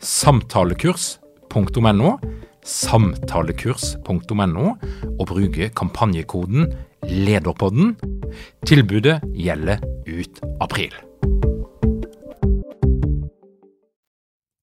samtalekurs.no, 0.00 2.14
samtalekurs.no, 2.64 4.72
og 5.18 5.26
bruke 5.28 5.68
kampanjekoden 5.76 6.72
LEDERPODDEN. 7.10 7.94
Tilbudet 8.68 9.20
gjelder 9.36 9.84
ut 10.08 10.42
april. 10.60 10.96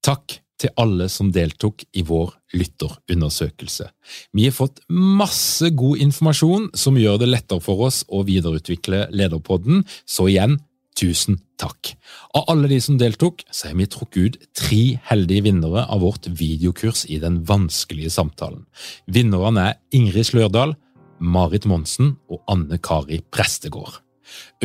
Takk 0.08 0.40
til 0.58 0.74
alle 0.80 1.06
som 1.12 1.30
deltok 1.34 1.84
i 1.98 2.04
vår 2.06 2.32
lytterundersøkelse. 2.58 3.90
Vi 4.34 4.48
har 4.48 4.56
fått 4.56 4.82
masse 4.90 5.70
god 5.78 6.02
informasjon 6.08 6.70
som 6.78 6.98
gjør 6.98 7.22
det 7.22 7.30
lettere 7.30 7.64
for 7.64 7.86
oss 7.90 8.04
å 8.10 8.24
videreutvikle 8.28 9.08
Lederpodden, 9.14 9.84
så 10.08 10.30
igjen, 10.32 10.58
tusen 10.98 11.38
takk. 11.62 11.94
Av 12.38 12.44
alle 12.52 12.68
de 12.72 12.80
som 12.84 12.98
deltok, 13.00 13.44
så 13.52 13.68
har 13.70 13.76
vi 13.78 13.88
trukket 13.90 14.18
ut 14.18 14.38
tre 14.58 15.00
heldige 15.10 15.44
vinnere 15.48 15.82
av 15.86 16.00
vårt 16.06 16.26
videokurs 16.28 17.06
i 17.10 17.18
den 17.22 17.36
vanskelige 17.48 18.12
samtalen. 18.14 18.66
Vinnerne 19.06 19.62
er 19.72 19.78
Ingrid 19.96 20.26
Slørdal, 20.32 20.72
Marit 21.20 21.66
Monsen 21.70 22.08
og 22.30 22.40
Anne 22.52 22.78
Kari 22.84 23.20
Prestegård. 23.34 23.94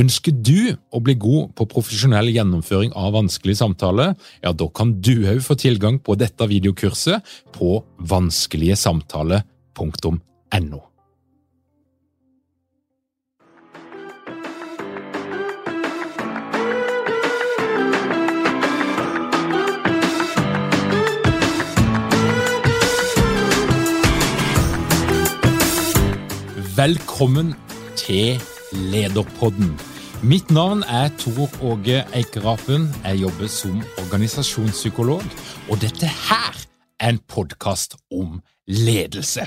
Ønsker 0.00 0.32
du 0.34 0.76
å 0.90 1.00
bli 1.04 1.14
god 1.20 1.52
på 1.58 1.66
profesjonell 1.70 2.28
gjennomføring 2.34 2.92
av 2.98 3.12
vanskelig 3.14 3.56
samtale, 3.60 4.06
ja, 4.42 4.50
da 4.52 4.66
kan 4.74 5.00
du 5.00 5.26
òg 5.30 5.40
få 5.44 5.54
tilgang 5.60 5.98
på 6.02 6.14
dette 6.18 6.46
videokurset 6.50 7.22
på 7.54 7.84
vanskeligesamtale.no. 8.12 10.80
Velkommen 26.82 27.52
til 27.94 28.40
Lederpodden. 28.72 29.68
Mitt 30.26 30.48
navn 30.50 30.80
er 30.82 31.12
Tor 31.20 31.52
Åge 31.62 32.00
Eikerapen. 32.16 32.88
Jeg 33.04 33.20
jobber 33.20 33.50
som 33.52 33.76
organisasjonspsykolog, 34.02 35.22
og 35.70 35.78
dette 35.84 36.08
her 36.10 36.58
er 36.98 37.12
en 37.12 37.20
podkast 37.30 37.94
om 38.10 38.40
ledelse. 38.66 39.46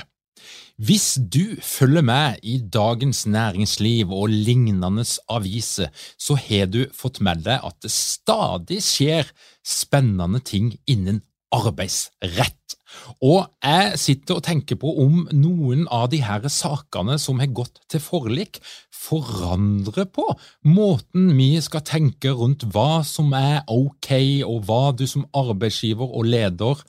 Hvis 0.80 1.18
du 1.20 1.60
følger 1.60 2.06
med 2.08 2.40
i 2.42 2.56
Dagens 2.72 3.26
Næringsliv 3.26 4.16
og 4.16 4.32
lignende 4.32 5.04
aviser, 5.28 5.92
så 6.16 6.38
har 6.40 6.72
du 6.72 6.86
fått 6.94 7.20
med 7.20 7.44
deg 7.44 7.60
at 7.60 7.76
det 7.84 7.92
stadig 7.92 8.80
skjer 8.86 9.28
spennende 9.60 10.40
ting 10.40 10.72
innen 10.88 11.20
arbeidsrett. 11.52 12.78
Og 13.24 13.46
jeg 13.64 13.98
sitter 14.00 14.38
og 14.38 14.44
tenker 14.46 14.78
på 14.80 14.92
om 15.04 15.22
noen 15.34 15.86
av 15.92 16.08
de 16.12 16.20
her 16.24 16.46
sakene 16.52 17.18
som 17.22 17.40
har 17.42 17.52
gått 17.56 17.80
til 17.92 18.02
forlik, 18.02 18.60
forandrer 19.06 20.08
på 20.10 20.24
måten 20.66 21.30
vi 21.36 21.52
skal 21.62 21.84
tenke 21.86 22.32
rundt 22.34 22.66
hva 22.74 23.04
som 23.06 23.32
er 23.36 23.62
ok, 23.70 24.10
og 24.48 24.66
hva 24.66 24.82
du 24.96 25.06
som 25.10 25.28
arbeidsgiver 25.36 26.10
og 26.10 26.26
leder 26.32 26.82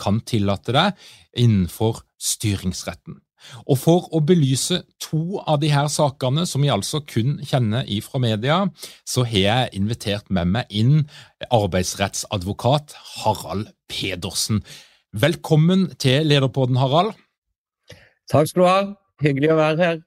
kan 0.00 0.20
tillate 0.26 0.74
deg 0.74 1.06
innenfor 1.44 2.02
styringsretten. 2.20 3.20
Og 3.68 3.78
For 3.78 4.08
å 4.16 4.22
belyse 4.24 4.80
to 5.02 5.40
av 5.40 5.60
de 5.62 5.70
her 5.72 5.90
sakene, 5.92 6.46
som 6.48 6.64
vi 6.64 6.72
altså 6.72 7.02
kun 7.04 7.36
kjenner 7.44 7.88
fra 8.04 8.20
media, 8.22 8.58
så 9.04 9.26
har 9.28 9.44
jeg 9.44 9.74
invitert 9.80 10.30
med 10.32 10.52
meg 10.56 10.72
inn 10.72 11.04
arbeidsrettsadvokat 11.50 12.96
Harald 13.18 13.68
Pedersen. 13.90 14.62
Velkommen 15.14 15.92
til 16.02 16.26
Lederpodden, 16.26 16.74
Harald. 16.74 17.12
Takk 18.26 18.48
skal 18.50 18.60
du 18.60 18.66
ha. 18.66 18.78
Hyggelig 19.22 19.52
å 19.52 19.58
være 19.60 19.78
her. 19.78 20.00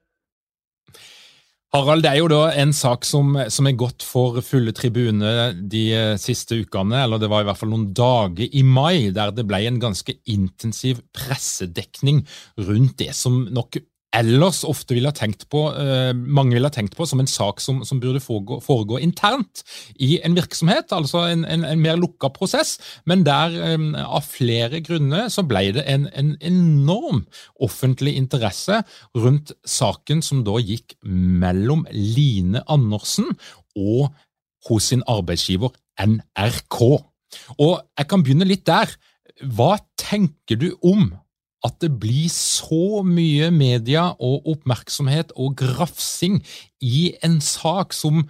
Harald, 1.72 2.04
det 2.04 2.10
er 2.10 2.18
jo 2.20 2.26
da 2.28 2.42
en 2.60 2.74
sak 2.76 3.08
som, 3.08 3.38
som 3.48 3.70
er 3.70 3.78
gått 3.80 4.04
for 4.04 4.36
fulle 4.44 4.74
tribuner 4.76 5.56
de 5.56 5.86
siste 6.20 6.58
ukene, 6.60 7.06
eller 7.06 7.22
det 7.22 7.30
var 7.32 7.40
i 7.40 7.48
hvert 7.48 7.60
fall 7.60 7.72
noen 7.72 7.88
dager 7.96 8.52
i 8.52 8.64
mai, 8.64 9.08
der 9.16 9.32
det 9.32 9.46
ble 9.48 9.62
en 9.70 9.80
ganske 9.80 10.12
intensiv 10.28 11.00
pressedekning 11.16 12.26
rundt 12.68 12.98
det 13.00 13.14
som 13.16 13.46
nok 13.48 13.80
ellers 14.16 14.62
ofte 14.64 14.94
ville 14.96 15.10
ha 15.10 15.16
tenkt 15.16 15.46
på, 15.52 15.66
eh, 15.76 16.12
mange 16.16 16.56
ville 16.56 16.68
ha 16.68 16.72
tenkt 16.72 16.96
på 16.96 17.06
som 17.06 17.20
en 17.20 17.28
sak 17.28 17.60
som, 17.60 17.82
som 17.84 18.00
burde 18.00 18.22
foregå, 18.24 18.60
foregå, 18.64 18.98
internt 19.04 19.62
i 20.00 20.16
en 20.24 20.36
virksomhet, 20.36 20.92
altså 20.96 21.26
en, 21.28 21.44
en, 21.44 21.66
en 21.68 21.82
mer 21.82 21.98
lukka 22.00 22.30
prosess, 22.32 22.78
men 23.06 23.26
der 23.26 23.52
eh, 23.52 23.76
av 24.04 24.24
flere 24.24 24.80
grunner 24.84 25.28
så 25.32 25.44
ble 25.48 25.66
det 25.76 25.84
en, 25.86 26.08
en, 26.16 26.36
enorm 26.40 27.26
offentlig 27.60 28.14
interesse 28.16 28.80
rundt 29.16 29.52
saken 29.68 30.22
som 30.24 30.44
da 30.46 30.56
gikk 30.62 30.96
mellom 31.04 31.84
Line 31.92 32.62
Andersen 32.68 33.34
og 33.76 34.08
hos 34.68 34.90
sin 34.90 35.04
arbeidsgiver 35.08 35.74
NRK. 36.00 36.80
Og 37.58 37.74
jeg 37.98 38.08
kan 38.08 38.24
begynne 38.24 38.48
litt 38.48 38.66
der. 38.68 38.90
Hva 39.54 39.76
tenker 40.00 40.58
du 40.58 40.70
om 40.82 41.10
at 41.66 41.78
det 41.82 41.90
blir 42.00 42.28
så 42.30 43.02
mye 43.06 43.50
media 43.50 44.12
og 44.22 44.46
oppmerksomhet 44.52 45.32
og 45.36 45.56
grafsing 45.58 46.38
i 46.84 47.14
en 47.26 47.40
sak 47.42 47.96
som 47.96 48.28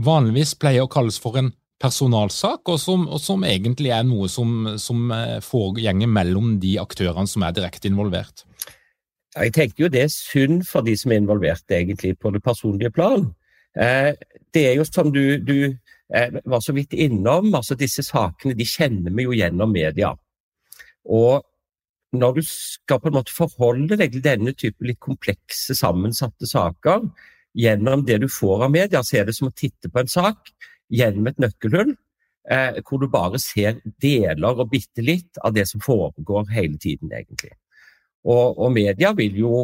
vanligvis 0.00 0.54
pleier 0.60 0.86
å 0.86 0.90
kalles 0.90 1.18
for 1.20 1.38
en 1.40 1.50
personalsak, 1.80 2.68
og 2.68 2.78
som, 2.80 3.06
og 3.08 3.20
som 3.24 3.44
egentlig 3.48 3.90
er 3.96 4.04
noe 4.04 4.28
som, 4.28 4.74
som 4.78 5.10
eh, 5.16 5.38
foregår 5.44 6.06
mellom 6.06 6.58
de 6.60 6.76
aktørene 6.80 7.28
som 7.28 7.44
er 7.46 7.56
direkte 7.56 7.88
involvert. 7.88 8.44
Jeg 9.36 9.54
tenker 9.54 9.86
jo 9.86 9.92
det 9.92 10.04
er 10.04 10.12
synd 10.12 10.66
for 10.68 10.84
de 10.84 10.96
som 10.98 11.12
er 11.12 11.22
involvert 11.22 11.72
egentlig 11.72 12.16
på 12.20 12.32
det 12.34 12.42
personlige 12.44 12.92
plan. 12.92 13.30
Eh, 13.78 14.12
det 14.52 14.66
er 14.68 14.76
jo 14.76 14.84
som 14.84 15.12
du, 15.14 15.38
du 15.38 15.70
eh, 15.70 16.40
var 16.44 16.60
så 16.60 16.74
vidt 16.76 16.92
innom, 16.92 17.54
altså 17.54 17.78
disse 17.78 18.04
sakene 18.04 18.56
de 18.58 18.66
kjenner 18.66 19.14
vi 19.14 19.28
jo 19.28 19.36
gjennom 19.38 19.72
media. 19.72 20.12
Og 21.08 21.46
når 22.16 22.40
du 22.40 22.42
skal 22.46 23.00
på 23.00 23.10
en 23.10 23.18
måte 23.20 23.34
forholde 23.34 23.98
deg 24.00 24.14
til 24.14 24.24
denne 24.24 24.54
type 24.58 24.84
litt 24.86 25.00
komplekse, 25.02 25.76
sammensatte 25.78 26.48
saker 26.48 27.06
gjennom 27.58 28.04
det 28.06 28.20
du 28.22 28.28
får 28.30 28.66
av 28.66 28.74
media, 28.74 29.02
så 29.06 29.20
er 29.20 29.28
det 29.28 29.36
som 29.38 29.50
å 29.50 29.54
titte 29.54 29.90
på 29.90 30.02
en 30.02 30.10
sak 30.10 30.50
gjennom 30.90 31.30
et 31.30 31.38
nøkkelhull, 31.42 31.94
eh, 32.50 32.80
hvor 32.86 33.02
du 33.02 33.06
bare 33.10 33.38
ser 33.42 33.78
deler 34.02 34.58
og 34.58 34.70
bitte 34.72 35.04
litt 35.06 35.38
av 35.44 35.54
det 35.54 35.66
som 35.70 35.82
foregår 35.82 36.50
hele 36.54 36.78
tiden, 36.82 37.12
egentlig. 37.14 37.54
Og, 38.26 38.58
og 38.58 38.74
media 38.74 39.14
vil 39.16 39.38
jo 39.38 39.54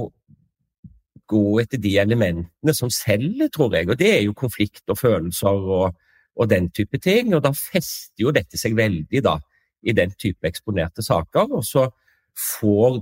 gå 1.26 1.60
etter 1.60 1.82
de 1.82 1.96
elementene 1.98 2.74
som 2.74 2.90
selger, 2.92 3.50
tror 3.52 3.74
jeg, 3.74 3.90
og 3.90 3.98
det 3.98 4.12
er 4.12 4.22
jo 4.22 4.36
konflikt 4.38 4.86
og 4.92 5.00
følelser 5.00 5.70
og, 5.78 5.96
og 6.38 6.50
den 6.50 6.70
type 6.70 7.00
ting. 7.02 7.34
Og 7.34 7.42
da 7.42 7.50
fester 7.56 8.22
jo 8.22 8.34
dette 8.34 8.58
seg 8.60 8.76
veldig 8.78 9.22
da, 9.26 9.34
i 9.82 9.94
den 9.96 10.14
type 10.14 10.46
eksponerte 10.46 11.02
saker. 11.02 11.50
og 11.58 11.64
så 11.66 11.88
får 12.36 13.00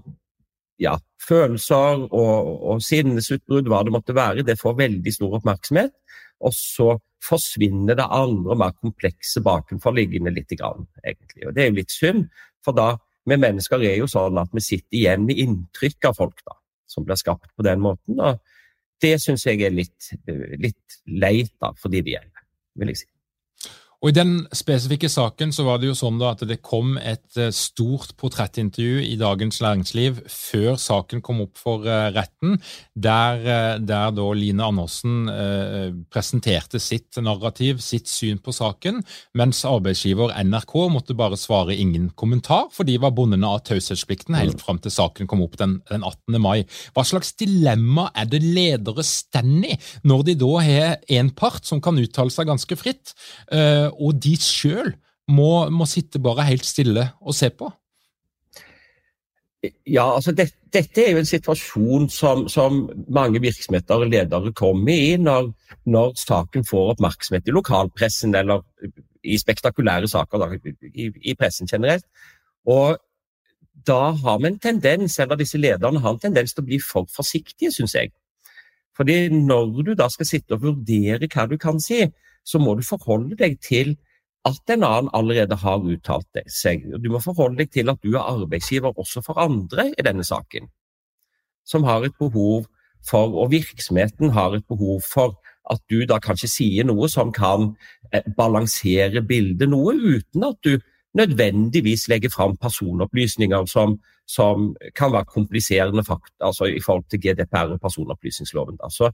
ja, 0.82 0.94
følelser 1.22 2.06
og, 2.08 2.54
og 2.70 2.82
sinnesutbrudd, 2.84 3.68
hva 3.70 3.82
det 3.86 3.94
måtte 3.94 4.16
være, 4.16 4.46
det 4.46 4.58
får 4.60 4.78
veldig 4.80 5.14
stor 5.14 5.38
oppmerksomhet. 5.38 5.94
Og 6.44 6.54
så 6.56 6.94
forsvinner 7.24 7.96
det 7.96 8.06
andre, 8.12 8.56
mer 8.58 8.74
komplekse 8.82 9.40
bakenforliggende 9.44 10.34
litt, 10.34 10.52
egentlig. 10.52 11.46
Og 11.46 11.54
det 11.54 11.62
er 11.62 11.70
jo 11.70 11.78
litt 11.78 11.94
synd, 11.94 12.26
for 12.64 12.76
da 12.76 12.94
vi 13.24 13.38
mennesker 13.40 13.80
er 13.86 13.96
jo 13.96 14.08
sånn 14.10 14.36
at 14.40 14.52
vi 14.52 14.60
sitter 14.60 14.98
igjen 14.98 15.24
med 15.24 15.40
inntrykk 15.40 16.10
av 16.10 16.18
folk 16.18 16.42
da, 16.44 16.58
som 16.90 17.06
blir 17.06 17.16
skapt 17.16 17.48
på 17.56 17.64
den 17.64 17.80
måten. 17.84 18.20
og 18.20 18.42
det 19.02 19.16
syns 19.20 19.44
jeg 19.46 19.64
er 19.64 19.74
litt, 19.74 20.12
litt 20.60 21.00
leit 21.08 21.52
da, 21.60 21.72
for 21.76 21.92
de 21.92 22.02
det 22.04 22.14
gjelder, 22.14 22.44
vil 22.80 22.92
jeg 22.92 23.02
si. 23.02 23.08
Og 24.04 24.10
I 24.10 24.18
den 24.18 24.32
spesifikke 24.52 25.08
saken 25.08 25.48
så 25.56 25.64
var 25.64 25.78
det 25.80 25.88
jo 25.88 25.94
sånn 25.96 26.18
da 26.20 26.34
at 26.34 26.42
det 26.44 26.58
kom 26.60 26.98
et 27.00 27.38
eh, 27.40 27.48
stort 27.56 28.10
portrettintervju 28.20 28.98
i 29.00 29.14
Dagens 29.16 29.62
Læringsliv 29.64 30.18
før 30.28 30.76
saken 30.76 31.22
kom 31.24 31.40
opp 31.46 31.56
for 31.56 31.86
eh, 31.88 32.10
retten, 32.12 32.58
der, 32.92 33.40
eh, 33.40 33.76
der 33.80 34.12
da 34.12 34.26
Line 34.36 34.60
Andersen 34.66 35.30
eh, 35.32 35.94
presenterte 36.12 36.82
sitt 36.84 37.16
narrativ, 37.24 37.80
sitt 37.80 38.10
syn 38.12 38.42
på 38.44 38.52
saken, 38.52 39.00
mens 39.40 39.62
arbeidsgiver 39.64 40.36
NRK 40.50 40.76
måtte 40.92 41.16
bare 41.16 41.40
svare 41.40 41.72
ingen 41.72 42.10
kommentar, 42.12 42.68
for 42.76 42.84
de 42.84 42.98
var 43.00 43.16
bondene 43.16 43.48
av 43.48 43.64
taushetsplikten 43.64 44.36
helt 44.36 44.60
fram 44.60 44.82
til 44.84 44.92
saken 44.92 45.32
kom 45.32 45.46
opp 45.46 45.56
den, 45.62 45.78
den 45.88 46.04
18. 46.04 46.36
mai. 46.44 46.66
Hva 46.92 47.06
slags 47.08 47.32
dilemma 47.40 48.10
er 48.12 48.28
det 48.28 48.44
ledere 48.44 49.00
står 49.00 49.22
i 49.64 49.74
når 50.06 50.20
de 50.28 50.34
da 50.38 50.50
har 50.62 50.92
en 51.16 51.30
part 51.34 51.64
som 51.64 51.80
kan 51.82 51.96
uttale 51.98 52.32
seg 52.32 52.46
ganske 52.52 52.76
fritt? 52.78 53.16
Eh, 53.48 53.93
og 53.94 54.20
de 54.22 54.34
sjøl 54.40 54.92
må, 55.30 55.68
må, 55.72 55.86
sitte 55.88 56.20
bare 56.22 56.46
helt 56.48 56.66
stille 56.68 57.08
og 57.20 57.36
se 57.36 57.50
på? 57.50 57.70
Ja, 59.88 60.04
altså 60.14 60.34
det, 60.36 60.50
Dette 60.74 61.00
er 61.00 61.14
jo 61.14 61.22
en 61.22 61.28
situasjon 61.28 62.08
som, 62.12 62.44
som 62.52 62.82
mange 63.08 63.40
virksomheter 63.40 64.02
og 64.02 64.10
ledere 64.12 64.52
kommer 64.52 64.92
i 64.92 65.14
når, 65.16 65.52
når, 65.88 66.12
saken 66.20 66.66
får 66.68 66.90
oppmerksomhet 66.96 67.48
i 67.48 67.54
lokalpressen 67.54 68.34
eller 68.36 68.64
i 69.24 69.38
spektakulære 69.40 70.10
saker 70.10 70.58
i, 70.58 71.08
i, 71.22 71.34
pressen 71.38 71.70
generelt. 71.70 72.04
Og 72.68 72.98
da 73.86 74.10
har 74.10 74.38
vi 74.42 74.50
en 74.50 74.58
tendens, 74.58 75.18
eller 75.18 75.40
disse 75.40 75.58
lederne 75.58 76.00
har 76.00 76.12
en 76.12 76.20
tendens 76.20 76.52
til 76.52 76.64
å 76.64 76.68
bli 76.68 76.80
for 76.82 77.08
forsiktige, 77.12 77.72
syns 77.72 77.96
jeg. 77.96 78.12
Fordi 78.96 79.28
når 79.34 79.70
du 79.82 79.94
da 79.98 80.08
skal 80.12 80.28
sitte 80.28 80.56
og 80.56 80.62
vurdere 80.62 81.28
hva 81.30 81.46
du 81.50 81.56
kan 81.60 81.80
si, 81.82 82.04
så 82.44 82.60
må 82.62 82.76
du 82.78 82.84
forholde 82.86 83.36
deg 83.40 83.58
til 83.64 83.96
at 84.44 84.74
en 84.74 84.84
annen 84.84 85.10
allerede 85.16 85.56
har 85.56 85.80
uttalt 85.80 86.42
seg. 86.52 86.84
Du 87.00 87.08
må 87.12 87.20
forholde 87.24 87.62
deg 87.62 87.72
til 87.72 87.90
at 87.90 88.00
du 88.04 88.12
er 88.12 88.26
arbeidsgiver 88.26 88.92
også 88.92 89.24
for 89.24 89.40
andre 89.40 89.88
i 89.96 90.04
denne 90.04 90.24
saken, 90.26 90.68
som 91.64 91.86
har 91.88 92.04
et 92.04 92.16
behov 92.20 92.66
for, 93.08 93.32
og 93.32 93.52
virksomheten 93.52 94.34
har 94.36 94.56
et 94.56 94.66
behov 94.68 95.00
for, 95.08 95.38
at 95.72 95.80
du 95.88 96.02
da 96.04 96.18
kanskje 96.20 96.50
sier 96.52 96.84
noe 96.84 97.08
som 97.08 97.30
kan 97.32 97.70
eh, 98.12 98.24
balansere 98.36 99.22
bildet 99.24 99.70
noe, 99.72 99.94
uten 99.96 100.44
at 100.44 100.58
du 100.60 100.76
nødvendigvis 101.14 102.08
legger 102.08 102.30
fram 102.30 102.56
personopplysninger 102.56 103.66
som, 103.70 103.98
som 104.26 104.76
kan 104.96 105.12
være 105.12 105.30
kompliserende 105.30 106.04
fakta, 106.04 106.46
altså 106.48 106.64
i 106.64 106.80
forhold 106.80 107.04
til 107.10 107.20
GDPR 107.20 107.76
og 107.76 107.80
personopplysningsloven. 107.80 108.78
Så, 108.90 109.10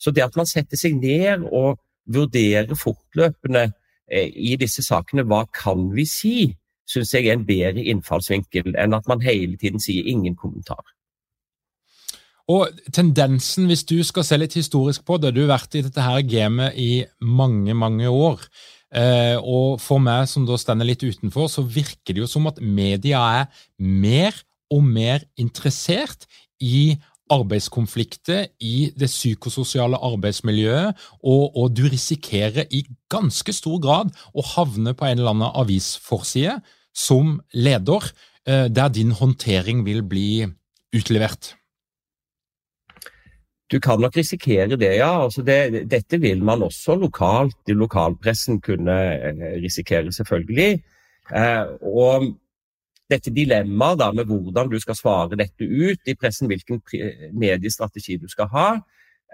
så 0.00 0.10
det 0.10 0.24
at 0.24 0.36
man 0.36 0.46
setter 0.46 0.80
seg 0.80 0.96
ned 1.00 1.46
og 1.52 1.78
vurderer 2.06 2.74
fortløpende 2.74 3.68
eh, 4.10 4.32
i 4.34 4.56
disse 4.60 4.82
sakene 4.82 5.26
hva 5.28 5.44
kan 5.54 5.90
vi 5.94 6.06
si, 6.08 6.36
syns 6.88 7.14
jeg 7.14 7.28
er 7.28 7.38
en 7.38 7.46
bedre 7.46 7.84
innfallsvinkel 7.92 8.74
enn 8.78 8.96
at 8.96 9.06
man 9.08 9.22
hele 9.22 9.56
tiden 9.60 9.80
sier 9.80 10.08
ingen 10.08 10.36
kommentar. 10.36 10.82
Og 12.50 12.68
tendensen, 12.92 13.68
hvis 13.70 13.84
du 13.86 14.00
skal 14.04 14.26
se 14.26 14.36
litt 14.40 14.56
historisk 14.58 15.04
på 15.06 15.18
det, 15.22 15.30
du 15.34 15.44
har 15.44 15.54
vært 15.54 15.76
i 15.78 15.84
dette 15.86 16.02
her 16.02 16.24
gamet 16.26 16.74
i 16.76 17.04
mange, 17.22 17.74
mange 17.74 18.10
år. 18.10 18.42
Eh, 18.92 19.38
og 19.40 19.80
for 19.80 20.02
meg 20.02 20.26
som 20.28 20.44
da 20.48 20.58
stender 20.60 20.88
litt 20.88 21.04
utenfor, 21.04 21.48
så 21.48 21.64
virker 21.64 22.12
det 22.12 22.24
jo 22.24 22.28
som 22.30 22.48
at 22.50 22.60
media 22.60 23.22
er 23.40 23.64
mer 23.80 24.36
og 24.72 24.84
mer 24.84 25.24
interessert 25.40 26.28
i 26.62 26.98
arbeidskonflikter 27.32 28.50
i 28.60 28.90
det 28.98 29.08
psykososiale 29.08 29.96
arbeidsmiljøet, 30.04 30.98
og, 31.22 31.44
og, 31.56 31.72
du 31.72 31.86
risikerer 31.88 32.68
i 32.74 32.82
ganske 33.12 33.54
stor 33.56 33.80
grad 33.82 34.12
å 34.36 34.44
havne 34.52 34.92
på 34.96 35.08
en 35.08 35.18
eller 35.22 35.32
annen 35.32 35.56
avisforside 35.62 36.58
som 36.92 37.38
leder, 37.56 38.10
eh, 38.44 38.68
der 38.68 38.92
din 38.92 39.14
håndtering 39.16 39.84
vil 39.86 40.04
bli 40.04 40.44
utlevert. 40.92 41.54
Du 43.72 43.78
kan 43.80 44.00
nok 44.00 44.16
risikere 44.16 44.76
det, 44.76 44.96
ja. 44.98 45.10
Altså 45.24 45.42
det, 45.42 45.86
dette 45.90 46.20
vil 46.20 46.42
man 46.44 46.62
også 46.62 46.96
lokalt 47.00 47.72
i 47.72 47.76
lokalpressen 47.76 48.60
kunne 48.60 48.96
eh, 49.14 49.44
risikere, 49.62 50.12
selvfølgelig. 50.12 50.82
Eh, 51.32 51.64
og 51.80 52.26
dette 53.10 53.32
dilemmaet 53.32 54.14
med 54.16 54.28
hvordan 54.28 54.70
du 54.70 54.78
skal 54.80 54.96
svare 54.96 55.38
dette 55.40 55.64
ut 55.64 56.08
i 56.08 56.14
pressen, 56.14 56.48
hvilken 56.50 56.82
mediestrategi 57.32 58.16
du 58.20 58.28
skal 58.28 58.48
ha, 58.52 58.68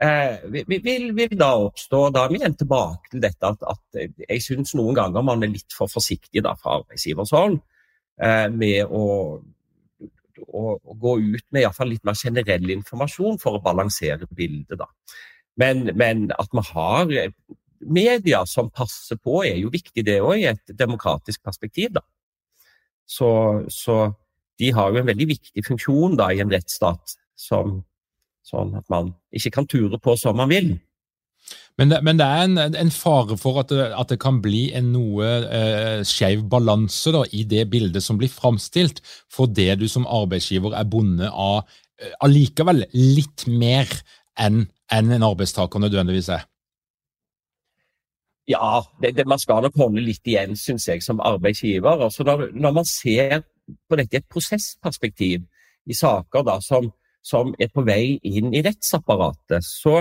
eh, 0.03 0.39
vil, 0.53 1.11
vil, 1.17 1.39
da 1.39 1.53
oppstå. 1.59 2.09
Da 2.15 2.25
er 2.25 2.33
vi 2.33 2.41
igjen 2.41 2.57
tilbake 2.59 3.13
til 3.13 3.23
dette 3.23 3.53
at, 3.53 3.67
at 3.75 4.03
jeg 4.29 4.43
syns 4.45 4.75
noen 4.79 4.97
ganger 4.99 5.27
man 5.27 5.43
er 5.43 5.55
litt 5.55 5.75
for 5.75 5.91
forsiktig 5.91 6.45
da, 6.47 6.55
fra 6.59 6.79
arbeidsgivers 6.81 7.35
hold 7.35 7.59
eh, 8.23 8.47
med 8.55 8.87
å, 8.87 9.05
å, 10.47 10.77
å, 10.79 10.97
gå 10.99 11.15
ut 11.21 11.45
med 11.51 11.65
iallfall 11.65 11.91
litt 11.93 12.05
mer 12.07 12.19
generell 12.19 12.71
informasjon 12.79 13.41
for 13.43 13.59
å 13.59 13.63
balansere 13.65 14.29
bildet. 14.31 14.79
da. 14.81 14.89
Men, 15.59 15.91
men 15.99 16.29
at 16.39 16.55
vi 16.55 16.65
har 16.71 17.15
media 17.81 18.45
som 18.47 18.71
passer 18.71 19.19
på, 19.23 19.43
er 19.47 19.59
jo 19.61 19.73
viktig 19.73 20.05
det 20.07 20.21
òg, 20.23 20.37
i 20.39 20.49
et 20.51 20.75
demokratisk 20.79 21.43
perspektiv. 21.45 21.93
da. 21.99 22.05
Så, 23.09 23.31
så, 23.73 24.01
de 24.59 24.73
har 24.75 24.91
jo 24.91 25.01
en 25.01 25.07
veldig 25.07 25.29
viktig 25.31 25.65
funksjon 25.67 26.17
da, 26.19 26.33
i 26.35 26.43
en 26.43 26.51
rettsstat, 26.51 27.15
som, 27.39 27.79
sånn 28.47 28.75
at 28.79 28.89
man 28.91 29.13
ikke 29.31 29.55
kan 29.55 29.69
ture 29.71 30.01
på 30.03 30.17
som 30.19 30.39
man 30.39 30.51
vil. 30.51 30.73
Men 31.79 31.93
det, 31.93 31.99
men 32.03 32.19
det 32.19 32.27
er 32.27 32.45
en, 32.45 32.59
en, 32.75 32.91
fare 32.91 33.37
for 33.39 33.61
at 33.63 33.71
det, 33.71 33.85
at 33.95 34.11
det, 34.11 34.19
kan 34.23 34.41
bli 34.43 34.69
en 34.77 34.91
noe 34.95 35.29
eh, 35.47 36.01
skeiv 36.07 36.43
balanse 36.51 37.13
da, 37.15 37.23
i 37.31 37.45
det 37.47 37.69
bildet 37.71 38.03
som 38.03 38.19
blir 38.19 38.33
framstilt, 38.33 39.03
fordi 39.31 39.71
du 39.79 39.87
som 39.91 40.09
arbeidsgiver 40.11 40.75
er 40.75 40.89
bonde 40.91 41.31
av 41.31 41.63
eh, 42.03 42.15
allikevel 42.27 42.83
litt 42.97 43.47
mer 43.47 43.87
enn 44.39 44.65
en, 44.89 45.11
en 45.13 45.27
arbeidstaker 45.27 45.83
nødvendigvis 45.83 46.31
er. 46.33 46.47
Ja, 48.49 48.81
det, 49.03 49.27
man 49.29 49.41
skal 49.41 49.61
nok 49.67 49.77
holde 49.77 50.01
litt 50.01 50.25
igjen, 50.25 50.57
syns 50.57 50.89
jeg, 50.89 51.03
som 51.05 51.21
arbeidsgiver. 51.21 52.01
Altså 52.07 52.25
når, 52.25 52.49
når, 52.57 52.77
man 52.81 52.87
ser 52.89 53.43
på 53.89 53.99
dette 54.01 54.17
i 54.17 54.21
et 54.23 54.31
prosessperspektiv, 54.33 55.45
i 55.89 55.97
saker 55.97 56.45
da, 56.45 56.57
som, 56.65 56.89
som, 57.25 57.53
er 57.61 57.69
på 57.73 57.85
vei 57.85 58.17
inn 58.25 58.55
i 58.57 58.63
rettsapparatet, 58.65 59.65
så 59.65 60.01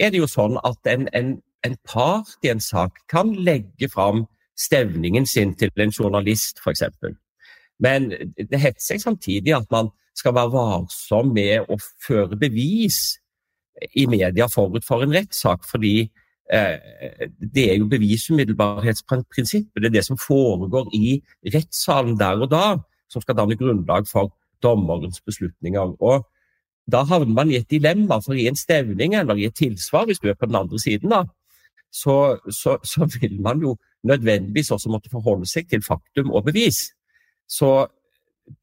er 0.00 0.12
det 0.12 0.20
jo 0.22 0.30
sånn 0.30 0.58
at 0.64 0.90
en, 0.90 1.08
en, 1.14 1.34
en 1.66 1.76
part 1.86 2.34
i 2.44 2.50
en 2.52 2.62
sak 2.62 3.02
kan 3.10 3.32
legge 3.46 3.88
fram 3.92 4.24
stevningen 4.58 5.26
sin 5.26 5.54
til 5.58 5.70
en 5.82 5.92
journalist, 5.94 6.60
f.eks. 6.62 6.84
Men 7.82 8.10
det 8.38 8.60
heter 8.60 8.82
seg 8.82 9.02
samtidig 9.02 9.54
at 9.56 9.70
man 9.74 9.90
skal 10.14 10.34
være 10.36 10.54
varsom 10.54 11.32
med 11.34 11.66
å 11.70 11.78
føre 12.06 12.38
bevis 12.38 13.18
i 13.98 14.06
media 14.06 14.46
forut 14.50 14.86
for 14.86 15.02
en 15.02 15.14
rettssak, 15.14 15.66
fordi 15.66 16.06
Eh, 16.52 17.28
det 17.54 17.72
er 17.72 17.76
jo 17.78 17.86
bevisumiddelbarhetsprinsippet. 17.88 19.82
Det 19.82 19.84
er 19.84 19.96
det 19.96 20.04
som 20.04 20.18
foregår 20.18 20.90
i 20.92 21.22
rettssalen 21.54 22.18
der 22.18 22.42
og 22.44 22.50
da, 22.50 22.76
som 23.08 23.22
skal 23.22 23.36
danne 23.36 23.56
grunnlag 23.56 24.08
for 24.08 24.34
dommerens 24.62 25.20
beslutninger. 25.20 25.96
Og 26.00 26.26
Da 26.90 27.04
havner 27.08 27.32
man 27.32 27.50
i 27.50 27.56
et 27.56 27.70
dilemma, 27.70 28.20
for 28.20 28.36
i 28.36 28.46
en 28.48 28.58
stevning 28.58 29.14
eller 29.16 29.40
i 29.40 29.48
et 29.48 29.56
tilsvar, 29.56 30.04
hvis 30.08 30.20
du 30.20 30.28
er 30.28 30.38
på 30.38 30.46
den 30.50 30.58
andre 30.60 30.78
siden, 30.78 31.10
da, 31.14 31.24
så, 31.94 32.36
så, 32.50 32.76
så 32.84 33.08
vil 33.20 33.38
man 33.40 33.62
jo 33.62 33.76
nødvendigvis 34.04 34.70
også 34.74 34.90
måtte 34.92 35.12
forholde 35.12 35.48
seg 35.48 35.68
til 35.70 35.84
faktum 35.84 36.32
og 36.34 36.44
bevis. 36.50 36.90
Så 37.48 37.86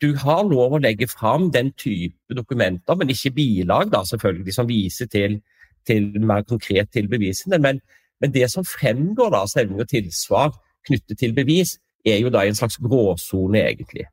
du 0.01 0.12
har 0.22 0.44
lov 0.46 0.75
å 0.78 0.82
legge 0.84 1.08
fram 1.10 1.50
den 1.51 1.72
type 1.74 2.36
dokumenter, 2.38 2.98
men 3.00 3.10
ikke 3.10 3.34
bilag, 3.40 3.90
da, 3.94 4.04
selvfølgelig, 4.06 4.54
som 4.54 4.70
viser 4.70 5.10
til 5.10 5.42
til 5.88 6.25
mer 6.25 6.42
konkret 6.42 6.92
til 6.94 7.10
bevisene. 7.10 7.58
Men, 7.58 7.82
men 8.22 8.34
det 8.34 8.50
som 8.51 8.66
fremgår 8.66 9.36
av 9.36 9.50
stevning 9.51 9.82
og 9.82 9.90
tilsvar 9.90 10.54
knyttet 10.88 11.20
til 11.20 11.34
bevis, 11.34 11.78
er 12.06 12.18
jo 12.18 12.32
da 12.34 12.44
en 12.46 12.58
slags 12.58 12.80
gråsone, 12.82 13.62
egentlig. 13.62 14.08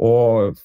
Og, 0.00 0.56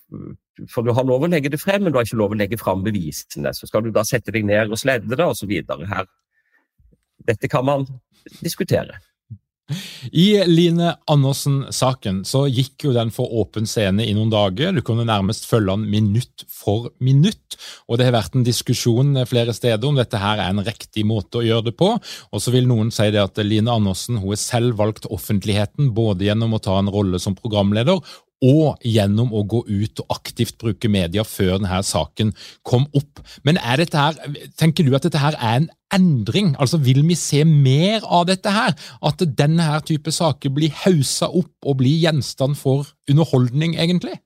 for 0.72 0.86
du 0.86 0.94
har 0.96 1.08
lov 1.08 1.26
å 1.26 1.32
legge 1.32 1.52
det 1.52 1.60
frem, 1.62 1.84
men 1.84 1.94
du 1.94 2.00
har 2.00 2.08
ikke 2.08 2.20
lov 2.22 2.36
å 2.36 2.40
legge 2.40 2.60
frem 2.62 2.84
bevisene. 2.86 3.54
Så 3.56 3.70
skal 3.70 3.86
du 3.86 3.92
da 3.96 4.06
sette 4.08 4.34
deg 4.36 4.48
ned 4.48 4.72
og 4.72 4.80
sledde 4.80 5.16
det, 5.16 5.26
osv. 5.26 5.52
her. 5.92 6.08
Dette 7.26 7.52
kan 7.52 7.66
man 7.68 7.88
diskutere. 8.42 9.00
I 10.14 10.44
Line 10.46 10.92
Andersen-saken 11.10 12.20
så 12.30 12.44
gikk 12.46 12.86
jo 12.86 12.92
den 12.94 13.10
for 13.14 13.32
åpen 13.42 13.66
scene 13.66 14.06
i 14.06 14.14
noen 14.14 14.30
dager. 14.30 14.76
Du 14.76 14.84
kunne 14.86 15.08
nærmest 15.08 15.48
følge 15.50 15.74
den 15.74 15.88
minutt 15.90 16.44
for 16.52 16.92
minutt. 17.02 17.58
Og 17.90 17.98
det 17.98 18.06
har 18.06 18.14
vært 18.14 18.38
en 18.38 18.46
diskusjon 18.46 19.18
flere 19.26 19.56
steder 19.58 19.90
om 19.90 19.98
dette 19.98 20.22
her 20.22 20.44
er 20.44 20.54
en 20.54 20.62
riktig 20.66 21.06
måte 21.10 21.42
å 21.42 21.46
gjøre 21.46 21.72
det 21.72 21.76
på. 21.82 21.96
Og 21.98 22.44
så 22.44 22.54
vil 22.54 22.70
noen 22.70 22.94
si 22.94 23.10
det 23.14 23.24
at 23.24 23.42
Line 23.42 23.74
Andersen 23.74 24.20
hun 24.22 24.30
har 24.30 24.42
selv 24.44 24.78
valgt 24.78 25.10
offentligheten 25.10 25.96
både 25.98 26.30
gjennom 26.30 26.54
å 26.54 26.62
ta 26.62 26.78
en 26.78 26.92
rolle 26.94 27.22
som 27.22 27.38
programleder 27.38 27.98
og 28.44 28.82
gjennom 28.84 29.32
å 29.34 29.44
gå 29.48 29.62
ut 29.68 30.02
og 30.04 30.12
aktivt 30.18 30.58
bruke 30.60 30.90
media 30.92 31.24
før 31.24 31.58
denne 31.58 31.80
saken 31.86 32.34
kom 32.68 32.86
opp. 32.98 33.22
Men 33.48 33.60
er 33.62 33.80
dette 33.80 34.00
her, 34.00 34.18
tenker 34.60 34.86
du 34.86 34.96
at 34.98 35.08
dette 35.08 35.22
her 35.22 35.38
er 35.40 35.62
en 35.62 35.70
endring? 35.96 36.54
Altså 36.60 36.82
Vil 36.84 37.06
vi 37.08 37.16
se 37.16 37.44
mer 37.48 38.04
av 38.04 38.28
dette 38.28 38.52
her? 38.52 38.76
At 39.02 39.24
denne 39.38 39.70
her 39.70 39.86
type 39.88 40.12
saker 40.12 40.52
blir 40.54 40.76
haussa 40.84 41.32
opp 41.32 41.56
og 41.64 41.80
blir 41.80 41.96
gjenstand 42.04 42.60
for 42.60 42.92
underholdning, 43.10 43.78
egentlig? 43.80 44.20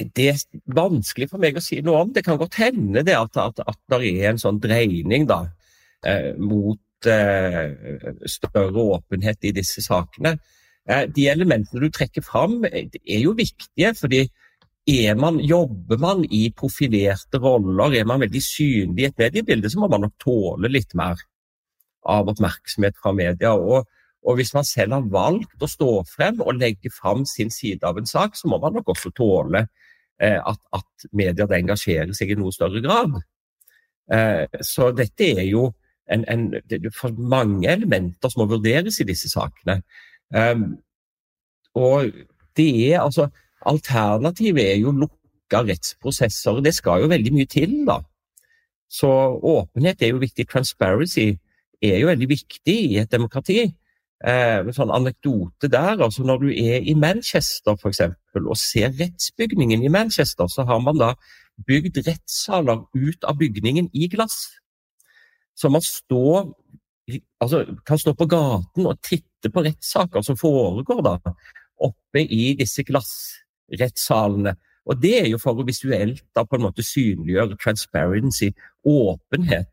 Det 0.00 0.28
er 0.32 0.38
vanskelig 0.72 1.28
for 1.28 1.42
meg 1.42 1.58
å 1.58 1.64
si 1.64 1.80
noe 1.84 2.06
om. 2.06 2.12
Det 2.14 2.22
kan 2.24 2.38
godt 2.40 2.56
hende 2.62 3.02
det 3.04 3.16
at, 3.18 3.36
at, 3.36 3.60
at 3.66 3.80
det 3.90 4.14
er 4.14 4.30
en 4.30 4.40
sånn 4.40 4.60
dreining 4.62 5.26
da, 5.28 5.42
eh, 6.06 6.32
mot 6.38 7.10
eh, 7.10 7.74
større 8.24 8.86
åpenhet 8.96 9.50
i 9.50 9.52
disse 9.56 9.84
sakene. 9.84 10.38
Eh, 10.90 11.06
de 11.14 11.26
elementene 11.30 11.84
du 11.84 11.90
trekker 11.94 12.24
fram, 12.26 12.64
eh, 12.66 12.88
er 13.06 13.20
jo 13.22 13.34
viktige. 13.38 13.94
fordi 13.94 14.28
man, 15.14 15.38
Jobber 15.38 15.98
man 15.98 16.24
i 16.24 16.50
profilerte 16.50 17.38
roller, 17.38 17.94
er 17.94 18.04
man 18.04 18.20
veldig 18.20 18.42
synlig 18.42 19.02
i 19.02 19.06
et 19.06 19.18
mediebilde, 19.18 19.70
så 19.70 19.78
må 19.78 19.88
man 19.88 20.00
nok 20.00 20.18
tåle 20.18 20.68
litt 20.68 20.94
mer 20.94 21.16
av 22.06 22.28
oppmerksomhet 22.28 22.96
fra 22.96 23.12
media. 23.12 23.52
Og, 23.54 23.86
og 24.26 24.36
hvis 24.36 24.54
man 24.54 24.64
selv 24.64 24.96
har 24.96 25.06
valgt 25.12 25.62
å 25.62 25.68
stå 25.68 25.90
frem 26.08 26.40
og 26.40 26.58
legge 26.58 26.90
fram 26.90 27.24
sin 27.28 27.50
side 27.50 27.86
av 27.86 27.98
en 27.98 28.08
sak, 28.08 28.36
så 28.36 28.48
må 28.48 28.58
man 28.58 28.74
nok 28.74 28.88
også 28.94 29.12
tåle 29.16 29.66
eh, 30.20 30.38
at, 30.38 30.60
at 30.72 31.10
media 31.12 31.46
engasjerer 31.46 32.12
seg 32.16 32.32
i 32.32 32.38
noe 32.40 32.52
større 32.52 32.82
grad. 32.84 33.20
Eh, 34.10 34.46
så 34.66 34.90
dette 34.96 35.32
er 35.36 35.46
jo 35.46 35.70
en, 36.10 36.24
en, 36.26 36.48
det 36.66 36.80
er 36.80 36.94
for 36.94 37.14
mange 37.14 37.68
elementer 37.70 38.32
som 38.32 38.42
må 38.42 38.50
vurderes 38.50 38.98
i 39.00 39.06
disse 39.06 39.30
sakene. 39.30 39.80
Um, 40.30 40.78
og 41.74 42.12
det 42.56 42.70
er 42.92 43.00
altså 43.00 43.28
Alternativet 43.66 44.70
er 44.72 44.78
jo 44.80 44.92
lukka 44.96 45.60
rettsprosesser. 45.68 46.62
Det 46.64 46.72
skal 46.74 47.02
jo 47.02 47.10
veldig 47.12 47.32
mye 47.34 47.48
til, 47.50 47.74
da. 47.84 47.98
Så 48.88 49.10
åpenhet 49.36 50.02
er 50.02 50.14
jo 50.14 50.22
viktig. 50.22 50.46
Transparency 50.48 51.34
er 51.82 51.98
jo 52.00 52.08
veldig 52.08 52.28
viktig 52.28 52.76
i 52.94 52.96
et 53.02 53.12
demokrati. 53.12 53.66
Eh, 54.20 54.56
en 54.60 54.72
sånn 54.76 54.92
anekdote 54.92 55.68
der, 55.72 56.00
altså 56.04 56.24
Når 56.24 56.42
du 56.42 56.48
er 56.52 56.82
i 56.84 56.94
Manchester 56.94 57.76
for 57.80 57.88
eksempel, 57.88 58.48
og 58.48 58.56
ser 58.56 58.92
rettsbygningen 58.98 59.84
i 59.84 59.92
Manchester, 59.92 60.48
så 60.48 60.64
har 60.68 60.80
man 60.84 60.98
da 61.00 61.14
bygd 61.66 62.02
rettssaler 62.06 62.84
ut 62.96 63.24
av 63.24 63.38
bygningen 63.40 63.88
i 63.92 64.08
glass. 64.08 64.50
Så 65.56 65.68
man 65.68 65.84
står 65.84 66.52
altså, 67.40 67.64
kan 67.86 67.98
stå 67.98 68.12
på 68.12 68.26
gaten 68.28 68.86
og 68.86 69.00
titte 69.02 69.29
på 69.48 69.62
rettssaker 69.64 70.24
som 70.26 70.36
foregår 70.36 71.00
da, 71.06 71.14
oppe 71.80 72.24
i 72.26 72.52
disse 72.58 72.84
glassrettssalene. 72.84 74.52
Og 74.90 75.00
det 75.00 75.14
er 75.22 75.28
jo 75.30 75.40
for 75.40 75.56
å 75.56 75.66
visuelt 75.66 76.22
da 76.36 76.44
på 76.44 76.58
en 76.58 76.66
måte 76.66 76.84
synliggjøre 76.84 77.56
transparency, 77.62 78.50
åpenhet. 78.84 79.70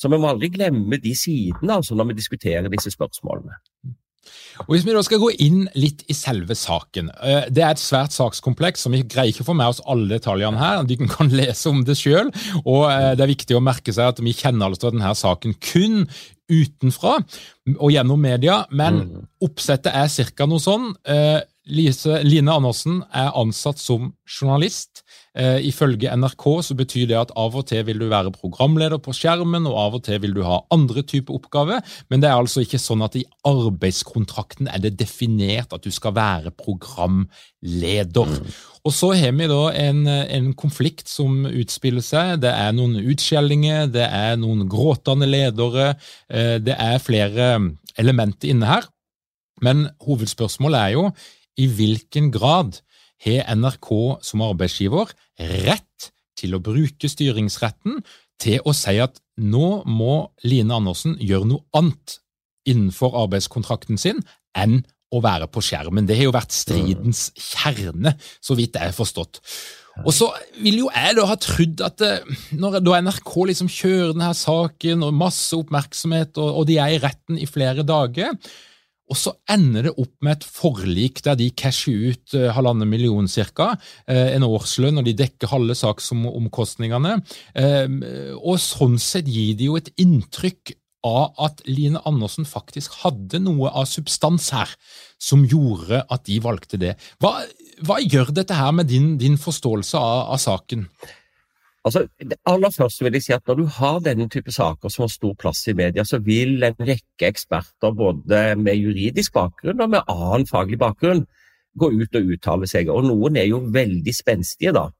Så 0.00 0.08
vi 0.08 0.20
må 0.20 0.30
aldri 0.30 0.48
glemme 0.52 1.00
de 1.00 1.12
sidene 1.16 1.80
altså, 1.80 1.96
når 1.96 2.12
vi 2.12 2.20
diskuterer 2.22 2.72
disse 2.72 2.92
spørsmålene. 2.92 3.58
Og 4.66 4.74
Hvis 4.74 4.84
vi 4.84 4.94
da 4.94 5.02
skal 5.04 5.20
gå 5.22 5.30
inn 5.42 5.62
litt 5.78 6.02
i 6.12 6.14
selve 6.16 6.54
saken. 6.58 7.08
Eh, 7.24 7.46
det 7.52 7.64
er 7.64 7.74
et 7.74 7.82
svært 7.82 8.14
sakskompleks 8.14 8.84
som 8.84 8.94
vi 8.94 9.02
greier 9.02 9.32
ikke 9.32 9.44
å 9.46 9.50
få 9.50 9.56
med 9.56 9.72
oss 9.72 9.80
alle 9.88 10.10
detaljene 10.12 10.60
her. 10.60 10.82
De 10.88 10.98
kan 11.00 11.32
lese 11.40 11.70
om 11.72 11.82
det 11.86 11.96
sjøl. 12.00 12.32
Eh, 12.32 13.12
det 13.16 13.24
er 13.24 13.32
viktig 13.32 13.56
å 13.56 13.64
merke 13.64 13.94
seg 13.96 14.12
at 14.12 14.20
vi 14.24 14.36
kjenner 14.36 14.68
altså 14.68 14.92
denne 14.92 15.14
saken 15.16 15.56
kun 15.64 16.04
utenfra 16.50 17.18
og 17.76 17.92
gjennom 17.94 18.20
media, 18.20 18.64
men 18.74 19.00
mm. 19.06 19.24
oppsettet 19.46 19.94
er 19.94 20.10
ca. 20.34 20.48
noe 20.50 20.62
sånn. 20.62 20.90
Eh, 21.70 21.74
Lise, 21.74 22.22
Line 22.22 22.50
Andersen 22.50 23.04
er 23.12 23.32
ansatt 23.36 23.78
som 23.78 24.12
journalist. 24.26 25.04
Eh, 25.34 25.60
ifølge 25.68 26.10
NRK 26.10 26.62
så 26.62 26.74
betyr 26.74 27.06
det 27.06 27.18
at 27.18 27.30
av 27.36 27.54
og 27.54 27.66
til 27.66 27.84
vil 27.86 27.98
du 27.98 28.08
være 28.10 28.32
programleder 28.32 28.98
på 28.98 29.12
skjermen, 29.14 29.66
og 29.66 29.78
av 29.78 29.94
og 29.94 30.04
til 30.04 30.20
vil 30.20 30.34
du 30.34 30.42
ha 30.42 30.60
andre 30.70 31.02
typer 31.02 31.34
oppgaver, 31.34 31.80
men 32.10 32.20
det 32.20 32.28
er 32.28 32.38
altså 32.38 32.64
ikke 32.64 32.80
sånn 32.80 33.02
at 33.02 33.14
i 33.16 33.24
arbeidskontrakten 33.46 34.68
er 34.68 34.82
det 34.82 34.98
definert 34.98 35.72
at 35.72 35.84
du 35.84 35.90
skal 35.90 36.14
være 36.14 36.50
programleder. 36.50 38.26
Mm. 38.26 38.52
Og 38.84 38.94
så 38.96 39.12
har 39.14 39.32
vi 39.36 39.46
da 39.46 39.62
en, 39.76 40.06
en, 40.08 40.52
konflikt 40.54 41.08
som 41.08 41.44
utspiller 41.46 42.02
seg. 42.02 42.40
Det 42.42 42.50
er 42.50 42.72
noen 42.72 42.96
utskjellinger, 42.98 43.90
det 43.92 44.06
er 44.08 44.38
noen 44.40 44.66
gråtende 44.68 45.28
ledere, 45.28 45.92
eh, 46.32 46.56
det 46.58 46.74
er 46.74 47.02
flere 47.04 47.52
elementer 48.00 48.50
inne 48.50 48.66
her. 48.66 48.88
Men 49.60 49.90
hovedspørsmålet 50.00 50.80
er 50.80 50.96
jo 50.96 51.10
i 51.58 51.66
hvilken 51.66 52.30
grad 52.34 52.80
har 53.24 53.50
NRK 53.56 53.90
som 54.24 54.44
arbeidsgiver 54.44 55.12
rett 55.66 56.10
til 56.38 56.56
å 56.56 56.62
bruke 56.64 57.10
styringsretten 57.10 58.00
til 58.40 58.64
å 58.64 58.72
si 58.76 58.96
at 59.02 59.20
nå 59.40 59.82
må 59.88 60.14
Line 60.46 60.72
Andersen 60.76 61.18
gjøre 61.20 61.48
noe 61.50 61.66
annet 61.76 62.20
innenfor 62.68 63.16
arbeidskontrakten 63.24 64.00
sin 64.00 64.22
enn 64.56 64.80
å 65.10 65.20
være 65.24 65.48
på 65.50 65.62
skjermen. 65.64 66.06
Det 66.06 66.16
har 66.16 66.28
jo 66.28 66.36
vært 66.36 66.54
stridens 66.54 67.30
kjerne, 67.34 68.14
så 68.38 68.54
vidt 68.58 68.78
jeg 68.78 68.92
har 68.92 68.96
forstått. 68.96 69.40
Og 70.06 70.12
så 70.14 70.30
vil 70.62 70.84
jo 70.84 70.90
jeg 70.94 71.16
da 71.18 71.26
ha 71.28 71.36
trodd 71.40 71.82
at 71.84 72.04
eh, 72.06 72.42
når 72.56 72.78
NRK 73.08 73.32
liksom 73.50 73.70
kjører 73.72 74.14
denne 74.14 74.30
saken 74.38 75.02
og 75.04 75.16
masse 75.18 75.56
oppmerksomhet, 75.58 76.38
og, 76.38 76.62
og 76.62 76.68
de 76.70 76.78
er 76.80 76.94
i 76.94 77.00
retten 77.02 77.40
i 77.40 77.48
flere 77.50 77.84
dager, 77.86 78.36
og 79.10 79.18
så 79.18 79.32
ender 79.50 79.88
det 79.88 79.94
opp 79.98 80.12
med 80.22 80.38
et 80.38 80.46
forlik 80.46 81.22
der 81.26 81.38
de 81.38 81.50
casher 81.58 82.12
ut 82.12 82.36
uh, 82.38 82.50
halvannen 82.54 82.88
million 82.88 83.26
cirka, 83.30 83.72
uh, 84.06 84.28
en 84.30 84.46
årslønn, 84.46 85.00
og 85.00 85.08
de 85.08 85.16
dekker 85.18 85.50
halve 85.50 85.74
saksomkostningene. 85.78 87.16
Uh, 87.58 88.36
og 88.38 88.60
sånn 88.62 89.00
sett 89.02 89.28
gir 89.30 89.56
de 89.58 89.70
jo 89.70 89.80
et 89.80 89.90
inntrykk 90.00 90.76
av 91.06 91.32
at 91.40 91.62
Line 91.64 92.00
Andersen 92.04 92.44
faktisk 92.44 92.98
hadde 93.02 93.40
noe 93.42 93.70
av 93.72 93.88
substans 93.88 94.50
her, 94.54 94.72
som 95.20 95.46
gjorde 95.48 96.04
at 96.06 96.26
de 96.28 96.36
valgte 96.44 96.80
det. 96.80 96.94
Hva, 97.20 97.40
hva 97.86 97.96
gjør 98.04 98.34
dette 98.36 98.56
her 98.56 98.74
med 98.76 98.90
din, 98.92 99.14
din 99.20 99.40
forståelse 99.40 99.98
av, 99.98 100.26
av 100.36 100.42
saken? 100.42 100.84
Altså, 101.84 102.04
aller 102.44 102.72
først 102.74 103.00
vil 103.00 103.14
jeg 103.16 103.24
si 103.24 103.32
at 103.32 103.46
Når 103.48 103.56
du 103.56 103.64
har 103.78 104.00
denne 104.04 104.28
type 104.28 104.52
saker 104.52 104.92
som 104.92 105.06
har 105.06 105.12
stor 105.12 105.34
plass 105.34 105.62
i 105.68 105.72
media, 105.72 106.04
så 106.04 106.18
vil 106.20 106.62
en 106.62 106.76
rekke 106.76 107.28
eksperter 107.28 107.94
både 107.96 108.40
med 108.60 108.76
juridisk 108.76 109.32
bakgrunn 109.32 109.80
og 109.80 109.94
med 109.94 110.04
annen 110.08 110.46
faglig 110.46 110.78
bakgrunn 110.78 111.24
gå 111.80 111.90
ut 111.90 112.18
og 112.18 112.32
uttale 112.34 112.68
seg. 112.68 112.90
Og 112.92 113.06
Noen 113.08 113.38
er 113.40 113.48
jo 113.48 113.62
veldig 113.72 114.14
spenstige, 114.14 114.74
da. 114.76 114.90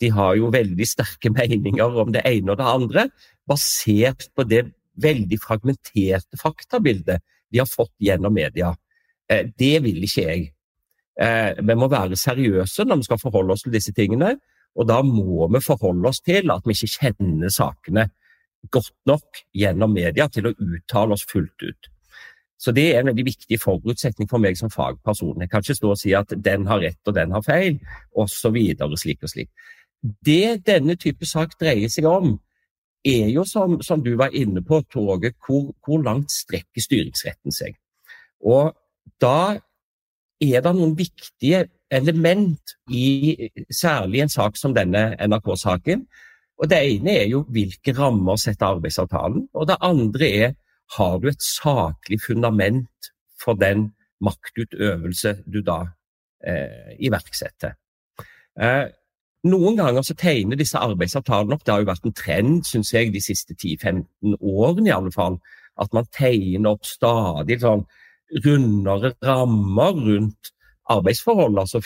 De 0.00 0.10
har 0.14 0.36
jo 0.38 0.52
veldig 0.54 0.86
sterke 0.86 1.32
meninger 1.38 1.98
om 2.04 2.14
det 2.14 2.22
ene 2.28 2.54
og 2.54 2.60
det 2.60 2.70
andre, 2.70 3.08
basert 3.48 4.28
på 4.36 4.46
det 4.46 4.68
veldig 5.02 5.38
fragmenterte 5.40 6.38
faktabildet 6.38 7.22
de 7.52 7.60
har 7.60 7.68
fått 7.68 7.94
gjennom 8.00 8.34
media. 8.34 8.72
Eh, 9.28 9.48
det 9.58 9.78
vil 9.84 10.04
ikke 10.04 10.26
jeg. 10.26 10.48
Eh, 11.20 11.58
vi 11.58 11.76
må 11.76 11.88
være 11.92 12.16
seriøse 12.16 12.86
når 12.86 13.02
vi 13.02 13.08
skal 13.08 13.20
forholde 13.20 13.56
oss 13.56 13.64
til 13.66 13.74
disse 13.74 13.92
tingene. 13.96 14.36
Og 14.78 14.88
da 14.88 15.00
må 15.04 15.48
vi 15.52 15.60
forholde 15.64 16.08
oss 16.08 16.22
til 16.24 16.50
at 16.52 16.66
vi 16.66 16.76
ikke 16.76 16.94
kjenner 16.96 17.52
sakene 17.52 18.08
godt 18.70 18.94
nok 19.10 19.42
gjennom 19.58 19.92
media 19.92 20.28
til 20.30 20.48
å 20.48 20.54
uttale 20.54 21.16
oss 21.16 21.26
fullt 21.28 21.66
ut. 21.66 21.90
Så 22.62 22.70
det 22.70 22.84
er 22.92 23.00
en 23.00 23.10
veldig 23.10 23.24
viktig 23.26 23.58
forutsetning 23.58 24.28
for 24.30 24.38
meg 24.42 24.54
som 24.58 24.70
fagperson. 24.70 25.40
Jeg 25.42 25.50
kan 25.50 25.64
ikke 25.64 25.74
stå 25.74 25.88
og 25.90 25.98
si 25.98 26.12
at 26.14 26.30
den 26.38 26.68
har 26.70 26.78
rett 26.84 27.10
og 27.10 27.16
den 27.16 27.34
har 27.34 27.42
feil, 27.42 27.80
osv. 28.14 28.58
slik 29.02 29.24
og 29.26 29.32
slik. 29.32 29.50
Det 30.02 30.62
denne 30.66 30.94
type 30.94 31.26
sak 31.26 31.56
dreier 31.58 31.90
seg 31.90 32.06
om, 32.06 32.36
er 33.02 33.32
jo, 33.34 33.42
som, 33.42 33.80
som 33.82 34.02
du 34.02 34.12
var 34.14 34.30
inne 34.30 34.62
på, 34.62 34.78
toget, 34.94 35.34
hvor, 35.42 35.72
hvor 35.82 36.04
langt 36.06 36.30
strekker 36.30 36.84
styringsretten 36.84 37.54
seg. 37.54 37.74
Og 38.46 38.70
da 39.22 39.58
er 40.42 40.62
det 40.62 40.74
noen 40.76 40.94
viktige 40.98 41.64
element 41.92 42.74
i 42.90 43.36
særlig 43.70 44.22
en 44.22 44.32
sak 44.32 44.56
som 44.56 44.74
denne 44.74 45.12
NRK-saken. 45.20 46.06
Og 46.62 46.70
Det 46.70 46.78
ene 46.78 47.16
er 47.22 47.26
jo 47.30 47.42
hvilke 47.50 47.94
rammer 47.96 48.36
setter 48.36 48.76
arbeidsavtalen, 48.76 49.48
og 49.54 49.68
det 49.68 49.76
andre 49.80 50.28
er 50.28 50.54
har 50.96 51.18
du 51.18 51.28
et 51.28 51.42
saklig 51.42 52.20
fundament 52.26 53.12
for 53.42 53.58
den 53.58 53.92
maktutøvelse 54.22 55.36
du 55.52 55.62
da 55.66 55.80
eh, 56.46 56.92
iverksetter. 57.00 57.74
Eh, 58.60 58.86
noen 59.50 59.76
ganger 59.76 60.04
så 60.06 60.14
tegner 60.14 60.60
disse 60.60 60.78
arbeidsavtalene 60.78 61.56
opp, 61.56 61.64
det 61.66 61.74
har 61.74 61.82
jo 61.82 61.90
vært 61.90 62.06
en 62.06 62.14
trend 62.14 62.62
synes 62.68 62.92
jeg, 62.94 63.10
de 63.14 63.22
siste 63.24 63.56
10-15 63.56 64.36
årene 64.38 64.92
i 64.92 64.94
alle 64.94 65.12
fall, 65.14 65.40
at 65.80 65.92
man 65.96 66.06
tegner 66.14 66.76
opp 66.76 66.86
stadig 66.86 67.58
sånn 67.62 67.86
rundere 68.44 69.14
rammer 69.24 69.98
rundt 69.98 70.52
arbeidsforhold. 70.96 71.58
altså 71.58 71.82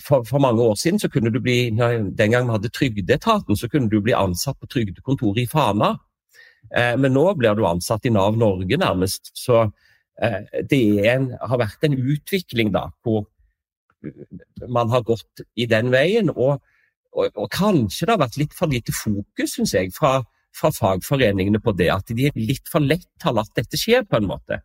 for, 0.00 0.24
for, 0.24 0.38
mange 0.40 0.62
år 0.62 0.74
siden 0.80 0.98
så 0.98 1.08
kunne 1.12 1.30
du 1.32 1.40
bli, 1.40 1.70
den 1.70 2.30
gang 2.32 2.46
vi 2.46 2.54
hadde 2.54 2.72
Trygdeetaten, 2.72 3.56
så 3.56 3.68
kunne 3.68 3.90
du 3.92 4.00
bli 4.00 4.14
ansatt 4.16 4.58
på 4.60 4.70
trygdekontoret 4.72 5.42
i 5.42 5.50
Fana. 5.50 5.96
Eh, 6.72 6.94
men 6.96 7.12
nå 7.12 7.26
blir 7.36 7.54
du 7.54 7.66
ansatt 7.68 8.06
i 8.06 8.12
Nav 8.14 8.38
Norge 8.40 8.78
nærmest. 8.80 9.32
Så 9.36 9.68
det 10.70 10.78
en, 11.12 11.26
har 11.36 11.58
vært 11.60 11.82
en 11.84 11.92
utvikling 11.92 12.70
da, 12.72 12.86
hvor 13.04 13.26
man 14.68 14.90
har 14.90 15.04
gått 15.04 15.42
i 15.54 15.66
den 15.68 15.90
veien. 15.92 16.30
Og, 16.32 16.62
og, 17.12 17.28
og 17.34 17.50
kanskje 17.52 18.06
det 18.06 18.14
har 18.14 18.22
vært 18.24 18.40
litt 18.40 18.56
for 18.56 18.72
lite 18.72 18.94
fokus, 18.96 19.56
syns 19.56 19.74
jeg, 19.76 19.92
fra, 19.96 20.18
fra, 20.56 20.72
fagforeningene 20.74 21.60
på 21.62 21.74
det. 21.76 21.90
At 21.92 22.12
de 22.16 22.30
litt 22.36 22.70
for 22.72 22.84
lett 22.84 23.26
har 23.26 23.36
latt 23.36 23.54
dette 23.58 23.80
skje, 23.80 24.02
på 24.08 24.20
en 24.20 24.30
måte. 24.30 24.62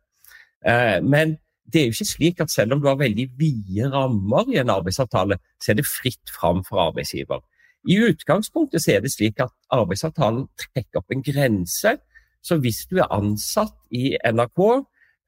men 1.02 1.38
det 1.66 1.82
er 1.82 1.88
jo 1.88 1.96
ikke 1.96 2.10
slik 2.10 2.42
at 2.44 2.52
selv 2.52 2.76
om 2.76 2.82
du 2.82 2.88
har 2.90 3.00
veldig 3.00 3.28
vide 3.40 3.90
rammer 3.94 4.50
i 4.52 4.60
en 4.62 4.74
arbeidsavtale, 4.74 5.38
så 5.62 5.72
er 5.72 5.80
det 5.80 5.88
fritt 5.88 6.34
fram 6.40 6.64
for 6.68 6.82
arbeidsgiver. 6.88 7.42
I 7.90 7.98
utgangspunktet 8.12 8.84
så 8.84 8.96
er 8.96 9.04
det 9.06 9.14
slik 9.14 9.40
at 9.42 9.54
arbeidsavtalen 9.74 10.46
trekker 10.60 11.02
opp 11.02 11.14
en 11.14 11.24
grense. 11.26 11.96
Så 12.42 12.58
hvis 12.62 12.86
du 12.90 13.00
er 13.00 13.14
ansatt 13.14 13.76
i 13.94 14.16
NRK 14.18 14.62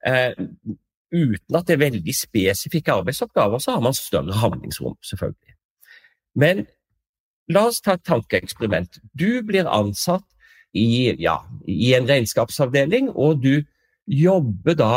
eh, 0.10 0.36
uten 1.14 1.58
at 1.58 1.68
det 1.68 1.78
er 1.78 1.86
veldig 1.86 2.16
spesifikke 2.18 2.94
arbeidsoppgaver, 2.94 3.62
så 3.62 3.78
har 3.78 3.82
man 3.86 3.98
større 3.98 4.38
handlingsrom, 4.42 4.98
selvfølgelig. 5.02 5.56
Men 6.36 6.66
la 7.54 7.68
oss 7.70 7.82
ta 7.82 7.98
et 7.98 8.06
tankeeksperiment. 8.08 9.00
Du 9.14 9.44
blir 9.46 9.70
ansatt 9.70 10.26
i, 10.74 11.14
ja, 11.22 11.38
i 11.70 11.94
en 11.94 12.10
regnskapsavdeling, 12.10 13.12
og 13.14 13.44
du 13.44 13.62
jobber 14.10 14.78
da 14.78 14.94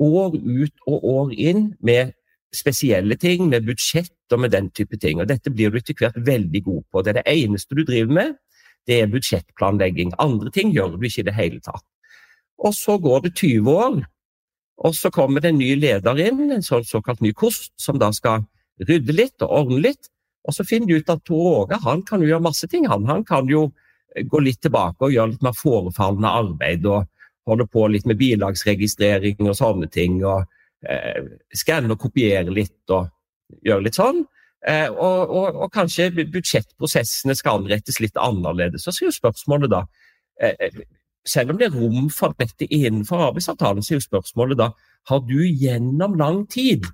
år 0.00 0.36
ut 0.36 0.86
og 0.88 1.04
år 1.04 1.32
inn 1.36 1.70
med 1.84 2.14
spesielle 2.56 3.16
ting, 3.20 3.48
med 3.48 3.66
budsjett 3.66 4.34
og 4.34 4.42
med 4.42 4.52
den 4.54 4.70
type 4.74 4.98
ting. 4.98 5.20
Og 5.20 5.28
Dette 5.30 5.52
blir 5.54 5.70
du 5.70 5.78
etter 5.78 5.94
hvert 5.98 6.18
veldig 6.26 6.62
god 6.66 6.82
på. 6.90 7.02
Det 7.02 7.12
er 7.12 7.20
det 7.20 7.34
eneste 7.34 7.76
du 7.78 7.84
driver 7.84 8.14
med, 8.16 8.38
det 8.88 9.02
er 9.02 9.10
budsjettplanlegging. 9.12 10.14
Andre 10.18 10.50
ting 10.54 10.72
gjør 10.74 10.96
du 10.96 11.04
ikke 11.06 11.22
i 11.22 11.28
det 11.28 11.36
hele 11.36 11.60
tatt. 11.62 11.84
Og 12.60 12.74
så 12.76 12.96
går 13.00 13.26
det 13.26 13.34
20 13.38 13.70
år, 13.70 14.00
og 14.80 14.96
så 14.96 15.10
kommer 15.12 15.40
det 15.40 15.52
en 15.52 15.60
ny 15.60 15.74
leder 15.76 16.18
inn, 16.24 16.48
en 16.50 16.64
sånn 16.64 16.86
såkalt 16.88 17.20
ny 17.24 17.32
kost, 17.36 17.72
som 17.80 18.00
da 18.00 18.10
skal 18.16 18.46
rydde 18.88 19.14
litt 19.16 19.44
og 19.44 19.52
ordne 19.60 19.82
litt. 19.84 20.10
Og 20.48 20.56
så 20.56 20.64
finner 20.64 20.88
du 20.88 21.00
ut 21.00 21.12
at 21.12 21.22
Tor 21.28 21.46
Åge 21.52 21.78
han 21.84 22.02
kan 22.08 22.22
jo 22.22 22.30
gjøre 22.30 22.48
masse 22.48 22.68
ting. 22.68 22.86
Han, 22.88 23.04
han 23.08 23.24
kan 23.28 23.48
jo 23.48 23.68
gå 24.16 24.40
litt 24.42 24.62
tilbake 24.64 25.06
og 25.06 25.14
gjøre 25.14 25.34
litt 25.34 25.44
mer 25.44 25.56
forefallende 25.56 26.32
arbeid. 26.40 26.86
og 26.88 27.06
holder 27.50 27.68
på 27.70 27.86
litt 27.90 28.06
med 28.08 28.18
bilagsregistrering 28.20 29.42
og 29.46 29.56
sånne 29.58 29.88
ting. 29.92 30.20
og 30.24 30.44
eh, 30.86 31.24
Skanne 31.56 31.94
og 31.94 32.02
kopiere 32.02 32.50
litt 32.54 32.94
og 32.94 33.10
gjøre 33.66 33.86
litt 33.86 33.98
sånn. 33.98 34.22
Eh, 34.68 34.88
og, 34.90 35.32
og, 35.32 35.58
og, 35.64 35.68
kanskje 35.72 36.10
budsjettprosessene 36.20 37.36
skal 37.38 37.62
anrettes 37.62 38.00
litt 38.02 38.16
annerledes. 38.20 38.84
Så 38.84 38.92
er 38.92 39.08
jo 39.08 39.16
spørsmålet 39.16 39.72
da 39.72 39.84
eh, 40.40 40.56
eh, 40.68 40.80
Selv 41.28 41.52
om 41.52 41.58
det 41.60 41.66
er 41.66 41.74
rom 41.76 42.06
for 42.08 42.32
dette 42.40 42.64
innenfor 42.64 43.26
arbeidsavtalen, 43.26 43.84
så 43.84 43.92
er 43.92 43.98
jo 43.98 44.06
spørsmålet 44.06 44.56
da 44.56 44.70
har 45.10 45.20
du 45.28 45.42
gjennom 45.44 46.14
lang 46.16 46.46
tid 46.48 46.86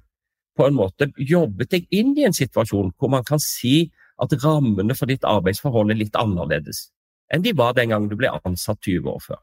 på 0.59 0.67
en 0.67 0.75
måte 0.75 1.07
jobbet 1.15 1.71
deg 1.71 1.87
inn 1.95 2.11
i 2.19 2.25
en 2.27 2.35
situasjon 2.35 2.91
hvor 2.99 3.13
man 3.13 3.23
kan 3.27 3.39
si 3.43 3.93
at 4.19 4.35
rammene 4.43 4.97
for 4.99 5.07
ditt 5.07 5.23
arbeidsforhold 5.23 5.95
er 5.95 6.01
litt 6.01 6.19
annerledes 6.19 6.89
enn 7.33 7.45
de 7.45 7.53
var 7.57 7.75
den 7.77 7.93
gangen 7.93 8.11
du 8.11 8.17
ble 8.19 8.31
ansatt 8.45 8.81
20 8.83 9.11
år 9.11 9.23
før. 9.23 9.41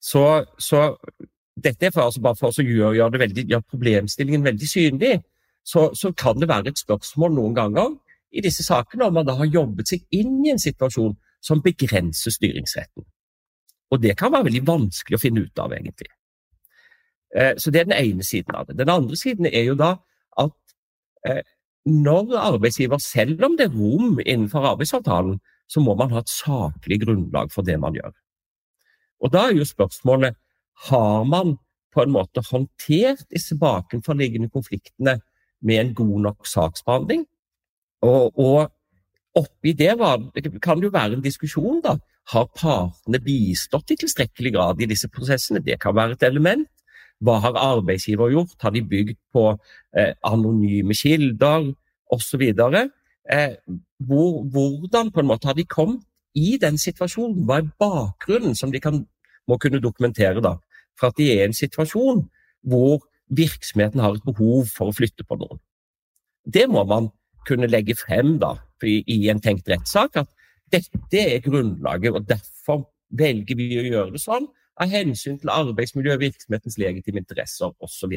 Så, 0.00 0.24
så 0.58 0.94
dette 1.60 1.86
er 1.86 1.92
for, 1.94 2.06
altså 2.08 2.22
bare 2.24 2.38
for 2.38 2.52
å 2.52 2.64
gjøre, 2.64 2.96
gjøre, 2.96 3.20
veldig, 3.24 3.44
gjøre, 3.52 3.68
problemstillingen 3.72 4.46
veldig 4.46 4.68
synlig. 4.68 5.18
Så, 5.66 5.90
så, 5.94 6.12
kan 6.16 6.40
det 6.40 6.48
være 6.48 6.72
et 6.72 6.80
spørsmål 6.80 7.34
noen 7.36 7.56
ganger 7.56 7.92
i 8.32 8.42
disse 8.44 8.64
sakene 8.64 9.08
om 9.08 9.18
man 9.18 9.26
da 9.28 9.36
har 9.36 9.50
jobbet 9.50 9.90
seg 9.92 10.06
inn 10.16 10.38
i 10.46 10.54
en 10.54 10.62
situasjon 10.62 11.12
som 11.44 11.60
begrenser 11.64 12.32
styringsretten. 12.32 13.04
Og 13.90 14.00
det 14.00 14.16
kan 14.18 14.32
være 14.32 14.48
veldig 14.48 14.64
vanskelig 14.68 15.18
å 15.18 15.20
finne 15.20 15.44
ut 15.44 15.60
av, 15.60 15.74
egentlig. 15.74 16.10
Eh, 17.34 17.54
så 17.58 17.72
det 17.72 17.82
er 17.82 17.88
den 17.90 17.98
ene 17.98 18.26
siden 18.26 18.56
av 18.56 18.68
det. 18.68 18.78
Den 18.78 18.92
andre 18.92 19.18
siden 19.18 19.48
er 19.50 19.66
jo 19.66 19.76
da 19.78 19.96
at 20.40 20.56
eh, 21.26 21.42
når 21.90 22.36
arbeidsgiver, 22.38 23.00
selv 23.02 23.42
om 23.44 23.56
det 23.58 23.68
er 23.68 23.76
rom 23.76 24.20
innenfor 24.20 24.68
arbeidsavtalen, 24.74 25.40
så 25.70 25.82
må 25.82 25.94
man 25.98 26.12
ha 26.14 26.22
et 26.22 26.32
saklig 26.32 27.00
grunnlag 27.04 27.52
for 27.54 27.66
det 27.66 27.78
man 27.80 27.96
gjør. 27.96 28.12
Og 29.20 29.32
da 29.32 29.48
er 29.48 29.58
jo 29.58 29.68
spørsmålet 29.68 30.36
har 30.88 31.24
man 31.28 31.56
på 31.94 32.04
en 32.04 32.12
måte 32.14 32.42
håndtert 32.46 33.26
disse 33.32 33.56
bakenforliggende 33.58 34.48
konfliktene 34.52 35.18
med 35.60 35.80
en 35.80 35.94
god 35.94 36.20
nok 36.28 36.46
saksbehandling? 36.46 37.26
Og, 38.06 38.38
og 38.38 38.70
oppi 39.36 39.74
det, 39.76 39.92
var, 39.98 40.22
det 40.34 40.62
kan 40.62 40.80
jo 40.82 40.92
være 40.92 41.18
en 41.18 41.24
diskusjon, 41.24 41.82
da. 41.84 41.98
Har 42.30 42.46
partene 42.54 43.18
bistått 43.24 43.90
i 43.90 43.98
tilstrekkelig 43.98 44.52
grad 44.54 44.80
i 44.80 44.88
disse 44.90 45.08
prosessene? 45.10 45.62
Det 45.64 45.80
kan 45.82 45.96
være 45.96 46.14
et 46.14 46.26
element. 46.28 46.68
Hva 47.20 47.40
har 47.42 47.58
arbeidsgiver 47.58 48.30
gjort? 48.32 48.56
Har 48.62 48.72
de 48.72 48.84
bygd 48.86 49.18
på 49.34 49.50
eh, 49.98 50.12
anonyme 50.24 50.94
kilder 50.96 51.72
osv.? 52.14 52.44
Eh, 52.54 53.56
hvor, 54.06 54.44
hvordan 54.52 55.10
på 55.10 55.20
en 55.20 55.28
måte 55.28 55.50
har 55.50 55.58
de 55.58 55.66
kommet 55.68 56.06
i 56.34 56.56
den 56.62 56.78
situasjonen, 56.78 57.44
hva 57.46 57.60
er 57.60 57.70
bakgrunnen 57.80 58.54
som 58.58 58.72
de 58.72 58.80
kan, 58.82 59.02
må 59.48 59.58
kunne 59.58 59.80
dokumentere 59.82 60.42
da, 60.44 60.56
for 60.98 61.10
at 61.10 61.18
de 61.18 61.30
er 61.32 61.44
i 61.44 61.48
en 61.48 61.56
situasjon 61.56 62.22
hvor 62.70 63.00
virksomheten 63.34 64.02
har 64.02 64.14
et 64.14 64.26
behov 64.26 64.68
for 64.70 64.90
å 64.90 64.94
flytte 64.94 65.24
på 65.26 65.38
noen. 65.40 65.60
Det 66.44 66.66
må 66.70 66.84
man 66.88 67.08
kunne 67.48 67.70
legge 67.70 67.96
frem 67.98 68.36
da, 68.42 68.56
i, 68.84 69.28
en 69.30 69.40
tenkt 69.42 69.68
rettssak, 69.70 70.16
at 70.22 70.30
dette 70.72 71.20
er 71.20 71.42
grunnlaget, 71.44 72.14
og 72.14 72.28
derfor 72.28 72.84
velger 73.10 73.58
vi 73.58 73.70
å 73.80 73.86
gjøre 73.86 74.14
det 74.14 74.22
sånn 74.22 74.46
av 74.80 74.92
hensyn 74.92 75.38
til 75.40 75.50
arbeidsmiljø, 75.52 76.16
virksomhetens 76.20 76.78
legitime 76.80 77.20
interesser 77.24 77.72
osv. 77.82 78.14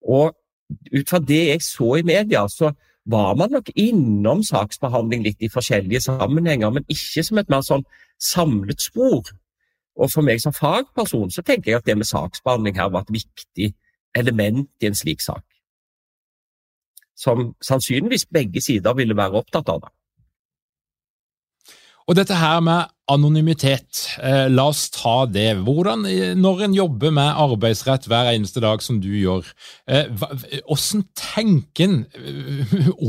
Ut 0.00 1.10
fra 1.10 1.20
det 1.20 1.42
jeg 1.50 1.64
så 1.66 1.96
i 1.98 2.06
media, 2.06 2.46
så 2.48 2.70
var 3.10 3.34
man 3.36 3.50
nok 3.50 3.70
innom 3.74 4.42
saksbehandling 4.46 5.24
litt 5.26 5.42
i 5.42 5.50
forskjellige 5.52 6.00
sammenhenger, 6.06 6.70
men 6.70 6.86
ikke 6.88 7.24
som 7.26 7.40
et 7.40 7.50
mer 7.52 7.64
sånn 7.66 7.84
samlet 8.20 8.82
spor. 8.82 9.30
Og 10.00 10.10
for 10.12 10.24
meg 10.24 10.40
som 10.42 10.54
fagperson 10.56 11.32
så 11.34 11.44
tenker 11.44 11.72
jeg 11.72 11.80
at 11.80 11.88
det 11.88 11.96
med 11.98 12.08
saksbehandling 12.08 12.78
her 12.78 12.92
var 12.94 13.04
et 13.04 13.14
viktig 13.20 13.72
element 14.16 14.68
i 14.80 14.90
en 14.90 14.98
slik 14.98 15.22
sak. 15.24 15.44
Som 17.16 17.54
sannsynligvis 17.60 18.28
begge 18.32 18.62
sider 18.64 18.96
ville 18.96 19.16
være 19.16 19.42
opptatt 19.42 19.68
av. 19.68 19.82
det. 19.84 19.92
Og 22.10 22.16
dette 22.18 22.34
her 22.34 22.58
med 22.66 22.88
anonymitet, 23.06 24.00
eh, 24.18 24.48
la 24.50 24.64
oss 24.72 24.88
ta 24.90 25.26
det. 25.30 25.62
Hvordan, 25.62 26.04
eh, 26.06 26.34
Når 26.34 26.64
en 26.64 26.74
jobber 26.74 27.12
med 27.12 27.36
arbeidsrett 27.38 28.08
hver 28.10 28.32
eneste 28.34 28.60
dag, 28.60 28.82
som 28.82 29.00
du 29.00 29.08
gjør, 29.08 29.46
eh, 29.86 30.06
hvordan 30.66 31.04
tenker 31.14 31.84
en 31.84 32.06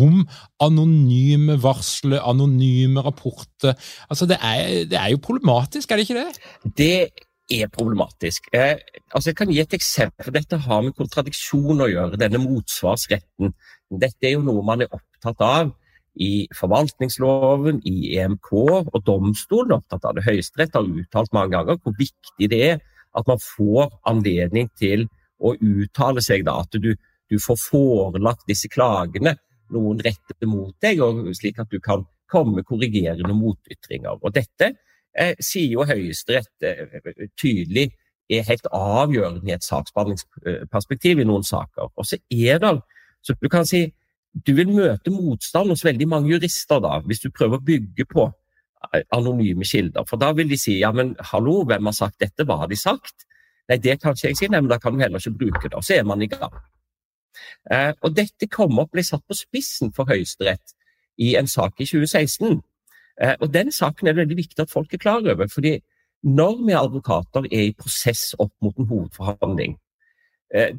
om 0.06 0.28
anonyme 0.60 1.58
varsler, 1.64 2.22
anonyme 2.22 3.02
rapporter? 3.02 3.74
Altså, 4.08 4.28
det 4.28 4.38
er, 4.38 4.86
det 4.86 4.94
er, 5.00 5.10
jo 5.10 5.18
problematisk, 5.18 5.92
er 5.92 5.96
det 5.96 6.10
ikke 6.10 6.22
det? 6.22 6.76
Det 6.78 7.10
er 7.50 7.68
problematisk. 7.74 8.54
Eh, 8.54 8.78
altså, 9.16 9.32
jeg 9.32 9.36
kan 9.36 9.50
gi 9.50 9.60
et 9.62 9.74
eksempel. 9.74 10.32
Dette 10.32 10.58
har 10.58 10.82
med 10.82 10.94
kontradiksjon 10.94 11.82
å 11.82 11.90
gjøre, 11.90 12.22
denne 12.22 12.38
motsvarsretten. 12.38 13.56
Dette 13.98 14.30
er 14.30 14.38
jo 14.38 14.46
noe 14.46 14.62
man 14.62 14.82
er 14.82 14.94
opptatt 14.94 15.42
av 15.42 15.74
i 16.20 16.48
forvaltningsloven, 16.58 17.80
i 17.88 18.18
EMK 18.18 18.52
og 18.54 18.98
domstolen 19.08 19.78
opptatt 19.78 20.06
av 20.08 20.18
det. 20.18 20.26
Høyesterett 20.26 20.76
har 20.76 20.88
uttalt 20.88 21.32
mange 21.36 21.56
ganger 21.56 21.80
hvor 21.80 21.96
viktig 21.98 22.50
det 22.52 22.62
er 22.74 22.82
at 23.18 23.28
man 23.28 23.40
får 23.44 23.90
anledning 24.08 24.70
til 24.80 25.08
å 25.42 25.56
uttale 25.56 26.24
seg, 26.24 26.46
da, 26.48 26.60
at 26.62 26.76
du, 26.80 26.94
du 27.32 27.38
får 27.42 27.60
forelagt 27.60 28.48
disse 28.50 28.70
klagene, 28.72 29.36
noen 29.72 30.02
retter 30.04 30.50
mot 30.52 30.76
deg, 30.84 31.02
slik 31.36 31.60
at 31.64 31.72
du 31.72 31.80
kan 31.84 32.06
komme 32.32 32.64
korrigerende 32.68 33.36
motytringer. 33.36 34.20
Og 34.22 34.36
Dette 34.36 34.74
eh, 35.16 35.34
sier 35.40 35.76
jo 35.76 35.88
Høyesterett 35.88 36.68
eh, 36.68 37.26
tydelig 37.40 37.90
er 38.32 38.48
helt 38.48 38.68
avgjørende 38.72 39.50
i 39.50 39.56
et 39.56 39.66
saksbehandlingsperspektiv 39.66 41.20
i 41.20 41.28
noen 41.28 41.44
saker. 41.44 41.92
Og 41.96 42.08
så 42.08 42.20
er 42.32 42.62
det, 42.64 42.78
så 43.26 43.36
du 43.42 43.50
kan 43.52 43.68
si, 43.68 43.90
du 44.34 44.54
vil 44.56 44.72
møte 44.72 45.12
motstand 45.12 45.74
hos 45.74 45.84
veldig 45.86 46.08
mange 46.08 46.32
jurister 46.32 46.80
da, 46.84 47.00
hvis 47.06 47.24
du 47.24 47.32
prøver 47.34 47.60
å 47.60 47.66
bygge 47.68 48.06
på 48.10 48.28
eh, 48.94 49.04
anonyme 49.16 49.68
kilder. 49.68 50.08
For 50.10 50.22
da 50.22 50.32
vil 50.38 50.52
de 50.52 50.60
si 50.60 50.80
ja, 50.80 50.92
men 50.96 51.14
hallo, 51.32 51.62
hvem 51.68 51.90
har 51.90 51.98
sagt 51.98 52.22
dette, 52.24 52.48
hva 52.48 52.62
har 52.64 52.72
de 52.72 52.80
sagt? 52.80 53.28
Nei, 53.70 53.80
det 53.82 54.00
kan 54.02 54.16
ikke 54.16 54.32
jeg 54.32 54.40
si, 54.40 54.52
nei, 54.52 54.64
men 54.64 54.72
da 54.72 54.80
kan 54.82 54.96
du 54.96 55.04
heller 55.04 55.22
ikke 55.22 55.38
bruke 55.44 55.68
det. 55.68 55.76
Og 55.78 55.86
så 55.86 56.00
er 56.00 56.08
man 56.08 56.24
i 56.24 56.30
gang. 56.32 56.56
Eh, 57.72 57.92
og 58.02 58.16
dette 58.18 58.50
kommer 58.52 58.86
opp, 58.86 58.94
ble 58.96 59.04
satt 59.06 59.24
på 59.28 59.38
spissen 59.38 59.94
for 59.96 60.10
Høyesterett 60.10 60.76
i 61.22 61.36
en 61.40 61.50
sak 61.52 61.80
i 61.80 61.88
2016. 61.88 62.62
Eh, 63.22 63.36
og 63.40 63.52
den 63.54 63.72
saken 63.76 64.08
er 64.08 64.16
det 64.16 64.26
veldig 64.26 64.40
viktig 64.40 64.64
at 64.64 64.74
folk 64.74 64.94
er 64.94 65.04
klar 65.04 65.22
over. 65.22 65.48
fordi 65.48 65.80
når 66.22 66.66
vi 66.68 66.74
advokater 66.78 67.48
er 67.50 67.64
i 67.70 67.74
prosess 67.74 68.36
opp 68.40 68.54
mot 68.62 68.78
en 68.78 68.86
hovedforhandling, 68.86 69.78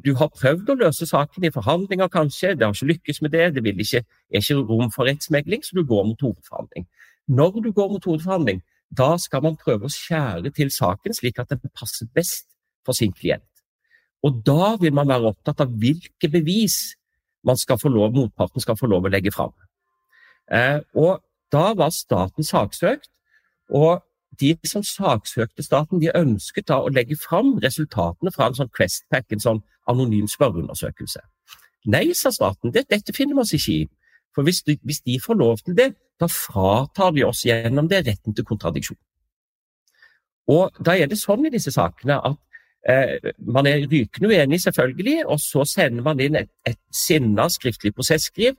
du 0.05 0.11
har 0.19 0.29
prøvd 0.29 0.67
å 0.69 0.75
løse 0.77 1.07
saken 1.09 1.47
i 1.47 1.49
forhandlinger, 1.53 2.11
kanskje, 2.13 2.51
det 2.53 2.67
har 2.67 2.75
ikke 2.75 2.91
lykkes 2.91 3.21
med 3.25 3.31
det, 3.33 3.47
det 3.55 3.73
ikke, 3.73 4.03
er 4.29 4.43
ikke 4.43 4.59
rom 4.69 4.91
for 4.93 5.09
rettsmegling, 5.09 5.63
så 5.65 5.79
du 5.79 5.81
går 5.89 6.03
mot 6.11 6.21
hovedforhandling. 6.21 6.85
Når 7.27 7.57
du 7.63 7.71
går 7.73 7.89
mot 7.95 8.05
hovedforhandling, 8.05 8.61
da 8.93 9.15
skal 9.17 9.41
man 9.41 9.57
prøve 9.57 9.87
å 9.87 9.93
skjære 9.93 10.51
til 10.53 10.69
saken 10.73 11.15
slik 11.17 11.41
at 11.41 11.49
den 11.49 11.71
passer 11.73 12.09
best 12.13 12.45
for 12.85 12.93
sin 12.97 13.13
klient. 13.15 13.47
Og 14.23 14.43
da 14.45 14.75
vil 14.79 14.93
man 14.95 15.09
være 15.09 15.33
opptatt 15.33 15.63
av 15.65 15.73
hvilke 15.79 16.29
bevis 16.31 16.95
man 17.43 17.57
skal 17.59 17.79
få 17.81 17.91
lov, 17.91 18.13
motparten 18.15 18.63
skal 18.63 18.77
få 18.79 18.87
lov 18.91 19.07
å 19.07 19.11
legge 19.11 19.33
fram. 19.35 19.51
Eh, 20.51 20.79
og 20.95 21.23
da 21.51 21.71
var 21.77 21.91
staten 21.95 22.45
saksøkt, 22.45 23.09
og 23.73 24.03
de 24.39 24.55
som 24.67 24.83
saksøkte 24.83 25.63
staten, 25.63 26.01
de 26.01 26.11
ønsket 26.15 26.67
da 26.71 26.79
å 26.81 26.91
legge 26.93 27.17
fram 27.19 27.57
resultatene 27.63 28.31
fra 28.33 28.49
en 28.49 28.57
sånn 28.57 28.71
Questpack, 28.73 29.29
en 29.31 29.43
sånn 29.43 29.61
anonym 29.89 30.27
spørreundersøkelse. 30.31 31.21
Nei, 31.93 32.05
sa 32.15 32.31
staten, 32.31 32.71
det, 32.71 32.87
dette 32.91 33.15
finner 33.15 33.35
vi 33.35 33.43
oss 33.43 33.53
ikke 33.57 33.73
i. 33.73 33.83
For 34.33 34.47
hvis 34.47 34.63
de, 34.65 34.77
hvis 34.87 35.03
de, 35.05 35.19
får 35.21 35.37
lov 35.37 35.59
til 35.65 35.75
det, 35.77 35.91
da 36.19 36.29
fratar 36.31 37.11
de 37.13 37.25
oss 37.27 37.43
gjennom 37.45 37.89
det 37.91 38.05
retten 38.07 38.33
til 38.33 38.47
kontradiksjon. 38.47 38.97
Og 40.53 40.79
da 40.83 40.95
er 40.97 41.11
det 41.11 41.19
sånn 41.19 41.45
i 41.47 41.51
disse 41.53 41.71
sakene 41.71 42.17
at 42.29 42.39
eh, 42.89 43.31
man 43.39 43.67
er 43.69 43.85
rykende 43.87 44.31
uenig, 44.31 44.61
selvfølgelig, 44.63 45.21
og 45.27 45.39
så 45.43 45.63
sender 45.67 46.03
man 46.07 46.23
inn 46.23 46.39
et, 46.39 46.51
et 46.67 46.79
sinna 46.91 47.47
skriftlig 47.51 47.93
prosesskriv 47.95 48.57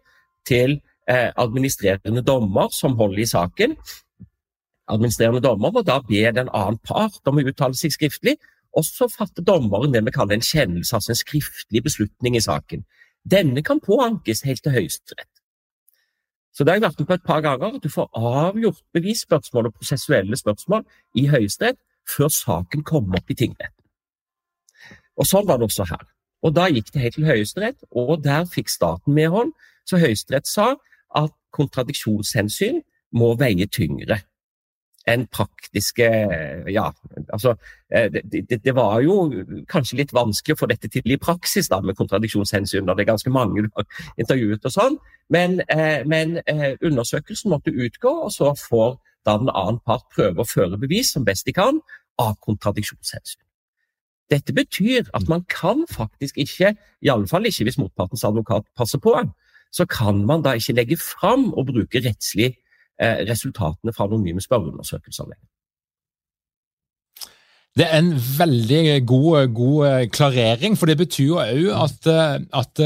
til 0.48 0.78
eh, 1.10 1.30
administrerende 1.37 2.24
dommer 2.24 2.70
som 2.72 2.96
holder 3.00 3.24
i 3.24 3.28
saken. 3.28 3.76
Administrerende 4.92 5.40
dommer 5.40 5.73
må 5.73 5.83
da 5.83 6.01
be 6.05 6.25
den 6.37 6.51
annen 6.53 6.79
part 6.85 7.23
om 7.31 7.38
å 7.40 7.44
uttale 7.49 7.77
seg 7.79 7.94
skriftlig, 7.94 8.37
og 8.75 8.85
så 8.85 9.09
fatter 9.09 9.44
dommeren 9.47 9.94
det 9.94 10.03
vi 10.05 10.12
kaller 10.12 10.37
en 10.37 10.44
kjennelse, 10.44 10.97
altså 10.97 11.14
en 11.14 11.20
skriftlig 11.20 11.83
beslutning 11.85 12.37
i 12.37 12.42
saken. 12.42 12.83
Denne 13.25 13.62
kan 13.64 13.81
påankes 13.81 14.42
helt 14.44 14.62
til 14.64 14.75
Høyesterett. 14.75 15.31
Så 16.55 16.64
det 16.64 16.70
har 16.70 16.79
jeg 16.79 16.85
vært 16.85 17.01
med 17.01 17.09
på 17.09 17.14
et 17.16 17.27
par 17.27 17.40
ganger, 17.42 17.79
du 17.83 17.88
får 17.90 18.11
avgjort 18.14 18.83
bevisspørsmål 18.94 19.70
og 19.70 19.79
prosessuelle 19.79 20.37
spørsmål 20.38 20.85
i 21.18 21.27
Høyesterett 21.33 21.81
før 22.16 22.29
saken 22.31 22.85
kommer 22.85 23.18
opp 23.18 23.33
i 23.33 23.38
tingretten. 23.38 23.81
Og 25.18 25.27
Sånn 25.27 25.47
var 25.49 25.59
det 25.59 25.70
også 25.70 25.87
her. 25.88 26.05
Og 26.44 26.55
Da 26.55 26.68
gikk 26.68 26.92
det 26.92 27.01
helt 27.01 27.14
til 27.16 27.27
Høyesterett, 27.27 27.81
og 27.90 28.23
der 28.23 28.44
fikk 28.44 28.68
staten 28.68 29.14
medhold. 29.14 29.55
Så 29.88 29.97
Høyesterett 29.99 30.47
sa 30.47 30.75
at 31.16 31.33
kontradiksjonshensyn 31.57 32.83
må 33.16 33.33
veie 33.40 33.66
tyngre 33.66 34.20
enn 35.10 35.26
praktiske 35.32 36.06
Ja, 36.72 36.88
altså 37.28 37.54
det, 37.90 38.22
det, 38.32 38.64
det, 38.64 38.74
var 38.74 39.00
jo 39.04 39.28
kanskje 39.70 39.98
litt 40.00 40.14
vanskelig 40.16 40.56
å 40.56 40.60
få 40.62 40.68
dette 40.70 40.88
til 40.90 41.12
i 41.12 41.20
praksis 41.20 41.68
da, 41.70 41.80
med 41.84 41.96
kontradiksjonshensyn, 41.98 42.88
det 42.88 43.04
er 43.04 43.10
ganske 43.12 43.32
mange 43.32 43.66
du 43.66 43.68
har 43.76 43.86
intervjuet 44.20 44.64
og 44.64 44.74
sånn, 44.74 44.98
men, 45.32 45.60
eh, 45.68 46.02
men 46.08 46.38
eh, 46.50 46.74
undersøkelsen 46.80 47.52
måtte 47.52 47.74
utgå, 47.74 48.14
og 48.26 48.32
så 48.32 48.54
får 48.58 48.96
da 49.24 49.36
den 49.40 49.52
annen 49.52 49.80
part 49.84 50.08
prøve 50.14 50.42
å 50.42 50.48
føre 50.48 50.80
bevis 50.80 51.14
som 51.14 51.24
best 51.24 51.46
de 51.46 51.54
kan 51.56 51.80
av 52.20 52.34
kontradiksjonshensyn. 52.44 53.40
Dette 54.32 54.56
betyr 54.56 55.10
at 55.12 55.28
man 55.28 55.44
kan 55.52 55.84
faktisk 55.90 56.40
ikke, 56.40 56.72
i 57.04 57.12
alle 57.12 57.28
fall 57.28 57.46
ikke 57.46 57.68
hvis 57.68 57.80
motpartens 57.80 58.24
advokat 58.24 58.66
passer 58.76 59.00
på, 59.04 59.14
så 59.74 59.84
kan 59.90 60.24
man 60.24 60.42
da 60.44 60.54
ikke 60.56 60.76
legge 60.78 60.96
fram 61.00 61.50
og 61.52 61.68
bruke 61.72 62.00
rettslig 62.00 62.54
Eh, 62.54 62.63
resultatene 63.00 63.92
fra 63.92 64.07
anonyme 64.07 64.40
spørreundersøkelser 64.40 65.24
lenger. 65.24 65.48
Det 67.74 67.88
er 67.90 67.98
en 67.98 68.12
veldig 68.38 69.07
god, 69.07 69.48
god, 69.54 69.87
eh, 69.87 70.09
klarering, 70.09 70.76
for 70.78 70.87
det 70.87 70.94
betyr 71.00 71.24
jo 71.26 71.40
òg 71.42 71.64
at, 71.74 72.07
eh, 72.07 72.44
at, 72.54 72.83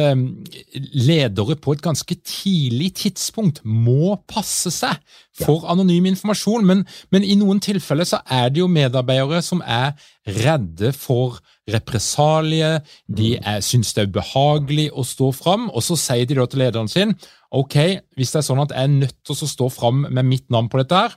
ledere 0.94 1.56
på 1.60 1.72
et 1.72 1.82
ganske 1.82 2.14
tidlig 2.24 2.94
tidspunkt 2.94 3.60
må 3.64 4.16
passe 4.28 4.72
seg 4.72 4.96
for 5.36 5.68
anonym 5.68 6.08
informasjon. 6.08 6.64
Men, 6.64 6.86
men, 7.12 7.24
i 7.24 7.36
noen 7.36 7.60
tilfeller 7.60 8.08
så 8.08 8.22
er 8.24 8.48
det 8.48 8.62
jo 8.62 8.66
medarbeidere 8.66 9.42
som 9.44 9.60
er 9.60 9.92
redde 10.24 10.94
for 10.96 11.36
represalier, 11.68 12.80
de 13.08 13.34
mm. 13.36 13.44
er, 13.44 13.60
syns 13.60 13.92
det 13.92 14.06
er 14.06 14.08
ubehagelig 14.08 14.88
å 14.88 15.04
stå 15.04 15.34
fram, 15.36 15.68
og 15.68 15.84
så 15.84 16.00
sier 16.00 16.24
de 16.24 16.40
da 16.40 16.48
til 16.48 16.64
lederen 16.64 16.88
sin 16.88 17.12
ok, 17.54 17.76
hvis 18.18 18.32
det 18.34 18.40
er 18.40 18.46
sånn 18.46 18.62
at 18.64 18.74
jeg 18.74 18.88
er 18.88 18.94
nødt 18.94 19.18
til 19.26 19.34
å 19.34 19.50
stå 19.52 19.68
fram 19.72 20.06
med 20.06 20.26
mitt 20.28 20.48
navn 20.52 20.70
på 20.70 20.80
dette, 20.82 21.02
her, 21.04 21.14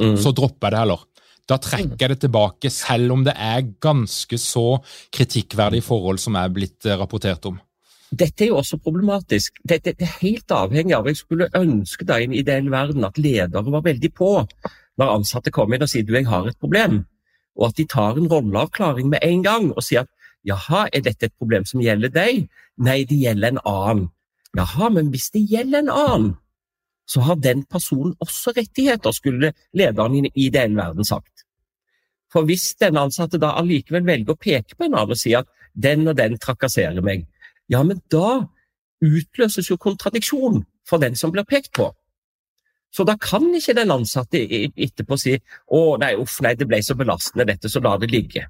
mm. 0.00 0.16
så 0.20 0.32
dropper 0.36 0.68
jeg 0.68 0.74
det 0.76 0.82
heller. 0.84 1.04
Da 1.46 1.60
trekker 1.62 2.00
jeg 2.00 2.10
det 2.10 2.22
tilbake, 2.24 2.70
selv 2.74 3.14
om 3.14 3.22
det 3.26 3.36
er 3.38 3.68
ganske 3.82 4.38
så 4.40 4.80
kritikkverdige 5.14 5.86
forhold 5.86 6.18
som 6.18 6.38
er 6.38 6.50
blitt 6.50 6.88
eh, 6.88 6.98
rapportert 6.98 7.46
om. 7.46 7.60
Dette 8.10 8.44
er 8.44 8.50
jo 8.52 8.58
også 8.60 8.78
problematisk. 8.82 9.60
Dette, 9.66 9.94
det 9.98 10.06
er 10.06 10.18
helt 10.20 10.52
avhengig 10.54 10.94
av 10.94 11.08
Jeg 11.10 11.18
skulle 11.18 11.50
ønske 11.58 12.06
da 12.06 12.18
i 12.18 12.26
en 12.26 12.34
ideell 12.34 12.68
verden 12.70 13.06
at 13.06 13.18
ledere 13.18 13.66
var 13.66 13.86
veldig 13.86 14.10
på 14.14 14.30
når 14.96 15.12
ansatte 15.12 15.52
kommer 15.52 15.76
inn 15.76 15.84
og 15.84 15.90
sier 15.92 16.06
du, 16.06 16.14
jeg 16.16 16.28
har 16.30 16.46
et 16.48 16.58
problem, 16.58 17.02
og 17.56 17.68
at 17.68 17.78
de 17.80 17.84
tar 17.90 18.16
en 18.16 18.30
rolleavklaring 18.30 19.10
med 19.12 19.24
en 19.26 19.42
gang 19.44 19.66
og 19.74 19.84
sier 19.84 20.06
at 20.06 20.12
jaha, 20.46 20.86
er 20.92 21.02
dette 21.04 21.28
et 21.28 21.34
problem 21.36 21.66
som 21.68 21.82
gjelder 21.82 22.12
deg? 22.14 22.46
Nei, 22.80 23.02
det 23.08 23.18
gjelder 23.18 23.54
en 23.54 23.62
annen. 23.66 24.06
Jaha, 24.56 24.88
men 24.92 25.10
hvis 25.12 25.30
det 25.34 25.44
gjelder 25.50 25.84
en 25.84 25.92
annen, 25.92 26.34
så 27.06 27.22
har 27.22 27.38
den 27.38 27.62
personen 27.70 28.16
også 28.24 28.54
rettigheter, 28.56 29.12
skulle 29.14 29.52
lederen 29.76 30.26
i 30.34 30.48
den 30.50 30.76
verden 30.76 31.04
sagt. 31.04 31.44
For 32.32 32.46
hvis 32.48 32.74
den 32.80 32.98
ansatte 32.98 33.38
da 33.38 33.52
allikevel 33.60 34.06
velger 34.06 34.34
å 34.34 34.40
peke 34.40 34.74
på 34.74 34.86
en 34.86 34.96
annen 34.96 35.14
og 35.14 35.20
si 35.20 35.34
at 35.38 35.46
den 35.72 36.08
og 36.08 36.16
den 36.18 36.38
trakasserer 36.42 37.04
meg, 37.04 37.26
ja, 37.70 37.82
men 37.86 38.00
da 38.10 38.48
utløses 39.04 39.70
jo 39.70 39.78
kontradiksjon 39.78 40.64
for 40.88 41.02
den 41.02 41.16
som 41.18 41.32
blir 41.34 41.46
pekt 41.46 41.72
på. 41.76 41.90
Så 42.94 43.04
da 43.04 43.16
kan 43.20 43.44
ikke 43.54 43.74
den 43.76 43.92
ansatte 43.92 44.40
etterpå 44.40 45.18
si 45.20 45.36
å 45.74 45.80
nei, 46.00 46.14
uff, 46.16 46.38
nei, 46.42 46.54
det 46.56 46.68
ble 46.68 46.80
så 46.82 46.96
belastende 46.98 47.46
dette, 47.48 47.68
så 47.68 47.82
la 47.84 47.96
det 48.00 48.08
ligge. 48.10 48.46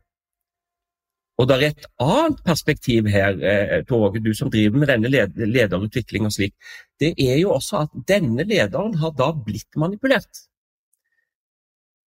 Og 1.36 1.48
det 1.48 1.56
er 1.56 1.66
et 1.68 1.86
annet 2.00 2.38
perspektiv 2.44 3.08
her, 3.12 3.36
eh, 3.44 3.84
Tor 3.84 4.14
du 4.16 4.32
som 4.34 4.50
driver 4.50 4.78
med 4.78 4.88
denne 4.88 5.08
lederutvikling 5.36 6.24
og 6.24 6.32
slik. 6.32 6.54
Det 7.00 7.12
er 7.18 7.36
jo 7.38 7.52
også 7.52 7.82
at 7.84 7.96
denne 8.08 8.44
lederen 8.44 8.94
har 9.02 9.12
da 9.12 9.32
blitt 9.32 9.76
manipulert. 9.76 10.46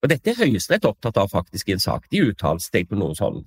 Og 0.02 0.10
Dette 0.10 0.32
er 0.32 0.40
Høyesterett 0.40 0.88
opptatt 0.88 1.18
av 1.20 1.30
faktisk 1.30 1.70
i 1.70 1.76
en 1.76 1.84
sak. 1.84 2.08
De 2.10 2.24
uttaler 2.24 2.64
seg 2.64 2.88
på 2.90 2.98
noe 2.98 3.16
sånn, 3.18 3.42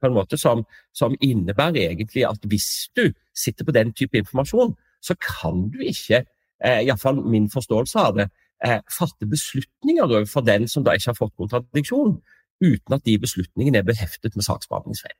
på 0.00 0.08
en 0.08 0.16
måte 0.16 0.38
som, 0.40 0.64
som 0.96 1.14
innebærer 1.20 1.90
egentlig 1.90 2.24
at 2.26 2.46
hvis 2.48 2.88
du 2.96 3.10
sitter 3.36 3.68
på 3.68 3.74
den 3.76 3.92
type 3.92 4.16
informasjon, 4.18 4.72
så 5.04 5.16
kan 5.20 5.68
du 5.70 5.82
ikke, 5.84 6.24
eh, 6.64 6.80
iallfall 6.86 7.20
min 7.22 7.50
forståelse 7.52 8.00
av 8.00 8.16
det, 8.16 8.30
eh, 8.64 8.80
fatte 8.88 9.28
beslutninger 9.28 10.08
overfor 10.08 10.44
den 10.44 10.66
som 10.68 10.84
da 10.84 10.96
ikke 10.96 11.12
har 11.12 11.20
fått 11.20 11.36
kontradiksjon, 11.36 12.16
uten 12.60 12.96
at 12.96 13.04
de 13.04 13.18
beslutningene 13.18 13.82
er 13.82 13.88
beheftet 13.88 14.36
med 14.36 14.46
saksbehandlingsfeil. 14.46 15.16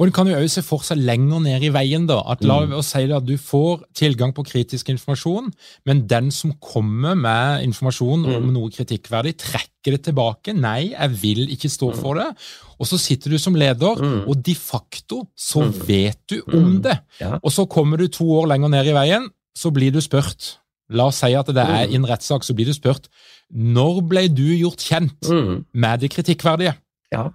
Og 0.00 0.06
En 0.06 0.12
kan 0.16 0.28
jo 0.28 0.36
også 0.38 0.58
se 0.58 0.62
for 0.64 0.82
seg 0.84 1.02
lenger 1.04 1.42
ned 1.44 1.64
i 1.66 1.70
veien. 1.72 2.06
da, 2.08 2.22
at 2.32 2.42
La 2.42 2.62
mm. 2.64 2.72
oss 2.78 2.94
si 2.94 3.04
at 3.04 3.26
du 3.26 3.34
får 3.36 3.84
tilgang 3.94 4.32
på 4.34 4.46
kritisk 4.48 4.88
informasjon, 4.88 5.50
men 5.86 6.06
den 6.08 6.30
som 6.32 6.54
kommer 6.56 7.14
med 7.14 7.66
informasjon 7.68 8.24
mm. 8.24 8.36
om 8.38 8.48
noe 8.54 8.72
kritikkverdig, 8.72 9.36
trekker 9.44 9.96
det 9.96 10.02
tilbake. 10.08 10.54
'Nei, 10.56 10.94
jeg 10.94 11.10
vil 11.20 11.52
ikke 11.52 11.68
stå 11.68 11.92
mm. 11.92 12.00
for 12.00 12.16
det.' 12.16 12.32
Og 12.80 12.88
så 12.88 12.96
sitter 12.96 13.30
du 13.30 13.38
som 13.38 13.54
leder, 13.54 14.00
mm. 14.00 14.24
og 14.26 14.40
de 14.40 14.54
facto 14.56 15.26
så 15.36 15.66
mm. 15.68 15.74
vet 15.86 16.20
du 16.32 16.40
om 16.48 16.80
mm. 16.80 16.82
det. 16.82 16.96
Og 17.42 17.52
så 17.52 17.68
kommer 17.68 18.00
du 18.00 18.08
to 18.08 18.24
år 18.40 18.48
lenger 18.48 18.72
ned 18.72 18.88
i 18.88 18.96
veien, 18.96 19.28
så 19.54 19.70
blir 19.70 19.92
du 19.92 20.00
spurt. 20.00 20.56
La 20.88 21.10
oss 21.12 21.20
si 21.20 21.34
at 21.36 21.46
det 21.46 21.62
er 21.62 21.92
i 21.92 21.94
en 21.94 22.08
rettssak, 22.08 22.42
så 22.42 22.56
blir 22.56 22.66
du 22.66 22.72
spurt 22.74 23.12
når 23.50 24.02
ble 24.08 24.28
du 24.30 24.46
gjort 24.54 24.82
kjent 24.84 25.30
med 25.72 26.02
det 26.02 26.12
kritikkverdige? 26.14 26.76
Ja, 27.10 27.28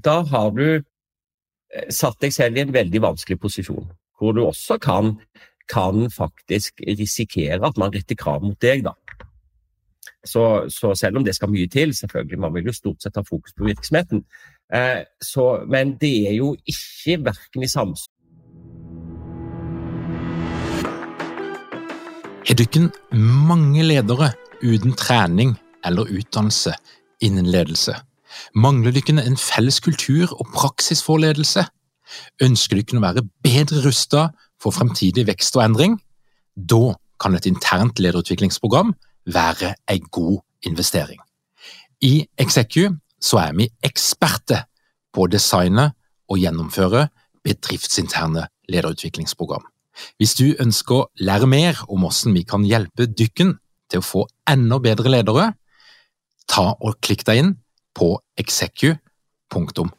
da 0.00 0.20
har 0.24 0.54
du 0.56 0.80
Eh, 1.70 1.90
satt 1.94 2.18
deg 2.22 2.34
selv 2.34 2.58
i 2.58 2.64
en 2.64 2.74
veldig 2.74 3.02
vanskelig 3.04 3.38
posisjon, 3.42 3.86
hvor 4.18 4.34
du 4.34 4.42
også 4.42 4.78
kan, 4.82 5.14
kan 5.70 6.08
faktisk 6.10 6.82
risikere 6.98 7.62
at 7.66 7.78
man 7.78 7.92
retter 7.94 8.18
krav 8.18 8.42
mot 8.42 8.58
deg. 8.62 8.82
da. 8.84 8.96
Så, 10.26 10.66
så, 10.68 10.94
selv 10.94 11.16
om 11.16 11.24
det 11.24 11.36
skal 11.36 11.50
mye 11.52 11.68
til, 11.70 11.94
selvfølgelig, 11.94 12.38
man 12.38 12.54
vil 12.54 12.66
jo 12.68 12.74
stort 12.76 13.02
sett 13.02 13.16
ha 13.16 13.22
fokus 13.24 13.54
på 13.56 13.68
virksomheten, 13.70 14.24
eh, 14.74 15.06
så, 15.22 15.62
men 15.70 15.94
det 16.00 16.14
er 16.28 16.34
jo 16.40 16.56
ikke 16.66 17.20
verken 17.30 17.64
i 17.64 17.70
samsvar 17.70 18.16
du 22.50 22.64
ikke 22.66 22.90
mange 23.14 23.80
ledere 23.86 24.26
uten 24.62 24.94
trening 24.96 25.56
eller 25.84 26.08
utdannelse 26.10 26.74
innen 27.24 27.48
ledelse? 27.50 27.96
Mangler 28.54 28.94
dere 28.94 29.24
en 29.24 29.36
felles 29.36 29.80
kultur 29.80 30.32
og 30.38 30.50
praksis 30.54 31.02
for 31.04 31.20
ledelse? 31.22 31.64
Ønsker 32.42 32.80
dere 32.80 32.98
å 32.98 33.04
være 33.04 33.26
bedre 33.44 33.82
rustet 33.84 34.36
for 34.60 34.74
fremtidig 34.74 35.26
vekst 35.28 35.56
og 35.58 35.64
endring? 35.64 35.98
Da 36.56 36.94
kan 37.20 37.36
et 37.36 37.46
internt 37.46 38.00
lederutviklingsprogram 38.00 38.94
være 39.26 39.74
en 39.90 40.06
god 40.10 40.40
investering. 40.66 41.20
I 42.00 42.26
Execu 42.40 42.86
er 42.88 43.56
vi 43.56 43.68
eksperter 43.84 44.64
på 45.12 45.26
å 45.26 45.30
designe 45.30 45.90
og 46.30 46.38
gjennomføre 46.40 47.08
bedriftsinterne 47.44 48.46
lederutviklingsprogram. 48.70 49.62
Hvis 50.16 50.36
du 50.38 50.54
ønsker 50.62 50.96
å 50.96 51.08
lære 51.20 51.48
mer 51.50 51.82
om 51.88 52.06
hvordan 52.06 52.36
vi 52.36 52.44
kan 52.48 52.64
hjelpe 52.64 53.08
dykken 53.10 53.58
til 53.90 54.02
å 54.02 54.06
få 54.06 54.26
enda 54.50 54.78
bedre 54.82 55.12
ledere, 55.12 55.52
ta 56.50 56.72
og 56.78 56.98
klikk 57.04 57.26
deg 57.28 57.42
inn 57.42 57.56
på 57.96 58.14
execu.no. 58.40 59.96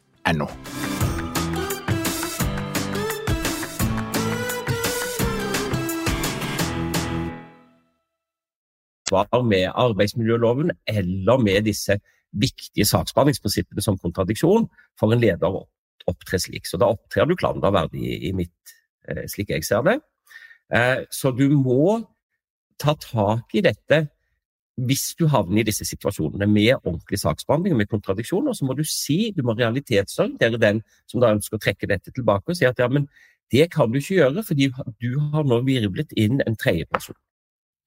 med 9.44 9.66
arbeidsmiljøloven 9.76 10.72
eller 10.88 11.36
med 11.36 11.66
disse 11.68 11.98
viktige 12.32 12.86
saksbehandlingsprinsippene 12.88 13.84
som 13.84 13.98
kontradiksjon 14.00 14.68
for 15.00 15.12
en 15.12 15.20
leder 15.20 15.52
å 15.52 15.66
opptre 16.08 16.40
slik. 16.40 16.66
Så 16.66 16.80
da 16.80 16.88
opptrer 16.92 17.28
du 17.28 17.36
klanderverdig 17.36 18.24
i 18.28 18.32
mitt, 18.32 18.74
eh, 19.08 19.24
slik 19.28 19.50
jeg 19.50 19.64
ser 19.64 19.82
det. 19.82 20.00
Eh, 20.72 21.04
så 21.10 21.30
du 21.36 21.48
må 21.50 22.06
ta 22.80 22.94
tak 23.00 23.54
i 23.58 23.64
dette 23.64 24.04
hvis 24.80 25.12
du 25.18 25.26
havner 25.28 25.60
i 25.60 25.66
disse 25.68 25.84
situasjonene 25.84 26.46
med 26.48 26.78
ordentlig 26.78 27.18
saksbehandling 27.20 27.76
med 27.76 27.90
kontradiksjoner, 27.90 28.54
så 28.56 28.64
må 28.64 28.76
du 28.76 28.84
si, 28.88 29.32
du 29.36 29.42
må 29.44 29.54
realitetsorientere 29.58 30.60
den 30.60 30.80
som 31.10 31.20
da 31.20 31.32
ønsker 31.34 31.58
å 31.58 31.62
trekke 31.62 31.90
dette 31.90 32.12
tilbake, 32.14 32.48
og 32.48 32.58
si 32.58 32.66
at 32.68 32.80
ja, 32.80 32.88
men 32.88 33.06
det 33.52 33.68
kan 33.74 33.92
du 33.92 33.98
ikke 34.00 34.16
gjøre, 34.16 34.44
fordi 34.46 34.70
du 34.72 35.10
har 35.34 35.44
nå 35.44 35.60
virvlet 35.66 36.14
inn 36.16 36.40
en 36.46 36.56
tredjeperson 36.56 37.18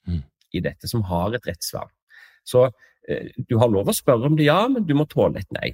mm. 0.06 0.21
i 0.54 0.62
dette, 0.67 0.89
som 0.91 1.02
har 1.10 1.34
et 1.34 1.50
rettssvar. 1.50 1.89
Så 2.45 2.67
eh, 3.10 3.34
du 3.50 3.58
har 3.58 3.71
lov 3.74 3.89
å 3.89 3.98
spørre 3.98 4.30
om 4.30 4.38
det, 4.38 4.45
ja, 4.52 4.62
men 4.69 4.86
du 4.86 4.93
må 4.98 5.08
tåle 5.10 5.41
et 5.41 5.58
nei. 5.58 5.74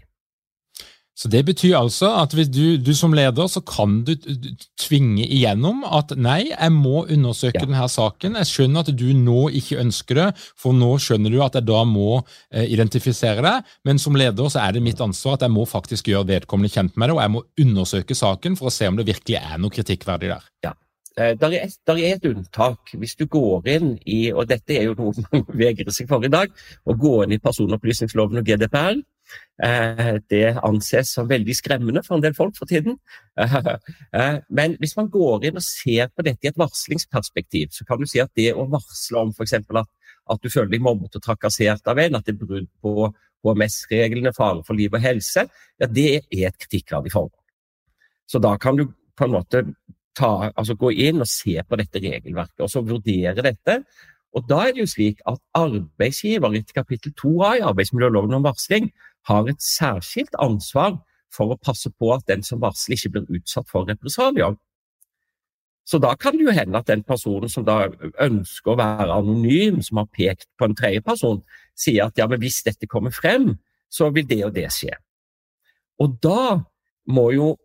Så 1.22 1.30
Det 1.30 1.44
betyr 1.46 1.76
altså 1.78 2.08
at 2.18 2.34
hvis 2.34 2.50
du, 2.50 2.78
du, 2.82 2.96
som 2.98 3.14
leder 3.14 3.46
så 3.52 3.62
kan 3.62 4.00
du 4.08 4.16
tvinge 4.82 5.22
igjennom 5.22 5.84
at 5.86 6.16
nei, 6.18 6.48
jeg 6.50 6.74
må 6.74 7.04
undersøke 7.04 7.60
ja. 7.60 7.68
denne 7.68 7.90
saken. 7.94 8.40
Jeg 8.42 8.50
skjønner 8.50 8.82
at 8.82 8.90
du 8.98 9.06
nå 9.14 9.44
ikke 9.60 9.78
ønsker 9.84 10.18
det, 10.18 10.28
for 10.58 10.74
nå 10.74 10.96
skjønner 11.04 11.30
du 11.30 11.38
at 11.46 11.60
jeg 11.60 11.68
da 11.70 11.84
må 11.86 12.24
eh, 12.24 12.66
identifisere 12.74 13.46
deg. 13.46 13.70
Men 13.86 14.02
som 14.02 14.18
leder 14.18 14.50
så 14.50 14.64
er 14.64 14.74
det 14.74 14.86
mitt 14.88 15.04
ansvar 15.04 15.38
at 15.38 15.46
jeg 15.46 15.54
må 15.54 15.68
faktisk 15.70 16.10
gjøre 16.10 16.32
vedkommende 16.32 16.74
kjent 16.74 16.98
med 16.98 17.12
det, 17.12 17.18
og 17.20 17.22
jeg 17.22 17.36
må 17.36 17.46
undersøke 17.68 18.18
saken 18.18 18.58
for 18.58 18.72
å 18.72 18.74
se 18.74 18.90
om 18.90 18.98
det 18.98 19.10
virkelig 19.12 19.38
er 19.44 19.62
noe 19.62 19.78
kritikkverdig 19.78 20.34
der. 20.34 20.50
Ja. 20.66 20.74
Eh, 21.20 21.36
der 21.38 21.54
er, 21.60 21.70
der 21.88 22.02
er, 22.02 22.18
et, 22.18 22.26
unntak. 22.26 22.96
Hvis 22.98 23.14
du 23.20 23.28
går 23.30 23.68
inn 23.76 23.94
i, 24.10 24.32
og 24.32 24.50
dette 24.50 24.74
er 24.80 24.90
jo 24.90 24.98
noe 24.98 25.14
man 25.30 25.46
vegrer 25.54 25.94
seg 25.94 26.10
for 26.10 26.26
i 26.26 26.34
dag, 26.34 26.50
å 26.90 26.98
gå 26.98 27.16
inn 27.28 27.38
i 27.38 27.42
personopplysningsloven 27.46 28.42
og 28.42 28.48
GDPR, 28.48 29.02
det 30.32 30.56
anses 30.66 31.12
som 31.14 31.28
veldig 31.30 31.54
skremmende 31.54 32.02
for 32.02 32.18
en 32.18 32.24
del 32.24 32.34
folk 32.38 32.58
for 32.58 32.70
tiden. 32.70 33.00
Eh, 34.12 34.38
men 34.50 34.74
hvis 34.82 34.98
man 34.98 35.08
går 35.08 35.46
inn 35.48 35.60
og 35.60 35.64
ser 35.64 36.10
på 36.12 36.24
dette 36.26 36.44
i 36.44 36.50
et 36.50 36.58
varslingsperspektiv, 36.60 37.70
så 37.72 37.86
kan 37.88 38.02
du 38.02 38.08
si 38.10 38.20
at 38.20 38.32
det 38.36 38.50
å 38.52 38.66
varsle 38.68 39.22
om 39.22 39.30
f.eks. 39.32 39.54
At, 39.56 39.88
at 40.34 40.42
du 40.44 40.50
føler 40.52 40.72
deg 40.74 40.84
mobbet 40.84 41.16
og 41.16 41.24
trakassert 41.24 41.88
av 41.88 42.02
en, 42.04 42.18
at 42.18 42.28
det 42.28 42.34
er 42.36 42.42
brudd 42.42 42.68
på 42.84 43.08
HMS-reglene, 43.48 44.34
fare 44.36 44.66
for 44.68 44.78
liv 44.78 44.94
og 44.94 45.04
helse, 45.04 45.46
ja, 45.80 45.88
det 45.88 46.08
er 46.20 46.50
et 46.50 46.60
kritikkverdig 46.60 47.14
forhold. 47.14 47.34
Så 48.28 48.42
da 48.44 48.58
kan 48.62 48.78
du 48.80 48.90
på 49.18 49.28
en 49.28 49.36
måte 49.38 49.64
ta, 50.18 50.52
altså 50.52 50.76
gå 50.80 50.92
inn 51.08 51.24
og 51.24 51.30
se 51.30 51.56
på 51.64 51.80
dette 51.80 52.02
regelverket, 52.04 52.60
og 52.66 52.72
så 52.72 52.84
vurdere 52.86 53.46
dette. 53.46 53.82
Og 54.36 54.46
da 54.48 54.62
er 54.66 54.76
det 54.76 54.86
jo 54.86 54.92
slik 54.92 55.24
at 55.28 55.40
arbeidsgiver 55.58 56.54
etter 56.56 56.78
kapittel 56.82 57.16
2a 57.20 57.56
i 57.60 57.66
arbeidsmiljøloven 57.68 58.38
om 58.38 58.46
varsling 58.48 58.92
har 59.30 59.50
et 59.50 59.62
særskilt 59.62 60.36
ansvar 60.42 60.98
for 61.32 61.54
å 61.54 61.60
passe 61.62 61.90
på 62.00 62.12
at 62.16 62.26
den 62.28 62.44
som 62.44 62.62
varsler, 62.62 62.98
ikke 62.98 63.14
blir 63.16 63.40
utsatt 63.40 63.70
for 63.72 63.88
represalier. 63.88 64.58
Så 65.88 66.00
da 66.00 66.14
kan 66.16 66.38
det 66.38 66.46
jo 66.46 66.54
hende 66.56 66.78
at 66.78 66.88
den 66.88 67.04
personen 67.04 67.50
som 67.50 67.66
da 67.68 67.88
ønsker 68.22 68.74
å 68.74 68.80
være 68.80 69.16
anonym, 69.16 69.82
som 69.84 70.02
har 70.02 70.10
pekt 70.14 70.48
på 70.60 70.68
en 70.68 70.76
tredjeperson, 70.78 71.42
sier 71.78 72.06
at 72.08 72.20
ja, 72.20 72.28
men 72.30 72.42
hvis 72.42 72.62
dette 72.68 72.90
kommer 72.90 73.14
frem, 73.16 73.56
så 73.92 74.12
vil 74.14 74.28
det 74.28 74.44
og 74.46 74.54
det 74.56 74.70
skje. 74.72 74.94
Og 76.02 76.16
da 76.24 76.62
må 77.12 77.32
jo 77.36 77.56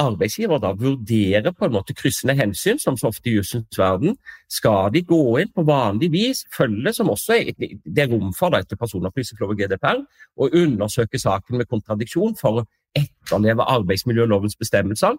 arbeidsgiver 0.00 0.58
da 0.58 0.72
vurderer 0.74 1.52
på 1.54 1.66
en 1.66 1.74
måte 1.76 1.94
kryssende 1.94 2.34
hensyn, 2.38 2.80
som 2.82 2.96
så 2.98 3.10
ofte 3.12 3.30
i 3.30 3.36
jussens 3.36 3.78
verden. 3.78 4.16
Skal 4.50 4.90
de 4.94 5.04
gå 5.06 5.20
inn 5.42 5.52
på 5.54 5.64
vanlig 5.66 6.10
vis, 6.12 6.44
følge, 6.54 6.92
som 6.96 7.12
også 7.12 7.36
er 7.36 7.52
det 7.54 8.02
er 8.02 8.10
rom 8.10 8.32
for 8.34 8.54
da, 8.54 8.62
etter 8.64 8.80
personopplysningslov 8.80 9.54
og 9.54 9.62
GDPR, 9.62 10.02
og 10.40 10.58
undersøke 10.58 11.20
saken 11.20 11.60
med 11.60 11.70
kontradiksjon 11.70 12.34
for 12.40 12.62
å 12.62 12.66
etterleve 12.98 13.66
arbeidsmiljølovens 13.76 14.58
bestemmelser, 14.58 15.18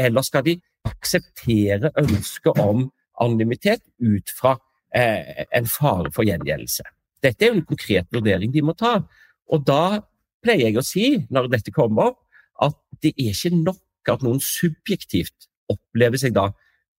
eller 0.00 0.26
skal 0.26 0.44
de 0.48 0.58
akseptere 0.88 1.92
ønsket 2.00 2.60
om 2.60 2.88
anonymitet 3.22 3.84
ut 4.02 4.32
fra 4.34 4.56
eh, 4.94 5.44
en 5.54 5.68
fare 5.70 6.10
for 6.14 6.26
gjengjeldelse? 6.26 6.88
Dette 7.24 7.44
er 7.44 7.52
jo 7.52 7.60
en 7.60 7.68
konkret 7.68 8.08
vurdering 8.12 8.52
de 8.52 8.64
må 8.64 8.74
ta. 8.76 8.98
Og 9.52 9.64
da 9.64 10.00
pleier 10.44 10.68
jeg 10.68 10.80
å 10.80 10.84
si, 10.84 11.06
når 11.32 11.48
dette 11.52 11.72
kommer 11.72 12.16
at 12.62 12.76
det 13.02 13.14
er 13.14 13.32
ikke 13.32 13.54
nok 13.56 13.80
at 14.12 14.24
noen 14.26 14.42
subjektivt 14.42 15.48
opplever 15.72 16.20
seg 16.20 16.34
da 16.36 16.50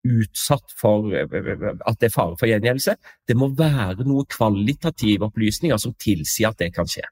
utsatt 0.06 0.74
for 0.78 1.10
at 1.16 2.00
det 2.00 2.10
er 2.10 2.14
fare 2.14 2.38
for 2.38 2.50
gjengjeldelse. 2.50 2.96
Det 3.28 3.38
må 3.38 3.50
være 3.58 4.06
noen 4.06 4.28
kvalitative 4.30 5.30
opplysninger 5.30 5.80
som 5.82 5.96
tilsier 6.02 6.52
at 6.52 6.62
det 6.62 6.72
kan 6.76 6.90
skje. 6.90 7.06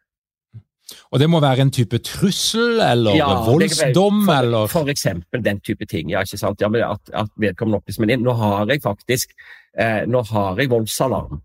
Og 1.15 1.19
det 1.21 1.29
må 1.31 1.39
være 1.41 1.63
en 1.63 1.71
type 1.73 1.97
trussel 2.05 2.81
eller 2.83 3.15
ja, 3.17 3.29
voldsdom? 3.47 4.25
For, 4.27 4.35
eller? 4.35 4.67
for 4.69 4.91
eksempel 4.91 5.41
den 5.45 5.61
type 5.63 5.87
ting. 5.89 6.11
ja, 6.11 6.21
ikke 6.21 6.37
sant? 6.37 6.61
Ja, 6.61 6.69
at, 6.91 7.13
at 7.13 7.31
vedkommende 7.39 7.79
opplyser 7.79 8.05
Men 8.05 8.21
nå 8.21 8.35
har 8.37 8.69
jeg 8.69 8.83
faktisk 8.83 9.33
eh, 9.79 10.03
nå 10.05 10.21
har 10.29 10.59
jeg 10.59 10.69
voldsalarm. 10.69 11.41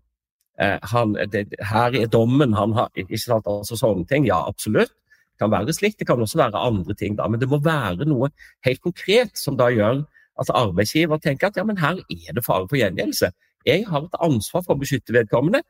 Eh, 0.59 0.77
han, 0.91 1.15
det, 1.31 1.47
her 1.71 1.95
er 1.95 2.11
dommen. 2.11 2.53
han 2.53 2.75
har, 2.75 2.91
ikke 2.95 3.17
sant, 3.17 3.47
altså 3.47 3.79
Sånne 3.79 4.05
ting. 4.05 4.27
Ja, 4.27 4.43
absolutt 4.47 4.93
kan 5.39 5.51
være 5.51 5.75
slikt. 5.75 5.99
Det 5.99 6.07
kan 6.07 6.21
også 6.21 6.39
være 6.39 6.59
andre 6.59 6.95
ting, 6.95 7.17
da. 7.17 7.27
Men 7.27 7.41
det 7.41 7.49
må 7.49 7.61
være 7.63 8.07
noe 8.09 8.31
helt 8.67 8.81
konkret 8.85 9.37
som 9.39 9.57
da 9.59 9.69
gjør 9.73 10.03
at 10.39 10.53
arbeidsgiver 10.55 11.19
tenker 11.23 11.49
at 11.49 11.59
ja, 11.59 11.65
men 11.67 11.79
her 11.81 11.99
er 11.99 12.35
det 12.35 12.45
fare 12.45 12.67
for 12.67 12.79
gjengjeldelse. 12.79 13.31
Jeg 13.67 13.85
har 13.89 14.07
et 14.07 14.21
ansvar 14.23 14.63
for 14.63 14.75
å 14.75 14.81
beskytte 14.81 15.15
vedkommende. 15.15 15.65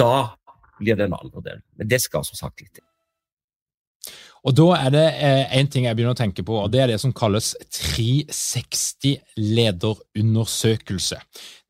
Da 0.00 0.36
blir 0.80 0.96
det 0.96 1.08
en 1.08 1.16
annen 1.16 1.34
vurdering. 1.34 1.64
Men 1.78 1.90
det 1.90 2.00
skal 2.04 2.24
som 2.26 2.40
sagt 2.40 2.62
litt 2.64 2.72
til. 2.72 2.86
Og 4.44 4.52
Da 4.52 4.66
er 4.76 4.90
det 4.92 5.04
én 5.56 5.64
eh, 5.64 5.70
ting 5.72 5.86
jeg 5.86 5.96
begynner 5.96 6.12
å 6.12 6.18
tenke 6.18 6.44
på, 6.44 6.58
og 6.60 6.68
det 6.72 6.82
er 6.82 6.90
det 6.92 6.98
som 7.00 7.14
kalles 7.16 7.54
360 7.72 9.16
lederundersøkelse. 9.40 11.16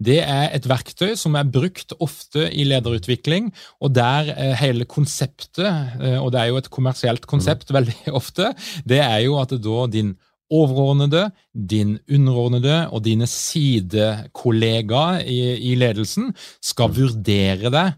Det 0.02 0.18
er 0.18 0.50
et 0.56 0.66
verktøy 0.66 1.14
som 1.18 1.38
er 1.38 1.46
brukt 1.54 1.94
ofte 2.02 2.48
i 2.50 2.66
lederutvikling, 2.66 3.52
og 3.78 3.94
der 3.94 4.32
eh, 4.34 4.54
hele 4.58 4.88
konseptet, 4.90 5.62
eh, 5.62 6.18
og 6.18 6.32
det 6.34 6.42
er 6.42 6.50
jo 6.50 6.58
et 6.58 6.70
kommersielt 6.74 7.30
konsept 7.30 7.70
mm. 7.70 7.74
veldig 7.78 8.14
ofte, 8.20 8.50
det 8.82 9.02
er 9.06 9.20
jo 9.28 9.38
at 9.38 9.54
da 9.54 9.86
din 9.94 10.16
overordnede, 10.54 11.28
din 11.54 11.98
underordnede 12.10 12.88
og 12.90 13.04
dine 13.06 13.26
sidekollegaer 13.30 15.22
i, 15.22 15.40
i 15.70 15.78
ledelsen 15.78 16.34
skal 16.62 16.92
vurdere 16.94 17.70
deg 17.70 17.94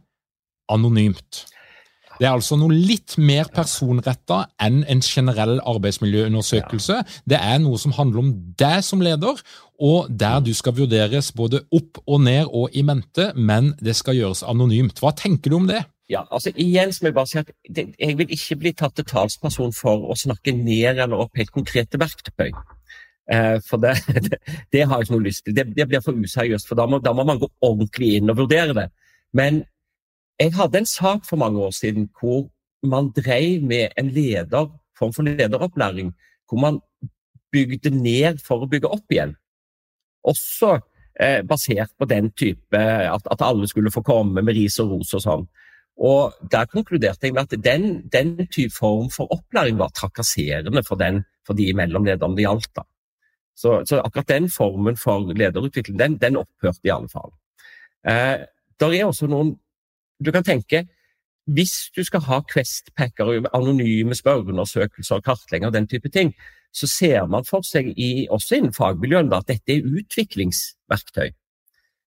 anonymt. 0.73 1.47
Det 2.17 2.27
er 2.27 2.33
altså 2.33 2.57
noe 2.57 2.73
litt 2.73 3.17
mer 3.21 3.51
personretta 3.53 4.47
enn 4.63 4.83
en 4.89 5.03
generell 5.05 5.59
arbeidsmiljøundersøkelse. 5.69 7.03
Det 7.29 7.37
er 7.37 7.59
noe 7.61 7.81
som 7.81 7.93
handler 7.97 8.23
om 8.23 8.31
deg 8.59 8.79
som 8.87 9.05
leder, 9.05 9.43
og 9.77 10.09
der 10.09 10.41
du 10.41 10.55
skal 10.57 10.77
vurderes 10.79 11.29
både 11.37 11.61
opp 11.77 12.01
og 12.07 12.23
ned 12.25 12.49
og 12.49 12.73
i 12.73 12.85
mente, 12.87 13.33
men 13.37 13.75
det 13.85 13.99
skal 13.99 14.17
gjøres 14.17 14.47
anonymt. 14.49 15.03
Hva 15.03 15.13
tenker 15.17 15.53
du 15.53 15.59
om 15.61 15.69
det? 15.69 15.83
Ja, 16.09 16.23
altså 16.31 16.53
igjen 16.55 16.93
som 16.95 17.09
Jeg 17.09 17.15
bare 17.17 17.27
si 17.27 17.39
at 17.41 17.51
jeg 17.75 18.17
vil 18.19 18.31
ikke 18.31 18.57
bli 18.63 18.73
tatt 18.79 18.95
til 18.97 19.07
talsperson 19.11 19.75
for 19.75 20.07
å 20.07 20.15
snakke 20.17 20.55
ned 20.55 21.03
eller 21.03 21.27
opp 21.27 21.37
helt 21.37 21.51
konkrete 21.53 21.99
verktøy. 21.99 22.53
Eh, 23.27 23.57
for 23.67 23.83
det, 23.83 23.97
det, 24.31 24.39
det, 24.73 24.85
har 24.87 25.01
jeg 25.01 25.09
ikke 25.09 25.17
noe 25.17 25.27
lyst 25.27 25.45
til. 25.45 25.57
Det, 25.57 25.67
det 25.77 25.89
blir 25.91 26.05
for 26.05 26.15
useriøst. 26.15 26.69
for 26.69 26.79
da 26.79 26.87
må, 26.87 27.03
da 27.03 27.13
må 27.13 27.27
man 27.27 27.43
gå 27.43 27.51
ordentlig 27.61 28.17
inn 28.21 28.31
og 28.31 28.39
vurdere 28.45 28.77
det. 28.77 28.87
Men 29.35 29.65
jeg 30.41 30.53
hadde 30.57 30.79
en 30.83 30.89
sak 30.89 31.25
for 31.29 31.41
mange 31.41 31.61
år 31.61 31.73
siden 31.75 32.09
hvor 32.21 32.49
man 32.87 33.11
drev 33.17 33.63
med 33.63 33.97
en 33.99 34.11
leder, 34.13 34.69
form 34.99 35.13
for 35.13 35.23
lederopplæring, 35.23 36.13
hvor 36.49 36.61
man 36.61 36.81
bygde 37.53 37.91
ned 37.91 38.39
for 38.47 38.63
å 38.63 38.69
bygge 38.71 38.91
opp 38.93 39.13
igjen. 39.13 39.35
Også 40.27 40.77
eh, 41.21 41.43
basert 41.47 41.93
på 41.99 42.09
den 42.11 42.31
type 42.37 42.79
at, 42.79 43.29
at, 43.31 43.45
alle 43.45 43.69
skulle 43.69 43.93
få 43.95 44.03
komme 44.07 44.43
med 44.43 44.57
ris 44.57 44.79
og 44.83 44.97
ros 44.97 45.15
og 45.17 45.25
sånn. 45.25 45.47
Og 45.97 46.35
Der 46.53 46.69
konkluderte 46.69 47.27
jeg 47.27 47.35
med 47.35 47.47
at 47.47 47.65
den, 47.65 47.87
den 48.13 48.37
type 48.53 48.75
form 48.77 49.09
for 49.11 49.33
opplæring 49.33 49.79
var 49.79 49.95
trakasserende 49.97 50.83
for, 50.85 51.01
den, 51.01 51.23
for 51.47 51.57
de 51.57 51.71
mellomlederne 51.73 52.37
det 52.37 52.45
gjaldt. 52.45 52.83
Så, 53.57 53.81
så, 53.89 54.03
akkurat 54.05 54.29
den 54.29 54.51
formen 54.53 54.99
for 55.01 55.33
lederutvikling, 55.33 55.97
den, 55.99 56.19
den 56.21 56.37
opphørte 56.37 56.85
i 56.85 56.93
alle 56.93 57.09
fall. 57.09 57.33
Eh, 58.05 58.45
der 58.77 58.93
er 58.93 59.07
også 59.09 59.31
noen 59.33 59.55
du 60.25 60.33
kan 60.33 60.45
tenke 60.45 60.87
hvis 61.47 61.91
du 61.95 62.03
skal 62.03 62.25
ha 62.27 62.41
Quest-packer, 62.53 63.47
anonyme 63.55 64.15
spørreundersøkelser, 64.19 65.21
og 65.21 65.25
kartlegginger 65.25 65.71
og 65.71 65.75
den 65.77 65.87
type 65.87 66.09
ting, 66.11 66.33
så 66.75 66.89
ser 66.91 67.27
man 67.31 67.47
for 67.47 67.63
seg, 67.63 67.93
i, 67.97 68.27
også 68.31 68.59
innen 68.59 68.75
fagmiljøene, 68.75 69.37
at 69.37 69.49
dette 69.49 69.77
er 69.77 69.87
utviklingsverktøy. 69.87 71.31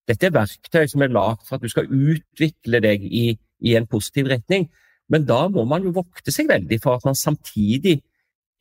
Dette 0.10 0.28
er 0.28 0.36
verktøy 0.36 0.86
som 0.90 1.06
er 1.06 1.14
lagd 1.14 1.46
for 1.48 1.58
at 1.58 1.64
du 1.64 1.72
skal 1.72 1.88
utvikle 1.88 2.82
deg 2.84 3.06
i, 3.06 3.26
i, 3.64 3.76
en 3.78 3.88
positiv 3.88 4.30
retning. 4.32 4.68
Men 5.10 5.26
da 5.26 5.46
må 5.50 5.66
man 5.70 5.86
jo 5.86 5.96
vokte 5.96 6.34
seg 6.34 6.50
veldig 6.50 6.80
for 6.84 6.98
at 6.98 7.06
man 7.08 7.18
samtidig 7.18 8.00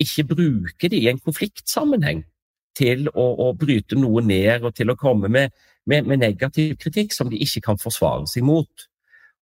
ikke 0.01 0.29
bruker 0.31 0.93
det 0.93 1.01
i 1.03 1.09
en 1.11 1.21
konfliktsammenheng 1.21 2.23
til 2.79 3.09
å, 3.11 3.27
å, 3.49 3.53
bryte 3.59 3.99
noe 3.99 4.23
ned 4.23 4.63
og 4.63 4.77
til 4.79 4.93
å 4.93 4.97
komme 4.97 5.31
med, 5.33 5.55
med, 5.89 6.07
med, 6.07 6.23
negativ 6.23 6.77
kritikk 6.79 7.17
som 7.17 7.31
de 7.33 7.41
ikke 7.43 7.65
kan 7.67 7.81
forsvare 7.81 8.29
seg 8.31 8.47
mot. 8.47 8.87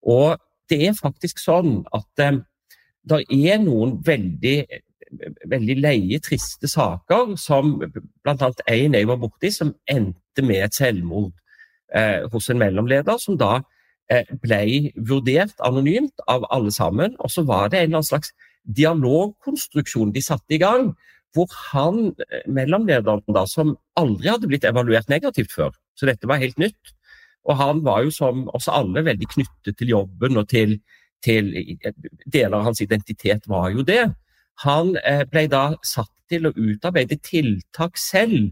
Og 0.06 0.36
det 0.70 0.80
er 0.88 0.98
faktisk 0.98 1.40
sånn 1.42 1.80
at 1.94 2.22
eh, 2.22 2.42
det 3.06 3.22
er 3.30 3.60
noen 3.62 3.96
veldig, 4.06 4.56
veldig 5.46 5.76
leie, 5.78 6.18
triste 6.22 6.70
saker, 6.70 7.36
som 7.38 7.76
bl.a. 7.78 8.50
en 8.50 8.98
jeg 8.98 9.08
var 9.08 9.20
borti, 9.22 9.52
som 9.54 9.74
endte 9.90 10.42
med 10.42 10.64
et 10.66 10.74
selvmord 10.74 11.32
eh, 11.94 12.26
hos 12.32 12.50
en 12.50 12.60
mellomleder, 12.62 13.18
som 13.22 13.38
da 13.38 13.60
eh, 14.10 14.26
ble 14.42 14.92
vurdert 14.96 15.54
anonymt 15.66 16.26
av 16.26 16.48
alle 16.50 16.74
sammen. 16.74 17.14
Og 17.22 17.30
så 17.32 17.46
var 17.46 17.70
det 17.70 17.80
en 17.80 17.90
eller 17.90 18.00
annen 18.00 18.10
slags 18.10 18.34
dialogkonstruksjon 18.76 20.10
de 20.14 20.24
satte 20.24 20.56
i 20.56 20.62
gang, 20.62 20.90
hvor 21.36 21.52
han, 21.70 22.14
eh, 22.26 22.42
mellomlederen, 22.48 23.22
da, 23.28 23.46
som 23.46 23.76
aldri 23.98 24.32
hadde 24.32 24.50
blitt 24.50 24.66
evaluert 24.66 25.10
negativt 25.12 25.54
før, 25.54 25.74
så 25.94 26.08
dette 26.10 26.28
var 26.28 26.42
helt 26.42 26.58
nytt, 26.58 26.94
og 27.46 27.58
han 27.60 27.82
var 27.86 28.02
jo 28.04 28.12
som 28.14 28.46
oss 28.54 28.68
alle 28.68 29.04
veldig 29.06 29.28
knyttet 29.30 29.78
til 29.78 29.92
jobben 29.94 30.40
og 30.40 30.48
til, 30.50 30.78
til 31.24 31.52
Deler 32.26 32.58
av 32.58 32.66
hans 32.68 32.82
identitet 32.82 33.46
var 33.50 33.70
jo 33.74 33.84
det. 33.86 34.02
Han 34.66 34.96
eh, 35.04 35.22
ble 35.30 35.46
da 35.52 35.68
satt 35.84 36.10
til 36.30 36.48
å 36.48 36.54
utarbeide 36.56 37.20
tiltak 37.22 38.00
selv 38.00 38.50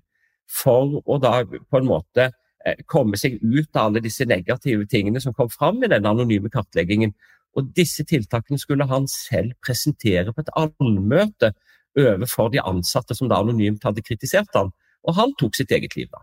for 0.51 1.01
å 1.05 1.19
da 1.19 1.41
på 1.45 1.81
en 1.81 1.89
måte 1.89 2.29
eh, 2.29 2.83
komme 2.87 3.19
seg 3.19 3.41
ut 3.43 3.75
av 3.75 3.89
alle 3.89 4.05
disse 4.05 4.27
negative 4.29 4.87
tingene 4.91 5.23
som 5.23 5.35
kom 5.35 5.51
fram 5.51 5.83
i 5.83 5.91
den 5.91 6.07
anonyme 6.07 6.53
kartleggingen. 6.53 7.15
Og 7.59 7.71
disse 7.75 8.05
tiltakene 8.07 8.59
skulle 8.61 8.87
han 8.91 9.09
selv 9.11 9.55
presentere 9.65 10.35
på 10.35 10.43
et 10.43 10.55
allmøte 10.59 11.55
overfor 11.99 12.51
de 12.51 12.63
ansatte 12.63 13.15
som 13.15 13.31
da 13.31 13.39
anonymt 13.43 13.85
hadde 13.87 14.03
kritisert 14.07 14.55
ham. 14.55 14.73
Og 15.05 15.19
han 15.19 15.35
tok 15.39 15.57
sitt 15.57 15.73
eget 15.75 15.95
liv, 15.99 16.11
da. 16.11 16.23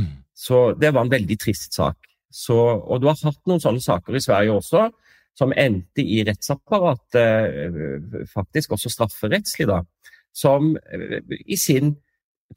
Mm. 0.00 0.23
Så 0.34 0.72
det 0.78 0.92
var 0.94 1.06
en 1.06 1.12
veldig 1.12 1.38
trist 1.40 1.76
sak. 1.76 1.96
Så, 2.34 2.56
og 2.56 3.00
du 3.00 3.06
har 3.06 3.18
hatt 3.22 3.42
noen 3.46 3.62
sånne 3.62 3.82
saker 3.82 4.16
i 4.16 4.22
Sverige 4.22 4.56
også, 4.58 4.88
som 5.38 5.54
endte 5.58 6.02
i 6.02 6.22
rettsapparatet, 6.26 7.14
eh, 7.20 8.24
faktisk 8.30 8.74
også 8.74 8.90
strafferettslig, 8.90 9.68
da, 9.70 9.80
som 10.34 10.74
eh, 10.76 11.20
i 11.46 11.58
sin 11.58 11.94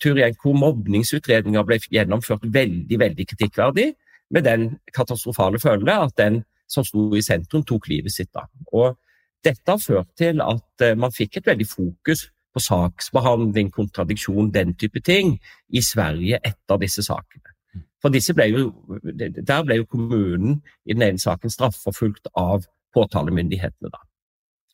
tur 0.01 0.17
igjen 0.17 0.35
hvor 0.41 0.57
mobningsutredninger 0.57 1.65
ble 1.65 1.79
gjennomført 1.93 2.45
veldig, 2.53 2.99
veldig 3.01 3.25
kritikkverdig, 3.33 3.91
med 4.33 4.43
den 4.43 4.69
katastrofale 4.93 5.59
følge 5.61 5.93
at 5.93 6.17
den 6.19 6.41
som 6.67 6.83
sto 6.83 7.07
i 7.15 7.23
sentrum, 7.23 7.63
tok 7.63 7.87
livet 7.87 8.11
sitt. 8.11 8.33
da. 8.33 8.43
Og 8.75 8.97
dette 9.43 9.71
har 9.71 9.79
ført 9.79 10.09
til 10.19 10.41
at 10.43 10.83
eh, 10.83 10.97
man 10.99 11.13
fikk 11.15 11.39
et 11.39 11.53
veldig 11.53 11.67
fokus 11.69 12.27
på 12.53 12.63
saksbehandling, 12.63 13.69
kontradiksjon, 13.71 14.51
den 14.51 14.73
type 14.75 14.99
ting 15.05 15.37
i 15.69 15.81
Sverige 15.81 16.41
etter 16.43 16.81
disse 16.81 17.05
sakene. 17.05 17.56
For 18.01 18.13
disse 18.13 18.33
ble 18.38 18.49
jo, 18.51 18.65
Der 19.03 19.63
ble 19.65 19.79
jo 19.79 19.86
kommunen 19.89 20.62
i 20.86 20.93
den 20.93 21.05
ene 21.05 21.21
saken 21.21 21.49
straffeforfulgt 21.49 22.29
av 22.36 22.67
påtalemyndighetene. 22.93 23.89
da. 23.89 24.03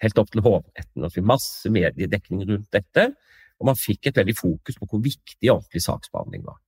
Helt 0.03 0.17
opp 0.19 0.31
til 0.31 0.41
hårdheten. 0.41 1.01
Det 1.01 1.15
var 1.15 1.31
masse 1.35 1.69
mediedekning 1.69 2.43
rundt 2.49 2.71
dette. 2.71 3.13
Og 3.59 3.69
man 3.69 3.79
fikk 3.79 4.07
et 4.07 4.17
veldig 4.19 4.35
fokus 4.35 4.75
på 4.79 4.87
hvor 4.89 4.99
viktig 5.03 5.51
ordentlig 5.51 5.81
saksbehandling 5.85 6.43
var. 6.43 6.59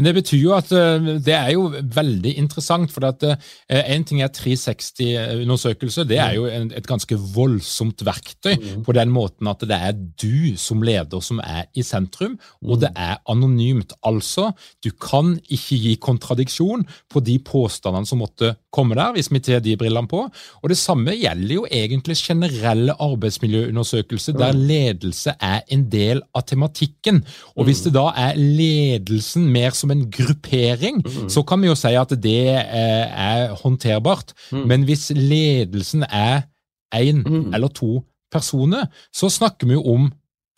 Men 0.00 0.08
det 0.08 0.14
betyr 0.16 0.40
jo 0.40 0.54
at 0.56 0.70
eh, 0.72 1.08
det 1.20 1.34
er 1.36 1.50
jo 1.52 1.66
veldig 1.68 2.32
interessant. 2.40 2.88
For 2.88 3.04
at 3.04 3.20
én 3.20 3.36
eh, 3.68 4.04
ting 4.08 4.22
er 4.24 4.32
360-undersøkelse, 4.32 6.06
det 6.08 6.16
er 6.24 6.38
jo 6.38 6.46
et 6.48 6.88
ganske 6.88 7.18
voldsomt 7.34 8.00
verktøy 8.08 8.54
mm. 8.56 8.86
på 8.86 8.94
den 8.96 9.12
måten 9.12 9.50
at 9.50 9.60
det 9.68 9.76
er 9.76 9.92
du 9.92 10.56
som 10.56 10.80
leder 10.80 11.20
som 11.20 11.42
er 11.44 11.68
i 11.76 11.84
sentrum, 11.84 12.38
og 12.64 12.80
det 12.80 12.94
er 12.96 13.18
anonymt. 13.28 13.92
Altså, 14.08 14.54
du 14.80 14.88
kan 14.96 15.34
ikke 15.52 15.76
gi 15.84 15.92
kontradiksjon 16.00 16.86
på 17.12 17.20
de 17.26 17.36
påstandene 17.44 18.08
som 18.08 18.22
måtte 18.24 18.54
komme 18.72 18.96
der, 18.96 19.12
hvis 19.12 19.28
vi 19.28 19.42
tar 19.44 19.60
de 19.60 19.76
brillene 19.76 20.08
på. 20.08 20.24
Og 20.62 20.72
det 20.72 20.78
samme 20.80 21.12
gjelder 21.18 21.54
jo 21.58 21.66
egentlig 21.68 22.16
generelle 22.22 22.96
arbeidsmiljøundersøkelser, 22.96 24.38
der 24.38 24.56
mm. 24.56 24.64
ledelse 24.72 25.36
er 25.36 25.60
en 25.68 25.84
del 25.92 26.24
av 26.32 26.46
tematikken. 26.48 27.20
Og 27.58 27.68
hvis 27.68 27.82
mm. 27.82 27.88
det 27.88 27.94
da 27.98 28.06
er 28.24 28.40
ledelsen 28.40 29.48
mer 29.52 29.76
som 29.76 29.89
en 29.94 30.06
gruppering, 30.12 31.02
mm. 31.04 31.28
så 31.32 31.44
kan 31.46 31.60
vi 31.62 31.70
jo 31.70 31.76
si 31.78 31.92
at 31.98 32.14
det 32.22 32.46
eh, 32.54 33.06
er 33.08 33.56
håndterbart. 33.60 34.34
Mm. 34.52 34.64
Men 34.70 34.86
hvis 34.88 35.10
ledelsen 35.16 36.06
er 36.08 36.46
én 36.94 37.22
mm. 37.24 37.52
eller 37.54 37.72
to 37.74 38.00
personer, 38.32 38.88
så 39.14 39.30
snakker 39.30 39.68
vi 39.68 39.78
jo 39.78 39.84
om 39.94 40.10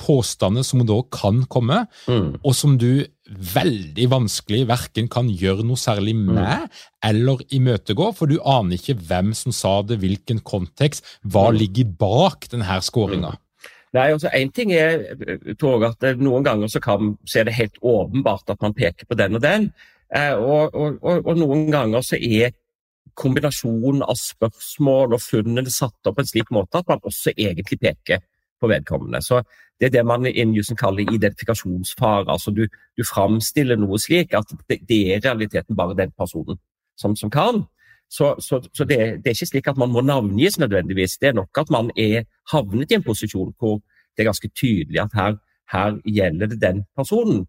påstander 0.03 0.65
som 0.67 0.83
da 0.87 0.99
kan 1.15 1.45
komme, 1.51 1.85
mm. 2.09 2.43
og 2.43 2.55
som 2.57 2.77
du 2.81 3.05
veldig 3.33 4.09
vanskelig 4.13 4.65
verken 4.69 5.09
kan 5.13 5.29
gjøre 5.31 5.65
noe 5.67 5.81
særlig 5.81 6.15
mm. 6.19 6.25
med 6.33 6.65
mm. 6.65 6.81
eller 7.09 7.45
imøtegå, 7.55 8.11
for 8.17 8.31
du 8.31 8.41
aner 8.41 8.81
ikke 8.81 8.99
hvem 8.99 9.33
som 9.37 9.55
sa 9.55 9.79
det, 9.87 10.01
hvilken 10.03 10.43
kontekst, 10.45 11.07
hva 11.23 11.51
ligger 11.55 11.93
bak 11.99 12.51
denne 12.53 12.81
skåringa. 12.85 13.37
Nei, 13.93 14.09
altså 14.13 14.31
Én 14.33 14.53
ting 14.53 14.73
er 14.73 15.03
tror 15.61 15.85
at 15.91 16.05
noen 16.17 16.45
ganger 16.45 16.71
så, 16.73 16.81
kan, 16.81 17.17
så 17.29 17.41
er 17.41 17.49
det 17.49 17.59
helt 17.59 17.77
åpenbart 17.83 18.49
at 18.49 18.63
man 18.65 18.75
peker 18.75 19.07
på 19.09 19.19
den 19.19 19.37
og 19.37 19.43
den. 19.45 19.69
Eh, 20.17 20.33
og, 20.33 20.75
og, 20.75 20.99
og, 21.03 21.27
og, 21.27 21.37
noen 21.37 21.71
ganger 21.73 22.05
så 22.05 22.17
er 22.17 22.55
kombinasjonen 23.19 24.05
av 24.07 24.17
spørsmål 24.17 25.17
og 25.17 25.21
funnene 25.21 25.69
satt 25.73 26.09
opp 26.09 26.17
på 26.17 26.25
en 26.25 26.31
slik 26.31 26.53
måte 26.55 26.81
at 26.81 26.89
man 26.89 27.05
også 27.05 27.35
egentlig 27.37 27.81
peker 27.83 28.25
på 28.61 28.71
vedkommende. 28.71 29.21
Så 29.21 29.43
Det 29.81 29.87
er 29.89 29.99
det 29.99 30.07
man 30.07 30.27
innen 30.27 30.55
jussen 30.55 30.77
kaller 30.77 31.03
identifikasjonsfare. 31.13 32.31
altså 32.31 32.51
Du, 32.51 32.67
du 32.97 33.03
framstiller 33.05 33.77
noe 33.77 33.99
slik 33.99 34.35
at 34.35 34.47
det, 34.69 34.79
det 34.89 35.01
er 35.13 35.17
i 35.17 35.25
realiteten 35.25 35.77
bare 35.77 35.97
den 35.97 36.13
personen 36.17 36.57
som, 36.97 37.17
som 37.17 37.31
kan. 37.31 37.65
Så, 38.13 38.35
så, 38.45 38.61
så 38.77 38.85
det, 38.85 38.99
det, 39.25 39.31
er 39.31 39.37
ikke 39.37 39.49
slik 39.49 39.69
at 39.71 39.79
man 39.81 39.93
må 39.93 40.03
navngis 40.05 40.59
nødvendigvis. 40.61 41.17
Det 41.21 41.31
er 41.31 41.39
nok 41.39 41.59
at 41.63 41.71
man 41.73 41.89
er 41.97 42.27
havnet 42.53 42.91
i 42.93 42.99
en 42.99 43.07
posisjon 43.07 43.55
hvor 43.59 43.79
det 44.13 44.23
er 44.23 44.29
ganske 44.29 44.51
tydelig 44.53 45.01
at 45.01 45.15
her, 45.17 45.39
her 45.73 45.97
gjelder 46.05 46.51
det 46.53 46.61
den 46.61 46.83
personen. 46.97 47.47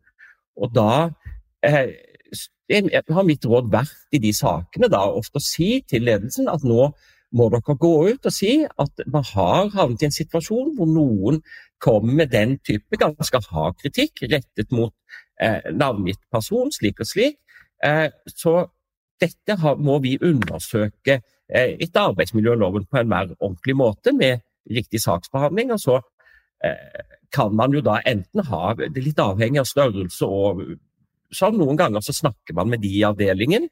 Og 0.56 0.72
da 0.76 1.10
eh, 1.68 1.92
har 3.18 3.28
mitt 3.28 3.46
råd 3.46 3.68
vært 3.74 4.16
i 4.16 4.22
de 4.24 4.32
sakene 4.34 4.88
da 4.92 5.02
ofte 5.12 5.42
å 5.42 5.44
si 5.44 5.82
til 5.90 6.08
ledelsen 6.08 6.48
at 6.48 6.64
nå 6.64 6.94
må 7.34 7.50
dere 7.52 7.76
gå 7.82 7.94
ut 8.14 8.30
og 8.30 8.34
si 8.34 8.54
at 8.64 9.04
man 9.12 9.26
har 9.34 9.72
havnet 9.74 10.06
i 10.06 10.08
en 10.08 10.16
situasjon 10.16 10.76
hvor 10.78 10.88
noen 10.88 11.42
kommer 11.84 12.22
med 12.22 12.32
den 12.32 12.56
type 12.64 13.00
ganske 13.02 13.42
hard 13.50 13.76
kritikk 13.82 14.24
rettet 14.32 14.72
mot 14.72 14.94
eh, 15.42 15.60
navngitt 15.74 16.22
person, 16.32 16.72
slik 16.72 17.02
og 17.04 17.10
slik. 17.10 17.40
Eh, 17.84 18.08
så 18.32 18.70
dette 19.24 19.76
må 19.80 19.98
vi 20.04 20.18
undersøke 20.22 21.20
eh, 21.20 21.76
etter 21.80 22.10
arbeidsmiljøloven 22.12 22.88
på 22.90 23.02
en 23.02 23.12
mer 23.12 23.32
ordentlig 23.40 23.76
måte, 23.80 24.14
med 24.16 24.44
riktig 24.70 25.02
saksbehandling. 25.04 25.74
og 25.76 25.82
så 25.82 26.00
eh, 26.64 27.04
kan 27.34 27.56
man 27.56 27.74
jo 27.74 27.82
da 27.82 27.98
enten 28.06 28.46
ha 28.46 28.74
Det 28.78 28.92
er 28.94 29.08
litt 29.08 29.20
avhengig 29.20 29.60
av 29.64 29.70
størrelse 29.70 30.26
og 30.26 30.62
sånn. 31.34 31.58
Noen 31.58 31.80
ganger 31.80 32.04
så 32.06 32.14
snakker 32.14 32.54
man 32.54 32.70
med 32.70 32.84
de 32.84 32.92
i 33.00 33.06
avdelingen 33.08 33.70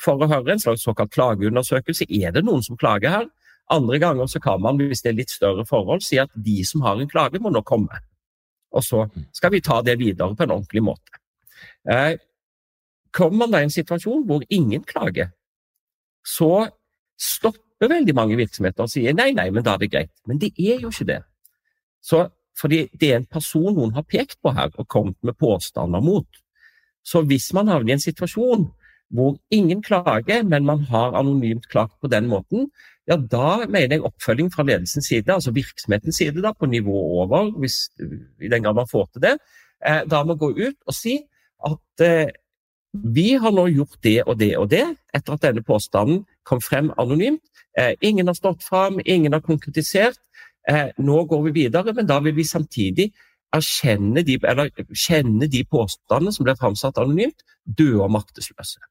for 0.00 0.18
å 0.18 0.28
høre 0.30 0.54
en 0.54 0.62
slags 0.62 0.82
såkalt 0.86 1.12
klageundersøkelse. 1.14 2.08
Er 2.08 2.32
det 2.34 2.44
noen 2.46 2.64
som 2.64 2.78
klager 2.80 3.12
her? 3.12 3.28
Andre 3.72 4.00
ganger 4.02 4.28
så 4.28 4.40
kan 4.42 4.60
man, 4.60 4.80
hvis 4.80 5.04
det 5.04 5.12
er 5.12 5.20
litt 5.20 5.32
større 5.32 5.64
forhold, 5.68 6.02
si 6.04 6.18
at 6.20 6.32
de 6.34 6.58
som 6.66 6.82
har 6.84 7.00
en 7.00 7.08
klage, 7.08 7.40
må 7.40 7.52
nå 7.52 7.62
komme. 7.64 8.00
Og 8.74 8.84
så 8.84 9.04
skal 9.32 9.54
vi 9.54 9.62
ta 9.64 9.80
det 9.86 9.96
videre 10.00 10.34
på 10.34 10.44
en 10.44 10.56
ordentlig 10.58 10.82
måte. 10.84 11.20
Kommer 13.14 13.44
man 13.44 13.54
da 13.54 13.62
i 13.62 13.68
en 13.68 13.74
situasjon 13.74 14.24
hvor 14.28 14.42
ingen 14.50 14.82
klager, 14.86 15.30
så 16.26 16.66
stopper 17.20 17.92
veldig 17.92 18.14
mange 18.16 18.38
virksomheter 18.38 18.86
og 18.86 18.90
sier 18.90 19.14
nei, 19.14 19.30
nei, 19.36 19.50
men 19.54 19.64
da 19.64 19.76
er 19.76 19.84
det 19.84 19.92
greit. 19.92 20.12
Men 20.26 20.40
det 20.42 20.54
er 20.58 20.82
jo 20.82 20.90
ikke 20.90 21.10
det. 21.12 21.20
Så, 22.04 22.24
fordi 22.58 22.84
det 23.00 23.10
er 23.10 23.20
en 23.20 23.28
person 23.30 23.70
noen 23.74 23.94
har 23.94 24.06
pekt 24.08 24.40
på 24.42 24.52
her 24.56 24.72
og 24.74 24.88
kommet 24.90 25.18
med 25.22 25.36
påstander 25.38 26.02
mot. 26.04 26.26
Så 27.04 27.22
hvis 27.28 27.52
man 27.56 27.68
havner 27.68 27.92
i 27.92 27.96
en 27.98 28.02
situasjon 28.02 28.66
hvor 29.14 29.36
ingen 29.52 29.82
klager, 29.84 30.42
men 30.42 30.64
man 30.66 30.80
har 30.88 31.14
anonymt 31.14 31.68
klagt 31.70 31.94
på 32.00 32.08
den 32.10 32.26
måten, 32.26 32.70
ja, 33.06 33.16
da 33.16 33.66
mener 33.68 33.98
jeg 33.98 34.06
oppfølging 34.08 34.48
fra 34.52 34.64
ledelsens 34.64 35.10
side, 35.12 35.28
altså 35.32 35.52
virksomhetens 35.54 36.18
side, 36.18 36.40
da, 36.42 36.54
på 36.56 36.66
nivå 36.66 36.96
over, 37.20 37.50
hvis, 37.60 37.76
i 38.40 38.48
den 38.48 38.64
grad 38.64 38.78
man 38.80 38.88
får 38.90 39.10
til 39.12 39.26
det, 39.26 39.34
eh, 39.84 40.00
da 40.10 40.22
må 40.24 40.38
gå 40.40 40.50
ut 40.56 40.78
og 40.88 40.96
si 40.96 41.18
at 41.68 42.04
eh, 42.04 42.32
vi 43.02 43.34
har 43.34 43.52
nå 43.52 43.66
gjort 43.74 43.98
det 44.06 44.20
og 44.22 44.38
det 44.38 44.52
og 44.58 44.68
det 44.70 44.84
etter 45.14 45.34
at 45.34 45.42
denne 45.42 45.64
påstanden 45.66 46.22
kom 46.46 46.60
frem 46.62 46.92
anonymt. 46.98 47.42
Eh, 47.78 47.94
ingen 48.00 48.30
har 48.30 48.38
stått 48.38 48.62
fram, 48.62 49.00
ingen 49.04 49.32
har 49.32 49.42
konkretisert. 49.42 50.20
Eh, 50.68 50.94
nå 50.98 51.24
går 51.24 51.42
vi 51.48 51.54
videre, 51.64 51.92
men 51.92 52.06
da 52.06 52.20
vil 52.22 52.36
vi 52.36 52.44
samtidig 52.46 53.10
erkjenne 53.54 54.22
de, 54.26 54.38
eller 54.46 54.70
kjenne 54.94 55.48
de 55.50 55.64
påstandene 55.66 56.32
som 56.34 56.46
ble 56.46 56.54
framsatt 56.58 56.98
anonymt, 57.02 57.42
døde 57.64 58.02
og 58.06 58.14
maktesløse. 58.14 58.82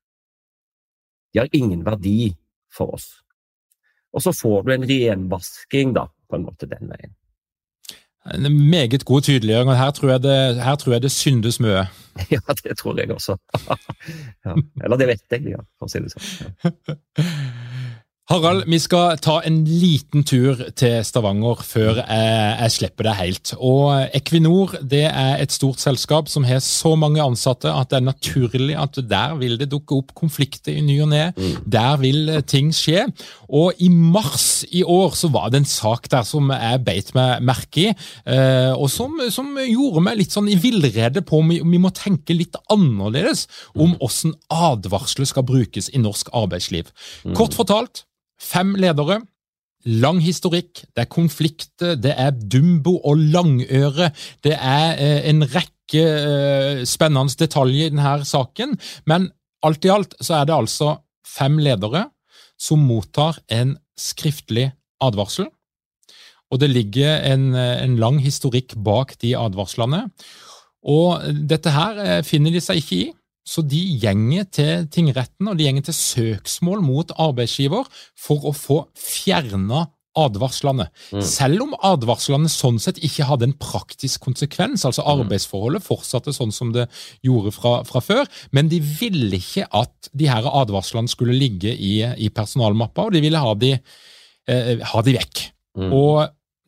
De 1.33 1.39
har 1.39 1.49
ingen 1.55 1.85
verdi 1.85 2.33
for 2.73 2.93
oss. 2.97 3.09
Og 4.13 4.21
så 4.21 4.33
får 4.35 4.63
du 4.63 4.73
en 4.75 4.87
renvasking 4.89 5.95
da, 5.95 6.09
på 6.29 6.37
en 6.37 6.45
måte 6.45 6.69
den 6.69 6.91
veien. 6.91 7.15
En 8.31 8.47
meget 8.69 9.05
god 9.05 9.21
tydeliggjøring, 9.21 9.69
og 9.69 9.77
her 9.77 9.91
tror, 9.91 10.09
jeg 10.09 10.23
det, 10.23 10.63
her 10.63 10.75
tror 10.75 10.91
jeg 10.95 11.01
det 11.01 11.11
syndes 11.11 11.59
mye. 11.59 11.87
Ja, 12.31 12.39
det 12.63 12.77
tror 12.77 12.99
jeg 12.99 13.11
også. 13.11 13.35
ja. 14.45 14.53
Eller 14.83 14.97
det 14.97 15.07
vet 15.07 15.23
jeg, 15.31 15.47
ja, 15.49 15.63
for 15.79 15.89
å 15.89 15.91
si 15.91 15.99
det 15.99 16.13
sånn. 16.13 16.53
Ja. 16.63 16.93
Harald, 18.31 18.63
vi 18.71 18.77
skal 18.79 19.17
ta 19.19 19.41
en 19.43 19.57
liten 19.67 20.21
tur 20.23 20.55
til 20.79 21.01
Stavanger 21.03 21.59
før 21.67 21.97
jeg, 21.99 22.27
jeg 22.55 22.71
slipper 22.71 23.09
deg 23.09 23.17
helt. 23.17 23.51
Og 23.59 23.89
Equinor 24.15 24.77
det 24.79 25.01
er 25.09 25.41
et 25.43 25.51
stort 25.51 25.83
selskap 25.83 26.31
som 26.31 26.45
har 26.47 26.61
så 26.63 26.93
mange 26.95 27.19
ansatte 27.19 27.67
at 27.67 27.91
det 27.91 27.97
er 27.99 28.05
naturlig 28.05 28.77
at 28.79 28.95
der 29.11 29.35
vil 29.41 29.57
det 29.59 29.67
dukke 29.73 29.97
opp 29.99 30.13
konflikter 30.15 30.71
i 30.71 30.85
ny 30.85 30.95
og 31.03 31.09
ne. 31.11 31.25
Mm. 31.35 31.57
Der 31.75 31.99
vil 31.99 32.31
ting 32.47 32.69
skje. 32.71 33.09
Og 33.51 33.83
i 33.83 33.89
mars 33.91 34.63
i 34.71 34.85
år 34.87 35.19
så 35.19 35.27
var 35.35 35.51
det 35.51 35.59
en 35.59 35.67
sak 35.67 36.07
der 36.15 36.23
som 36.23 36.47
jeg 36.55 36.79
beit 36.87 37.11
meg 37.19 37.43
merke 37.43 37.83
i, 37.83 37.91
eh, 37.91 38.71
og 38.71 38.87
som, 38.93 39.19
som, 39.35 39.51
gjorde 39.59 40.05
meg 40.07 40.21
litt 40.21 40.31
sånn 40.31 40.47
i 40.47 40.55
villrede 40.55 41.25
på 41.27 41.41
om 41.43 41.51
vi, 41.51 41.59
vi 41.59 41.83
må 41.83 41.91
tenke 41.91 42.39
litt 42.39 42.55
annerledes 42.71 43.49
om 43.75 43.97
hvordan 43.99 44.33
advarsler 44.47 45.27
skal 45.27 45.43
brukes 45.51 45.91
i 45.91 45.99
norsk 45.99 46.31
arbeidsliv. 46.31 46.87
Mm. 47.27 47.35
Kort 47.35 47.59
fortalt, 47.59 48.05
Fem 48.43 48.75
ledere. 48.79 49.21
Lang 49.83 50.21
historikk, 50.23 50.85
det 50.95 51.03
er 51.03 51.11
konflikter, 51.11 51.97
det 51.99 52.13
er 52.15 52.31
Dumbo 52.31 52.97
og 53.03 53.19
Langøre. 53.19 54.11
Det 54.43 54.53
er 54.55 54.93
eh, 54.95 55.25
en 55.31 55.43
rekke 55.43 56.03
eh, 56.03 56.83
spennende 56.87 57.35
detaljer 57.39 57.89
i 57.89 57.91
denne 57.91 58.13
saken, 58.27 58.77
men 59.11 59.27
alt 59.63 59.83
i 59.83 59.91
alt 59.91 60.15
så 60.23 60.39
er 60.39 60.47
det 60.47 60.55
altså 60.55 60.93
fem 61.27 61.59
ledere 61.59 62.05
som 62.59 62.83
mottar 62.87 63.41
en 63.51 63.75
skriftlig 63.99 64.69
advarsel. 65.03 65.49
Og 66.53 66.61
det 66.61 66.69
ligger 66.69 67.23
en, 67.33 67.51
en 67.55 67.97
lang 67.99 68.19
historikk 68.21 68.75
bak 68.85 69.15
de 69.23 69.33
advarslene. 69.35 70.05
Og 70.83 71.23
dette 71.49 71.71
her 71.73 71.99
eh, 72.03 72.21
finner 72.27 72.53
de 72.53 72.61
seg 72.63 72.81
ikke 72.81 72.99
i. 72.99 73.05
Så 73.43 73.63
de 73.67 73.79
gjenger 73.99 74.47
til 74.55 74.85
tingretten 74.93 75.49
og 75.51 75.57
de 75.59 75.67
gjenger 75.67 75.89
til 75.89 75.97
søksmål 75.97 76.83
mot 76.85 77.11
arbeidsgiver 77.19 77.89
for 78.19 78.47
å 78.47 78.55
få 78.55 78.79
fjerna 78.95 79.87
advarslene. 80.19 80.87
Mm. 81.13 81.21
Selv 81.25 81.63
om 81.65 81.73
advarslene 81.85 82.51
sånn 82.51 82.77
sett 82.81 82.99
ikke 83.05 83.25
hadde 83.27 83.47
en 83.49 83.55
praktisk 83.57 84.27
konsekvens, 84.27 84.85
altså 84.85 85.01
mm. 85.01 85.09
arbeidsforholdet 85.15 85.85
fortsatte 85.85 86.33
sånn 86.35 86.53
som 86.53 86.73
det 86.75 86.85
gjorde 87.25 87.53
fra, 87.55 87.73
fra 87.87 88.01
før, 88.03 88.29
men 88.53 88.69
de 88.71 88.79
ville 88.83 89.41
ikke 89.41 89.65
at 89.73 90.11
de 90.13 90.29
her 90.29 90.45
advarslene 90.49 91.11
skulle 91.11 91.37
ligge 91.37 91.73
i, 91.73 91.95
i 92.05 92.29
personalmappa, 92.33 93.07
og 93.07 93.17
de 93.17 93.23
ville 93.25 93.41
ha 93.41 93.55
de, 93.57 93.73
eh, 94.49 94.85
ha 94.93 95.03
de 95.05 95.17
vekk. 95.17 95.45
Mm. 95.81 95.89
Og 95.97 96.21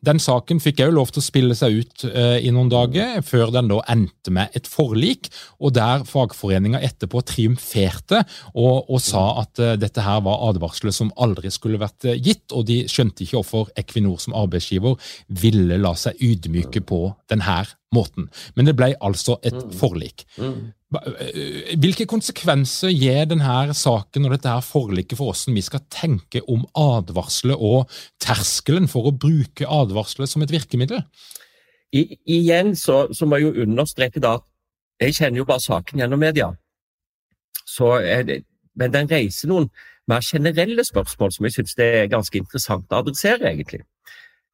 den 0.04 0.20
saken 0.20 0.60
fikk 0.60 0.80
jeg 0.80 0.90
jo 0.90 0.96
lov 0.98 1.10
til 1.12 1.22
å 1.22 1.24
spille 1.24 1.56
seg 1.56 1.78
ut 1.80 2.04
eh, 2.08 2.38
i 2.44 2.52
noen 2.54 2.68
dager, 2.70 3.22
før 3.26 3.50
den 3.54 3.70
da 3.70 3.80
endte 3.92 4.32
med 4.34 4.52
et 4.56 4.68
forlik, 4.68 5.30
og 5.56 5.72
der 5.78 6.04
fagforeninga 6.08 6.82
etterpå 6.84 7.22
triumferte 7.26 8.20
og, 8.52 8.90
og 8.92 9.00
sa 9.02 9.24
at 9.42 9.62
eh, 9.62 9.74
dette 9.80 10.04
her 10.04 10.20
var 10.26 10.44
advarsler 10.50 10.94
som 10.94 11.12
aldri 11.16 11.50
skulle 11.54 11.80
vært 11.82 12.08
eh, 12.10 12.20
gitt, 12.20 12.52
og 12.52 12.68
de 12.68 12.82
skjønte 12.90 13.24
ikke 13.24 13.40
hvorfor 13.40 13.72
Equinor 13.80 14.20
som 14.22 14.36
arbeidsgiver 14.36 15.00
ville 15.42 15.80
la 15.80 15.96
seg 15.98 16.20
ydmyke 16.22 16.84
på 16.86 17.02
denne 17.32 17.64
måten. 17.94 18.28
Men 18.56 18.68
det 18.68 18.74
ble 18.78 18.92
altså 19.04 19.38
et 19.46 19.54
mm. 19.54 19.70
forlik. 19.78 20.24
Mm. 20.40 20.72
Hvilke 21.82 22.06
konsekvenser 22.08 22.92
gir 22.94 23.26
denne 23.30 23.74
saken 23.74 24.26
og 24.26 24.34
dette 24.36 24.50
her 24.50 24.64
forliket 24.64 25.18
for 25.18 25.30
hvordan 25.30 25.56
vi 25.58 25.64
skal 25.66 25.84
tenke 25.92 26.42
om 26.50 26.66
advarsler 26.78 27.58
og 27.58 27.90
terskelen 28.22 28.86
for 28.90 29.08
å 29.10 29.14
bruke 29.14 29.66
advarsler 29.66 30.30
som 30.30 30.44
et 30.46 30.54
virkemiddel? 30.54 31.02
I, 31.94 32.18
igjen 32.26 32.74
så, 32.76 33.06
så, 33.14 33.26
må 33.26 33.38
jeg 33.38 33.48
jo 33.48 33.66
understreke 33.66 34.22
da 34.22 34.36
jeg 35.00 35.16
kjenner 35.18 35.42
jo 35.42 35.48
bare 35.48 35.62
saken 35.62 36.00
gjennom 36.00 36.22
media. 36.22 36.50
Det, 37.76 38.38
men 38.78 38.92
den 38.94 39.10
reiser 39.10 39.50
noen 39.50 39.68
mer 40.08 40.24
generelle 40.24 40.84
spørsmål 40.86 41.34
som 41.34 41.46
jeg 41.46 41.56
syns 41.56 41.76
er 41.82 42.08
ganske 42.10 42.38
interessant 42.38 42.92
å 42.92 43.02
adressere, 43.02 43.50
egentlig. 43.50 43.82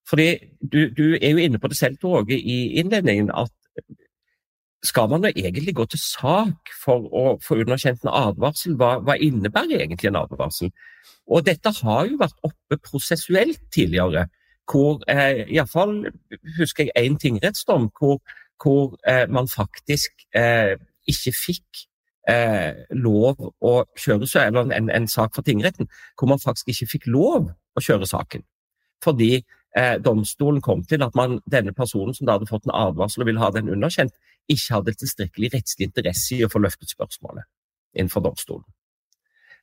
Fordi 0.08 0.28
du, 0.60 0.88
du, 0.96 1.18
er 1.22 1.30
jo 1.30 1.42
inne 1.42 1.60
på 1.62 1.70
det 1.70 1.78
selv, 1.78 1.98
Åge, 2.04 2.38
i 2.38 2.78
innledningen, 2.80 3.30
at 3.34 3.52
skal 4.82 5.08
man 5.08 5.24
jo 5.24 5.30
egentlig 5.36 5.74
gå 5.74 5.84
til 5.86 6.00
sak 6.02 6.72
for 6.84 7.06
å 7.14 7.24
få 7.42 7.60
underkjent 7.62 8.02
en 8.02 8.10
advarsel? 8.10 8.74
Hva, 8.78 8.96
hva, 9.06 9.14
innebærer 9.14 9.84
egentlig 9.84 10.10
en 10.10 10.18
advarsel? 10.24 10.72
Og 11.30 11.46
dette 11.46 11.70
har 11.82 12.08
jo 12.10 12.18
vært 12.18 12.38
oppe 12.42 12.78
prosessuelt 12.82 13.60
tidligere, 13.74 14.26
hvor 14.70 15.02
eh, 15.10 15.44
iallfall 15.54 15.94
husker 16.58 16.88
jeg 16.88 17.06
én 17.06 17.18
tingrettsdom 17.20 17.88
hvor, 17.98 18.18
hvor 18.62 18.96
eh, 19.06 19.28
man 19.30 19.48
faktisk 19.50 20.26
eh, 20.38 20.74
ikke 21.10 21.34
fikk 21.34 21.82
eh, 22.30 22.84
lov 22.94 23.38
å 23.62 23.74
kjøre 23.98 24.28
seg, 24.30 24.50
eller 24.50 24.74
en, 24.74 24.90
en, 24.90 25.08
sak 25.10 25.34
for 25.34 25.46
tingretten, 25.46 25.90
hvor 26.18 26.30
man 26.30 26.42
faktisk 26.42 26.70
ikke 26.72 26.90
fikk 26.96 27.10
lov 27.10 27.50
å 27.50 27.82
kjøre 27.82 28.08
saken. 28.08 28.46
Fordi 29.02 29.42
eh, 29.78 29.96
domstolen 30.02 30.60
kom 30.64 30.84
til 30.88 31.02
at 31.04 31.16
man, 31.18 31.40
denne 31.50 31.74
personen 31.76 32.14
som 32.16 32.28
da 32.28 32.36
hadde 32.36 32.50
fått 32.50 32.68
en 32.68 32.76
advarsel 32.76 33.24
og 33.24 33.30
ville 33.30 33.42
ha 33.42 33.50
den 33.54 33.70
underkjent, 33.72 34.14
ikke 34.50 34.78
hadde 34.78 34.94
tilstrekkelig 34.98 35.52
rettslig 35.54 35.88
interesse 35.88 36.36
i 36.36 36.44
å 36.44 36.50
få 36.52 36.62
løftet 36.62 36.92
spørsmålet 36.92 37.46
innenfor 37.98 38.24
domstolen. 38.24 38.66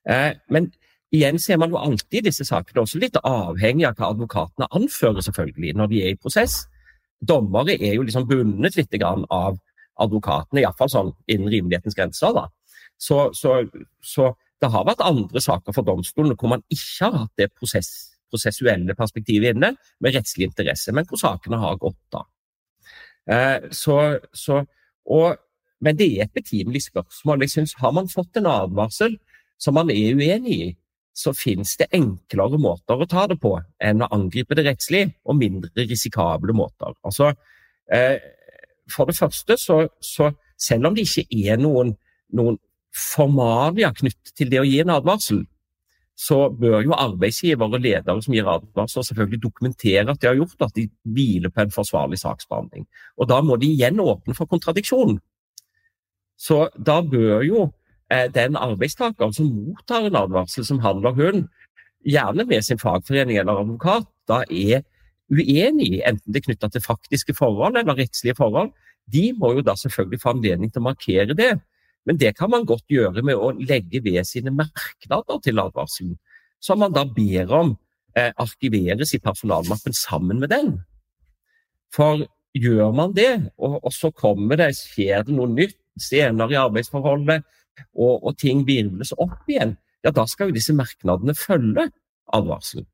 Eh, 0.10 0.34
men 0.53 0.70
igjen 1.16 1.39
ser 1.41 1.60
man 1.62 1.74
jo 1.74 1.82
alltid 1.82 2.22
i 2.22 2.28
disse 2.30 2.45
sakene 2.47 2.84
også 2.84 3.01
litt 3.01 3.18
avhengig 3.24 3.88
av 3.89 3.97
hva 3.97 4.12
advokatene 4.14 4.70
anfører, 4.78 5.24
selvfølgelig, 5.26 5.74
når 5.78 5.89
de 5.91 6.03
er 6.03 6.14
i 6.14 6.20
prosess. 6.20 6.62
Dommere 7.20 7.76
er 7.76 7.97
jo 7.97 8.05
liksom 8.05 8.28
bundet 8.30 8.78
litt 8.80 8.95
av 9.03 9.57
advokatene, 9.99 10.62
iallfall 10.64 10.91
sånn 10.91 11.12
innen 11.28 11.51
rimelighetens 11.51 11.97
grenser. 11.97 12.36
da. 12.36 12.47
Så, 12.99 13.30
så, 13.34 13.64
så, 14.03 14.34
det 14.60 14.70
har 14.74 14.86
vært 14.88 15.03
andre 15.03 15.39
saker 15.39 15.76
for 15.76 15.88
domstolen 15.88 16.36
hvor 16.36 16.51
man 16.51 16.64
ikke 16.68 17.05
har 17.05 17.14
hatt 17.24 17.39
det 17.39 17.47
prosess, 17.55 18.09
prosessuelle 18.32 18.95
perspektivet 18.97 19.55
inne, 19.55 19.73
med 19.99 20.15
rettslig 20.15 20.49
interesse, 20.49 20.93
men 20.95 21.07
hvor 21.09 21.21
sakene 21.21 21.59
har 21.61 21.80
gått 21.82 21.99
da. 22.13 22.25
Eh, 23.30 23.69
så, 23.75 23.97
så, 24.34 24.63
og, 25.09 25.39
men 25.86 25.97
det 25.99 26.09
er 26.15 26.27
et 26.27 26.36
betimelig 26.36 26.88
spørsmål. 26.88 27.45
Jeg 27.45 27.55
synes, 27.57 27.75
Har 27.82 27.91
man 27.95 28.09
fått 28.09 28.38
en 28.38 28.49
advarsel 28.49 29.17
som 29.59 29.75
man 29.77 29.91
er 29.91 30.15
uenig 30.15 30.55
i, 30.55 30.69
så 31.19 31.34
finnes 31.36 31.75
det 31.80 31.89
enklere 31.95 32.59
måter 32.61 32.99
å 33.01 33.07
ta 33.09 33.25
det 33.27 33.39
på 33.41 33.51
enn 33.84 34.03
å 34.05 34.09
angripe 34.15 34.55
det 34.55 34.65
rettslig, 34.69 35.09
og 35.27 35.39
mindre 35.39 35.86
risikable 35.89 36.55
måter. 36.55 36.95
Altså, 37.03 37.34
eh, 37.91 38.17
for 38.89 39.09
det 39.09 39.17
første, 39.17 39.57
så, 39.59 39.82
så, 40.01 40.32
selv 40.59 40.89
om 40.89 40.95
det 40.95 41.05
ikke 41.07 41.27
er 41.51 41.59
noen, 41.59 41.93
noen 42.36 42.57
formalia 42.95 43.91
knyttet 43.95 44.34
til 44.38 44.49
det 44.51 44.61
å 44.61 44.67
gi 44.67 44.80
en 44.82 44.95
advarsel, 44.95 45.43
så 46.20 46.49
bør 46.51 46.82
jo 46.84 46.95
arbeidsgiver 46.99 47.70
og 47.70 47.80
ledere 47.80 48.22
som 48.22 48.34
gir 48.36 48.47
advarsler, 48.51 49.05
selvfølgelig 49.07 49.43
dokumentere 49.43 50.03
at 50.11 50.20
de 50.20 50.28
har 50.28 50.36
gjort 50.36 50.65
at 50.65 50.76
de 50.76 50.89
hviler 51.07 51.51
på 51.53 51.63
en 51.63 51.72
forsvarlig 51.72 52.20
saksbehandling. 52.20 52.88
Og 53.17 53.30
da 53.32 53.39
må 53.45 53.55
de 53.61 53.70
igjen 53.72 54.01
åpne 54.03 54.36
for 54.36 54.49
kontradiksjon. 54.51 55.15
Så 56.39 56.65
da 56.76 56.99
bør 57.01 57.45
jo 57.47 57.70
eh, 58.11 58.28
den 58.36 58.59
arbeidstakeren 58.59 59.34
som 59.36 59.47
mottar 59.47 60.09
en 60.09 60.20
advarsel 60.20 60.67
som 60.67 60.82
han 60.84 60.99
eller 60.99 61.15
hun, 61.15 61.47
gjerne 62.03 62.45
med 62.47 62.67
sin 62.67 62.80
fagforening 62.80 63.39
eller 63.39 63.63
advokat, 63.63 64.07
da 64.28 64.43
er 64.49 64.84
uenig, 65.32 66.01
enten 66.07 66.34
det 66.34 66.41
er 66.41 66.47
knytta 66.49 66.72
til 66.74 66.84
faktiske 66.84 67.36
forhold 67.38 67.80
eller 67.80 67.95
rettslige 67.95 68.36
forhold, 68.36 68.74
de 69.07 69.30
må 69.39 69.53
jo 69.55 69.63
da 69.63 69.76
selvfølgelig 69.80 70.22
få 70.22 70.36
anledning 70.36 70.72
til 70.72 70.84
å 70.84 70.89
markere 70.89 71.36
det 71.38 71.53
men 72.07 72.17
det 72.17 72.33
kan 72.37 72.51
man 72.51 72.65
godt 72.67 72.87
gjøre 72.89 73.23
med 73.25 73.37
å 73.37 73.51
legge 73.57 74.01
ved 74.03 74.23
sine 74.27 74.53
merknader 74.55 75.41
til 75.43 75.61
advarselen, 75.61 76.17
som 76.63 76.81
man 76.81 76.95
da 76.95 77.05
ber 77.05 77.51
om 77.55 77.73
eh, 78.17 78.31
arkiveres 78.39 79.13
i 79.15 79.21
personalmappen 79.23 79.95
sammen 79.95 80.39
med 80.41 80.51
den. 80.53 80.73
For 81.93 82.25
gjør 82.57 82.93
man 82.95 83.13
det, 83.17 83.51
og, 83.57 83.79
og 83.83 83.93
så 83.93 84.11
kommer 84.11 84.59
det, 84.59 84.73
skjer 84.77 85.25
det 85.27 85.35
noe 85.35 85.49
nytt 85.51 85.77
senere 85.99 86.55
i 86.55 86.59
arbeidsforholdet, 86.59 87.45
og, 87.95 88.23
og 88.25 88.37
ting 88.39 88.65
virvles 88.67 89.13
opp 89.17 89.47
igjen, 89.47 89.75
ja, 90.03 90.11
da 90.15 90.25
skal 90.27 90.49
jo 90.49 90.57
disse 90.57 90.75
merknadene 90.75 91.35
følge 91.37 91.89
advarselen. 92.35 92.87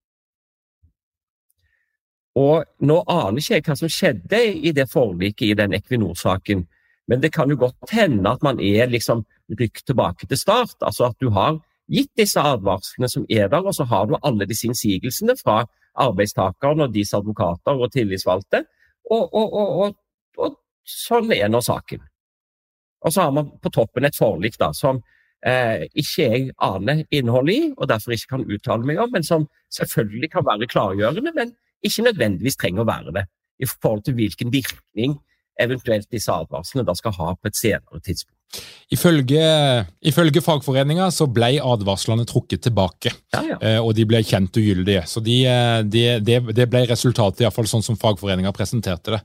Og 2.36 2.66
Nå 2.84 2.98
aner 3.08 3.40
ikke 3.40 3.54
jeg 3.56 3.64
hva 3.64 3.76
som 3.80 3.92
skjedde 3.92 4.40
i 4.68 4.74
det 4.76 4.90
forliket 4.92 5.54
i 5.54 5.58
den 5.58 5.76
Equinor-saken, 5.78 6.66
men 7.08 7.22
det 7.22 7.32
kan 7.34 7.50
jo 7.50 7.58
godt 7.60 7.92
hende 7.94 8.30
at 8.30 8.44
man 8.44 8.60
er 8.60 8.90
liksom 8.90 9.24
rykt 9.60 9.86
tilbake 9.86 10.28
til 10.28 10.38
start. 10.38 10.76
Altså 10.82 11.12
at 11.12 11.18
du 11.22 11.30
har 11.30 11.60
gitt 11.92 12.12
disse 12.18 12.42
advarslene 12.42 13.10
som 13.10 13.26
er 13.30 13.50
der, 13.52 13.62
og 13.62 13.76
så 13.78 13.86
har 13.86 14.08
du 14.10 14.18
alle 14.24 14.48
disse 14.50 14.68
innsigelsene 14.68 15.36
fra 15.38 15.64
arbeidstakerne 16.02 16.88
og 16.88 16.94
deres 16.96 17.14
advokater 17.14 17.78
og 17.78 17.92
tillitsvalgte. 17.94 18.64
Og, 19.12 19.34
og, 19.34 19.54
og, 19.54 19.94
og, 20.38 20.56
sånn 20.86 21.32
er 21.34 21.50
nå 21.50 21.62
saken. 21.66 22.02
Og 23.06 23.14
så 23.14 23.28
har 23.28 23.36
man 23.36 23.52
på 23.62 23.70
toppen 23.74 24.06
et 24.06 24.18
forlik 24.18 24.58
da, 24.62 24.72
som 24.74 24.98
eh, 25.46 25.86
ikke 25.94 26.26
jeg 26.26 26.50
aner 26.62 27.04
innholdet 27.14 27.54
i, 27.54 27.70
og 27.78 27.90
derfor 27.90 28.16
ikke 28.16 28.34
kan 28.34 28.48
uttale 28.50 28.86
meg 28.86 29.02
om, 29.02 29.14
men 29.14 29.26
som 29.26 29.46
selvfølgelig 29.78 30.32
kan 30.34 30.46
være 30.46 30.70
klargjørende, 30.70 31.34
men 31.38 31.54
ikke 31.86 32.08
nødvendigvis 32.08 32.58
trenger 32.58 32.82
å 32.82 32.90
være 32.90 33.14
det. 33.20 33.26
i 33.60 33.66
forhold 33.66 34.02
til 34.04 34.18
hvilken 34.18 34.52
virkning 34.52 35.14
eventuelt 35.62 36.08
disse 36.12 36.32
advarslene 36.34 36.86
da 36.88 36.96
skal 36.98 37.16
ha 37.20 37.34
på 37.36 37.52
et 37.52 37.58
senere 37.60 38.02
tidspunkt. 38.04 38.32
Ifølge, 38.94 39.42
ifølge 40.06 40.42
fagforeninga 40.44 41.10
så 41.12 41.26
ble 41.32 41.56
advarslene 41.64 42.28
trukket 42.30 42.62
tilbake, 42.68 43.12
Ja, 43.34 43.42
ja. 43.50 43.58
eh, 43.60 43.80
og 43.82 43.96
de 43.98 44.06
ble 44.08 44.22
kjent 44.24 44.56
ugyldige. 44.58 45.04
Så 45.10 45.20
de, 45.26 45.40
de, 45.44 46.04
de, 46.20 46.20
det, 46.24 46.56
det 46.56 46.68
ble 46.72 46.86
resultatet, 46.92 47.42
iallfall 47.44 47.68
sånn 47.68 47.84
som 47.84 47.98
fagforeninga 48.00 48.54
presenterte 48.56 49.18
det. 49.18 49.24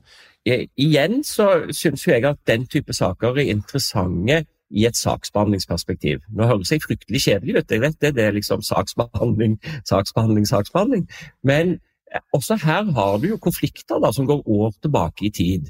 Igjen 0.81 1.21
så 1.23 1.67
syns 1.69 2.07
jeg 2.07 2.25
at 2.25 2.39
den 2.49 2.65
type 2.65 2.95
saker 2.97 3.37
er 3.37 3.51
interessante 3.53 4.41
i 4.71 4.85
et 4.87 4.97
saksbehandlingsperspektiv. 4.97 6.23
Nå 6.33 6.47
høres 6.49 6.71
jeg 6.71 6.81
fryktelig 6.83 7.21
kjedelig 7.25 7.59
ut, 7.59 7.71
jeg 7.75 7.83
vet 7.83 7.97
det, 8.01 8.13
det 8.17 8.25
er 8.25 8.35
liksom 8.35 8.63
saksbehandling, 8.65 9.59
saksbehandling, 9.87 10.47
saksbehandling. 10.49 11.05
Men 11.43 11.75
eh, 12.11 12.23
også 12.33 12.57
her 12.63 12.89
har 12.97 13.19
du 13.21 13.29
jo 13.33 13.37
konflikter 13.37 14.01
da, 14.01 14.11
som 14.15 14.27
går 14.29 14.41
år 14.47 14.73
tilbake 14.81 15.27
i 15.27 15.33
tid. 15.35 15.69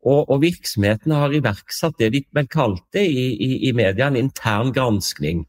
Og, 0.00 0.30
og 0.32 0.40
virksomhetene 0.40 1.18
har 1.20 1.34
iverksatt 1.36 1.98
det 2.00 2.12
de 2.14 2.22
vel 2.36 2.48
kalte 2.48 3.02
i, 3.04 3.26
i, 3.36 3.50
i 3.68 3.72
media 3.76 4.08
en 4.08 4.16
intern 4.16 4.72
granskning. 4.72 5.44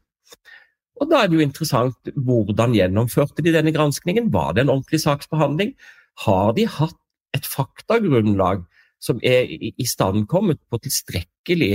Og 1.00 1.08
da 1.10 1.22
er 1.22 1.30
det 1.30 1.38
jo 1.38 1.46
interessant 1.46 2.10
hvordan 2.26 2.76
gjennomførte 2.76 3.42
de 3.42 3.54
denne 3.54 3.72
granskningen? 3.74 4.28
Var 4.34 4.52
det 4.54 4.64
en 4.64 4.74
ordentlig 4.76 5.00
saksbehandling? 5.02 5.72
Har 6.26 6.52
de 6.58 6.66
hatt 6.68 6.98
et 7.34 7.48
faktagrunnlag 7.48 8.62
som 9.02 9.18
er 9.24 9.48
istandkommet 9.82 10.60
på 10.70 10.78
tilstrekkelig 10.84 11.72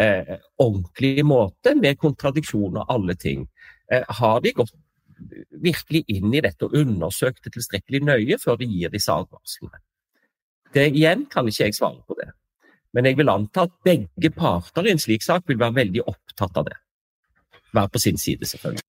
eh, 0.00 0.34
ordentlig 0.58 1.22
måte, 1.28 1.76
med 1.78 2.00
kontradiksjon 2.00 2.80
og 2.80 2.90
alle 2.90 3.14
ting? 3.20 3.44
Eh, 3.92 4.02
har 4.08 4.40
de 4.42 4.56
gått 4.56 4.74
virkelig 5.62 6.02
inn 6.10 6.32
i 6.34 6.42
dette 6.42 6.66
og 6.66 6.74
undersøkt 6.80 7.44
det 7.44 7.54
tilstrekkelig 7.54 8.02
nøye 8.08 8.40
før 8.42 8.58
de 8.58 8.66
gir 8.68 8.90
disse 8.90 9.12
advarslene? 9.12 9.78
Det 10.74 10.88
igjen 10.90 11.26
kan 11.30 11.46
ikke 11.48 11.68
jeg 11.68 11.76
svare 11.76 12.02
på 12.06 12.16
det. 12.18 12.30
Men 12.94 13.08
jeg 13.08 13.18
vil 13.18 13.30
anta 13.30 13.66
at 13.66 13.74
begge 13.86 14.30
parter 14.34 14.86
i 14.86 14.94
en 14.94 15.02
slik 15.02 15.22
sak 15.26 15.46
vil 15.50 15.58
være 15.60 15.80
veldig 15.80 16.02
opptatt 16.06 16.58
av 16.60 16.68
det. 16.68 16.76
Være 17.74 17.90
på 17.90 18.02
sin 18.02 18.18
side, 18.20 18.46
selvfølgelig. 18.46 18.84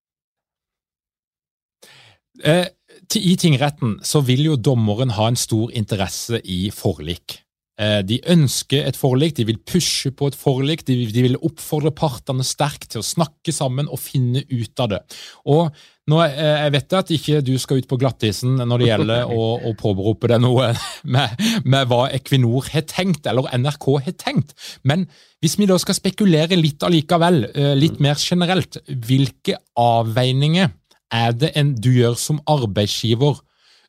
Eh, 2.43 2.67
I 3.15 3.35
tingretten 3.39 3.99
så 4.03 4.21
vil 4.25 4.43
jo 4.49 4.59
dommeren 4.59 5.13
ha 5.15 5.29
en 5.31 5.39
stor 5.39 5.71
interesse 5.73 6.41
i 6.43 6.69
forlik. 6.75 7.39
Eh, 7.79 8.01
De 8.03 8.19
ønsker 8.31 8.85
et 8.85 8.97
forlik, 8.97 9.35
de 9.35 9.45
vil 9.45 9.57
pushe 9.57 10.11
på 10.11 10.29
et 10.29 10.37
forlik, 10.37 10.85
de 10.87 11.07
vil 11.13 11.39
oppfordre 11.41 11.91
partene 11.95 12.43
sterkt 12.43 12.91
til 12.91 13.01
å 13.01 13.07
snakke 13.07 13.51
sammen 13.55 13.89
og 13.89 13.99
finne 13.99 14.45
ut 14.51 14.79
av 14.79 14.91
det. 14.93 15.01
Og 15.45 15.71
nå, 16.11 16.21
eh, 16.23 16.57
Jeg 16.65 16.73
vet 16.75 16.95
at 16.99 17.11
ikke 17.15 17.41
du 17.45 17.53
skal 17.61 17.81
ut 17.81 17.87
på 17.89 17.97
glattisen 18.01 18.59
når 18.61 18.81
det 18.81 18.89
gjelder 18.89 19.31
å, 19.39 19.45
å 19.69 19.73
påberope 19.79 20.29
deg 20.31 20.41
noe 20.43 20.71
med, 21.15 21.45
med 21.65 21.89
hva 21.89 22.05
Equinor 22.15 22.69
har 22.73 22.85
tenkt, 22.89 23.25
eller 23.29 23.49
NRK 23.57 23.87
har 24.07 24.17
tenkt, 24.21 24.55
men 24.83 25.07
hvis 25.43 25.57
vi 25.59 25.67
da 25.69 25.77
skal 25.81 25.97
spekulere 25.97 26.57
litt 26.57 26.81
allikevel, 26.85 27.43
eh, 27.53 27.73
litt 27.77 27.99
mer 28.03 28.17
generelt, 28.21 28.79
hvilke 28.87 29.59
avveininger 29.77 30.71
er 31.13 31.35
det 31.37 31.51
en 31.59 31.75
du 31.77 31.91
gjør 31.93 32.17
som 32.17 32.41
arbeidsgiver 32.49 33.41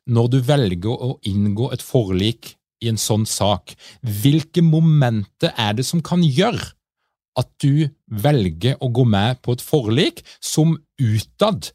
når 0.07 0.29
du 0.31 0.37
velger 0.45 0.93
å 0.93 1.15
inngå 1.27 1.71
et 1.75 1.83
forlik 1.83 2.53
i 2.83 2.91
en 2.91 2.99
sånn 3.01 3.25
sak? 3.25 3.73
Hvilke 4.05 4.61
momenter 4.61 5.53
er 5.57 5.73
det 5.79 5.87
som 5.87 6.03
kan 6.05 6.21
gjøre 6.21 6.73
at 7.37 7.49
du 7.61 7.87
velger 8.09 8.77
å 8.81 8.89
gå 8.93 9.05
med 9.05 9.41
på 9.45 9.53
et 9.57 9.63
forlik 9.63 10.23
som 10.41 10.77
utad 11.01 11.71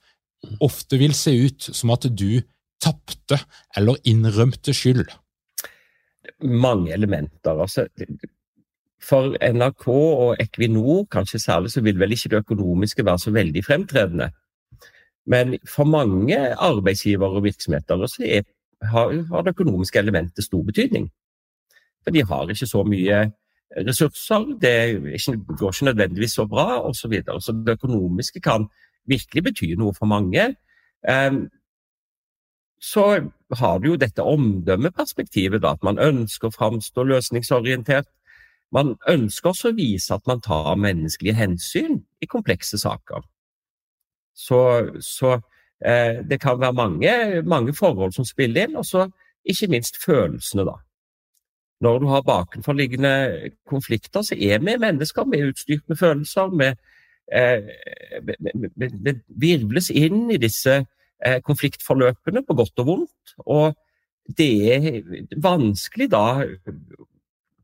ofte 0.61 0.99
vil 0.99 1.15
se 1.15 1.35
ut 1.47 1.71
som 1.73 1.93
at 1.95 2.07
du 2.11 2.43
tapte 2.83 3.39
eller 3.77 4.01
innrømte 4.09 4.75
skyld? 4.75 5.07
mange 6.43 6.93
elementer. 6.93 7.61
Altså, 7.61 7.87
for 9.03 9.37
NRK 9.53 9.89
og 9.89 10.37
Equinor 10.41 11.05
kanskje 11.11 11.39
særlig, 11.39 11.71
så 11.71 11.81
vil 11.81 11.99
vel 11.99 12.13
ikke 12.13 12.29
det 12.29 12.37
økonomiske 12.45 13.05
være 13.05 13.19
så 13.19 13.31
veldig 13.31 13.65
fremtredende. 13.65 14.31
Men 15.27 15.59
for 15.69 15.85
mange 15.85 16.55
arbeidsgivere 16.55 17.31
og 17.31 17.45
virksomheter 17.45 18.07
så 18.07 18.25
er, 18.27 18.43
har, 18.83 19.27
har 19.35 19.43
det 19.43 19.55
økonomiske 19.55 19.99
elementet 19.99 20.45
stor 20.45 20.63
betydning. 20.63 21.11
For 22.05 22.11
de 22.11 22.25
har 22.25 22.51
ikke 22.51 22.67
så 22.67 22.83
mye 22.83 23.31
ressurser, 23.87 24.47
det 24.61 25.01
går 25.59 25.73
ikke 25.73 25.85
nødvendigvis 25.85 26.33
så 26.33 26.47
bra 26.47 26.83
osv. 26.83 26.95
Så, 26.95 27.09
videre. 27.09 27.41
så 27.41 27.53
det 27.53 27.73
økonomiske 27.73 28.41
kan 28.41 28.67
virkelig 29.09 29.43
betyr 29.51 29.77
noe 29.81 29.95
for 29.97 30.11
mange. 30.11 30.49
Så 32.83 33.05
har 33.59 33.79
du 33.79 33.93
jo 33.93 33.99
dette 34.01 34.25
omdømmeperspektivet, 34.27 35.63
da, 35.63 35.77
at 35.77 35.85
man 35.87 36.01
ønsker 36.03 36.49
å 36.49 36.55
framstå 36.57 37.05
løsningsorientert. 37.07 38.09
Man 38.75 38.97
ønsker 39.09 39.53
også 39.53 39.71
å 39.71 39.77
vise 39.77 40.15
at 40.17 40.27
man 40.27 40.41
tar 40.43 40.79
menneskelige 40.81 41.37
hensyn 41.39 42.01
i 42.23 42.27
komplekse 42.27 42.81
saker. 42.81 43.23
Så, 44.35 44.61
så 45.05 45.37
eh, 45.85 46.23
det 46.27 46.41
kan 46.41 46.59
være 46.61 46.73
mange, 46.73 47.43
mange 47.47 47.75
forhold 47.77 48.17
som 48.17 48.27
spiller 48.27 48.67
inn, 48.67 48.79
og 48.81 49.13
ikke 49.45 49.69
minst 49.71 50.01
følelsene, 50.03 50.65
da. 50.67 50.79
Når 51.83 51.99
du 51.99 52.07
har 52.07 52.23
bakenforliggende 52.23 53.51
konflikter, 53.67 54.23
så 54.23 54.35
er 54.39 54.59
vi 54.63 54.77
mennesker 54.79 55.27
vi 55.31 55.41
er 55.41 55.51
utstyrt 55.51 55.89
med 55.91 55.99
følelser. 55.99 56.51
Vi 56.55 56.69
virvles 59.45 59.91
inn 59.91 60.31
i 60.35 60.41
disse 60.43 60.75
eh, 60.79 61.39
konfliktforløpene 61.45 62.45
på 62.47 62.57
godt 62.59 62.83
og 62.85 62.89
vondt. 62.89 63.35
Og 63.47 63.73
det 64.39 64.53
er 64.77 65.01
vanskelig 65.43 66.11
da, 66.13 66.45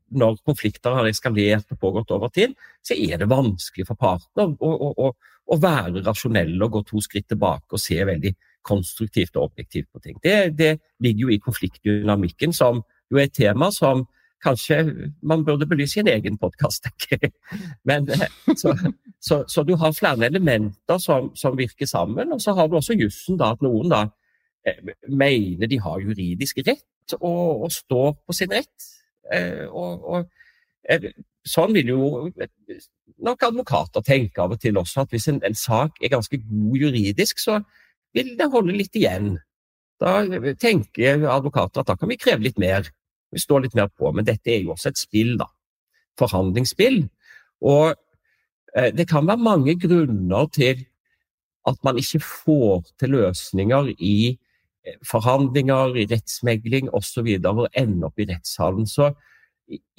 når 0.09 0.39
konflikter 0.45 0.97
har 0.97 1.07
eskalert 1.09 1.69
og 1.71 1.81
pågått 1.81 2.13
over 2.15 2.31
tid, 2.33 2.55
så 2.85 2.97
er 2.97 3.21
det 3.21 3.29
vanskelig 3.29 3.85
for 3.87 3.99
partene 3.99 4.57
å, 4.57 4.91
å, 5.05 5.11
å 5.49 5.59
være 5.61 6.03
rasjonelle 6.05 6.61
og 6.65 6.77
gå 6.77 6.85
to 6.89 7.01
skritt 7.05 7.29
tilbake 7.29 7.77
og 7.77 7.81
se 7.81 7.99
veldig 8.05 8.33
konstruktivt 8.65 9.37
og 9.37 9.49
objektivt 9.49 9.89
på 9.93 10.01
ting. 10.03 10.17
Det, 10.23 10.37
det 10.57 10.71
ligger 11.03 11.27
jo 11.27 11.33
i 11.33 11.41
konfliktdynamikken, 11.43 12.53
som 12.53 12.81
jo 13.09 13.19
er 13.19 13.29
et 13.29 13.37
tema 13.37 13.71
som 13.73 14.05
kanskje 14.43 14.79
man 15.21 15.43
burde 15.45 15.67
belyse 15.69 15.99
i 15.99 16.03
en 16.03 16.11
egen 16.13 16.37
podkast. 16.37 16.87
så, 18.61 18.75
så, 19.19 19.43
så, 19.47 19.63
du 19.63 19.75
har 19.75 19.95
flere 19.97 20.29
elementer 20.29 20.97
som, 20.97 21.31
som, 21.35 21.57
virker 21.57 21.85
sammen, 21.85 22.33
og 22.33 22.41
så 22.41 22.53
har 22.57 22.67
du 22.67 22.77
også 22.79 22.97
jussen, 22.99 23.39
da, 23.39 23.53
at 23.53 23.65
noen 23.65 23.91
da 23.91 24.05
eh, 24.67 24.93
mener 25.07 25.67
de 25.67 25.79
har 25.79 25.99
juridisk 26.03 26.61
rett 26.67 27.17
og, 27.19 27.65
og 27.65 27.71
står 27.73 28.13
på 28.25 28.37
sin 28.37 28.53
rett. 28.53 28.89
Eh, 29.33 29.65
og, 29.67 30.05
og 30.05 30.29
eh, 30.89 31.11
sånn 31.45 31.75
vil 31.75 31.93
jo 31.93 32.29
nok 33.19 33.43
advokater 33.49 34.05
tenke 34.05 34.41
av 34.41 34.55
og 34.55 34.61
til 34.61 34.79
også, 34.79 35.03
at 35.03 35.13
hvis 35.13 35.27
en, 35.31 35.41
en 35.45 35.57
sak 35.57 35.99
er 36.01 36.13
ganske 36.13 36.39
god 36.45 36.79
juridisk, 36.79 37.41
så 37.41 37.59
vil 38.15 38.35
det 38.39 38.49
holde 38.53 38.75
litt 38.75 38.95
igjen. 38.95 39.35
Da 39.99 40.21
tenker 40.55 41.25
advokater 41.27 41.81
at 41.81 41.91
da 41.91 41.97
kan 41.99 42.09
vi 42.09 42.17
kreve 42.19 42.47
litt 42.47 42.59
mer. 42.61 42.87
Vi 43.31 43.41
står 43.41 43.65
litt 43.65 43.77
mer 43.77 43.89
på, 43.93 44.11
men 44.15 44.27
dette 44.27 44.53
er 44.53 44.63
jo 44.63 44.73
også 44.73 44.91
et 44.91 45.01
spill, 45.01 45.35
da. 45.39 45.47
Forhandlingsspill. 46.19 47.03
Og 47.69 47.93
eh, 48.75 48.91
det 48.95 49.07
kan 49.09 49.27
være 49.27 49.45
mange 49.45 49.75
grunner 49.79 50.49
til 50.55 50.85
at 51.69 51.81
man 51.85 51.99
ikke 52.01 52.21
får 52.23 52.85
til 52.99 53.13
løsninger 53.17 53.91
i 53.97 54.15
eh, 54.33 54.97
forhandlinger, 55.05 55.95
i 55.99 56.07
rettsmegling 56.09 56.89
osv. 56.95 57.29
og 57.45 57.67
ender 57.77 58.09
opp 58.09 58.19
i 58.19 58.27
rettssalen. 58.31 58.87
Så 58.89 59.11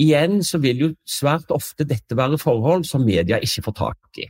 igjen 0.01 0.41
så 0.47 0.59
vil 0.59 0.85
jo 0.85 0.91
svært 1.07 1.53
ofte 1.55 1.87
dette 1.87 2.17
være 2.19 2.41
forhold 2.41 2.85
som 2.89 3.07
media 3.07 3.39
ikke 3.39 3.69
får 3.69 3.79
tak 3.85 4.23
i. 4.25 4.29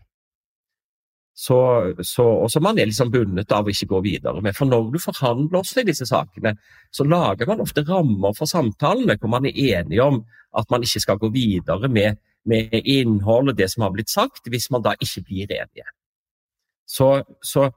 Så, 1.41 1.57
så, 2.05 2.25
og 2.43 2.51
som 2.53 2.67
man 2.67 2.79
er 2.79 2.89
liksom 2.91 3.09
bundet 3.15 3.53
av 3.57 3.65
å 3.65 3.73
ikke 3.73 3.87
gå 3.95 4.01
videre 4.05 4.43
med. 4.45 4.53
For 4.57 4.69
når 4.69 4.91
du 4.93 4.99
forhandler 5.01 5.63
også 5.63 5.81
i 5.81 5.87
disse 5.89 6.05
sakene, 6.11 6.53
så 6.93 7.07
lager 7.09 7.49
man 7.49 7.63
ofte 7.65 7.85
rammer 7.89 8.35
for 8.37 8.51
samtalene 8.51 9.17
hvor 9.17 9.33
man 9.33 9.49
er 9.49 9.57
enige 9.79 10.05
om 10.05 10.19
at 10.61 10.69
man 10.69 10.85
ikke 10.85 11.01
skal 11.01 11.23
gå 11.23 11.31
videre 11.33 11.89
med, 11.89 12.21
med 12.45 12.77
innholdet, 12.83 13.57
det 13.57 13.71
som 13.73 13.87
har 13.87 13.95
blitt 13.97 14.13
sagt, 14.13 14.53
hvis 14.53 14.69
man 14.75 14.85
da 14.85 14.93
ikke 15.01 15.25
blir 15.31 15.57
enige. 15.63 15.89
Så, 16.85 17.09
så 17.41 17.71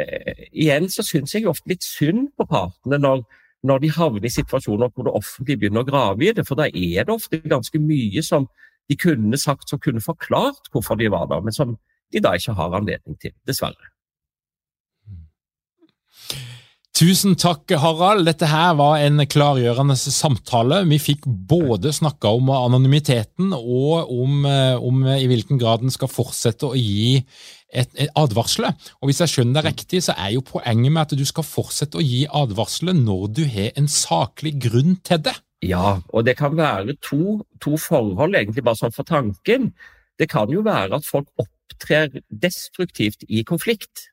eh, 0.00 0.48
igjen 0.48 0.88
så 0.88 1.04
syns 1.04 1.36
jeg 1.36 1.50
ofte 1.50 1.68
litt 1.74 1.84
synd 1.84 2.30
på 2.38 2.48
partene 2.48 2.96
når, 3.02 3.26
når 3.60 3.84
de 3.84 3.94
havner 3.98 4.24
i 4.24 4.32
situasjoner 4.32 4.88
hvor 4.88 5.10
det 5.10 5.16
offentlige 5.20 5.66
begynner 5.66 5.84
å 5.84 5.92
grave 5.92 6.30
i 6.30 6.32
det, 6.32 6.48
for 6.48 6.56
da 6.56 6.70
er 6.70 7.04
det 7.04 7.12
ofte 7.12 7.44
ganske 7.44 7.82
mye 7.82 8.24
som 8.24 8.48
de 8.88 8.96
kunne 8.96 9.36
sagt, 9.36 9.68
som 9.68 9.84
kunne 9.84 10.00
forklart 10.00 10.72
hvorfor 10.72 10.96
de 10.96 11.12
var 11.12 11.28
der, 11.28 11.44
men 11.44 11.52
som 11.52 11.76
de 12.12 12.22
da 12.24 12.36
ikke 12.36 12.54
har 12.58 12.78
anledning 12.78 13.18
til, 13.20 13.34
dessverre. 13.48 13.92
Tusen 16.92 17.38
takk, 17.40 17.72
Harald. 17.80 18.26
Dette 18.28 18.46
her 18.46 18.74
var 18.76 19.00
en 19.00 19.24
klargjørende 19.26 19.96
samtale. 19.96 20.82
Vi 20.90 21.00
fikk 21.00 21.24
både 21.24 21.90
snakka 21.96 22.34
om 22.36 22.52
anonymiteten 22.52 23.54
og 23.56 24.12
om, 24.12 24.44
om, 24.44 25.00
i 25.16 25.24
hvilken 25.30 25.58
grad 25.58 25.82
en 25.82 25.94
skal 25.94 26.12
fortsette 26.12 26.68
å 26.68 26.76
gi 26.76 27.22
et, 27.72 27.88
et 27.96 28.12
advarsler. 28.18 28.76
Og 29.00 29.08
Hvis 29.08 29.22
jeg 29.24 29.32
skjønner 29.32 29.64
det 29.64 29.72
riktig, 29.72 30.02
så 30.04 30.14
er 30.20 30.34
jo 30.36 30.44
poenget 30.46 30.92
med 30.92 31.02
at 31.06 31.16
du 31.16 31.24
skal 31.26 31.48
fortsette 31.48 31.98
å 31.98 32.04
gi 32.04 32.26
advarsler 32.28 32.94
når 32.98 33.24
du 33.40 33.42
har 33.50 33.72
en 33.80 33.88
saklig 33.90 34.58
grunn 34.60 35.00
til 35.00 35.24
det. 35.24 35.34
Ja, 35.64 35.96
og 36.12 36.26
det 36.28 36.36
kan 36.36 36.54
være 36.58 36.98
to, 37.00 37.40
to 37.62 37.78
forhold, 37.80 38.36
egentlig 38.36 38.66
bare 38.66 38.78
sånn 38.78 38.94
for 38.94 39.08
tanken. 39.08 39.72
Det 40.18 40.28
kan 40.30 40.50
jo 40.52 40.64
være 40.66 40.98
at 40.98 41.06
folk 41.08 41.28
opptrer 41.40 42.20
destruktivt 42.28 43.24
i 43.28 43.42
konflikt. 43.48 44.08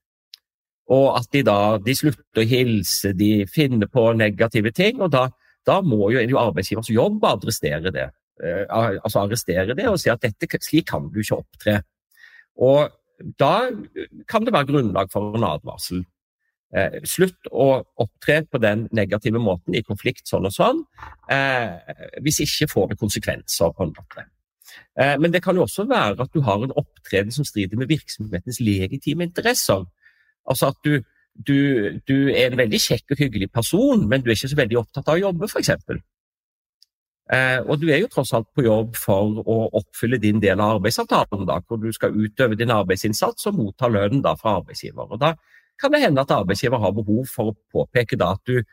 Og 0.89 1.11
at 1.19 1.27
de 1.33 1.43
da 1.45 1.77
de 1.83 1.93
slutter 1.95 2.41
å 2.41 2.47
hilse, 2.49 3.13
de 3.13 3.45
finner 3.51 3.89
på 3.91 4.07
negative 4.17 4.71
ting. 4.73 5.01
Og 5.05 5.11
da, 5.13 5.27
da 5.67 5.79
må 5.85 6.09
jo, 6.13 6.23
jo 6.23 6.41
arbeidsgivers 6.41 6.89
jobb 6.93 7.25
adressere 7.29 7.93
det. 7.93 8.07
Eh, 8.39 8.65
altså 8.71 9.25
arrestere 9.25 9.75
det 9.75 9.89
og 9.89 9.99
si 9.99 10.09
at 10.11 10.23
dette, 10.23 10.47
slik 10.63 10.87
kan 10.89 11.09
du 11.11 11.19
ikke 11.21 11.41
opptre. 11.43 11.81
Og 12.59 12.87
da 13.39 13.69
kan 14.31 14.45
det 14.45 14.55
være 14.55 14.71
grunnlag 14.71 15.11
for 15.11 15.35
en 15.35 15.45
advarsel. 15.45 16.05
Eh, 16.69 16.99
slutt 17.09 17.49
å 17.49 17.69
opptre 17.99 18.43
på 18.45 18.61
den 18.61 18.85
negative 18.95 19.41
måten 19.41 19.75
i 19.75 19.83
konflikt 19.85 20.29
sånn 20.29 20.45
og 20.45 20.53
sånn, 20.53 20.83
eh, 21.33 21.79
hvis 22.21 22.43
ikke 22.45 22.69
får 22.69 22.91
det 22.91 22.99
konsekvenser. 23.01 23.73
på 23.73 23.83
en 23.83 23.93
måte. 23.97 24.25
Eh, 24.99 25.15
men 25.22 25.34
det 25.34 25.43
kan 25.43 25.55
jo 25.55 25.65
også 25.65 25.88
være 25.89 26.20
at 26.26 26.34
du 26.34 26.41
har 26.45 26.63
en 26.63 26.76
opptreden 26.76 27.32
som 27.32 27.47
strider 27.47 27.80
med 27.80 27.89
virksomhetens 27.91 28.59
legitime 28.59 29.28
interesser. 29.30 29.86
Altså 30.49 30.72
at 30.74 30.80
du, 30.86 31.01
du, 31.47 31.57
du 32.07 32.15
er 32.30 32.49
en 32.49 32.59
veldig 32.59 32.80
kjekk 32.82 33.15
og 33.15 33.24
hyggelig 33.24 33.51
person, 33.51 34.07
men 34.07 34.22
du 34.24 34.30
er 34.30 34.38
ikke 34.38 34.53
så 34.53 34.61
veldig 34.63 34.80
opptatt 34.82 35.07
av 35.07 35.20
å 35.20 35.24
jobbe, 35.28 35.49
f.eks. 35.51 35.76
Eh, 37.30 37.59
og 37.61 37.78
du 37.78 37.91
er 37.93 38.01
jo 38.01 38.09
tross 38.09 38.32
alt 38.34 38.47
på 38.57 38.65
jobb 38.65 38.95
for 38.97 39.43
å 39.45 39.57
oppfylle 39.78 40.17
din 40.22 40.39
del 40.41 40.57
av 40.57 40.80
arbeidsavtalen, 40.80 41.45
da, 41.45 41.59
hvor 41.61 41.78
du 41.78 41.91
skal 41.93 42.15
utøve 42.17 42.57
din 42.57 42.74
arbeidsinnsats 42.74 43.51
og 43.51 43.59
motta 43.59 43.89
lønn 43.91 44.24
da, 44.26 44.34
fra 44.39 44.55
arbeidsgiver. 44.57 45.05
Og 45.05 45.22
da 45.22 45.36
kan 45.80 45.93
det 45.93 46.01
hende 46.01 46.26
at 46.26 46.34
arbeidsgiver 46.34 46.82
har 46.82 46.95
behov 46.97 47.30
for 47.30 47.51
å 47.51 47.57
påpeke 47.76 48.17
da 48.20 48.34
at 48.34 48.41
du, 48.49 48.63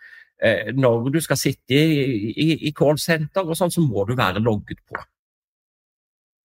eh, 0.40 0.72
når 0.72 1.10
du 1.12 1.20
skal 1.20 1.38
sitte 1.40 1.76
i, 1.76 2.32
i, 2.32 2.48
i 2.70 2.72
callsenter 2.76 3.52
sånn, 3.52 3.74
så 3.74 3.84
må 3.84 4.06
du 4.08 4.16
være 4.16 4.40
logget 4.40 4.80
på. 4.88 5.04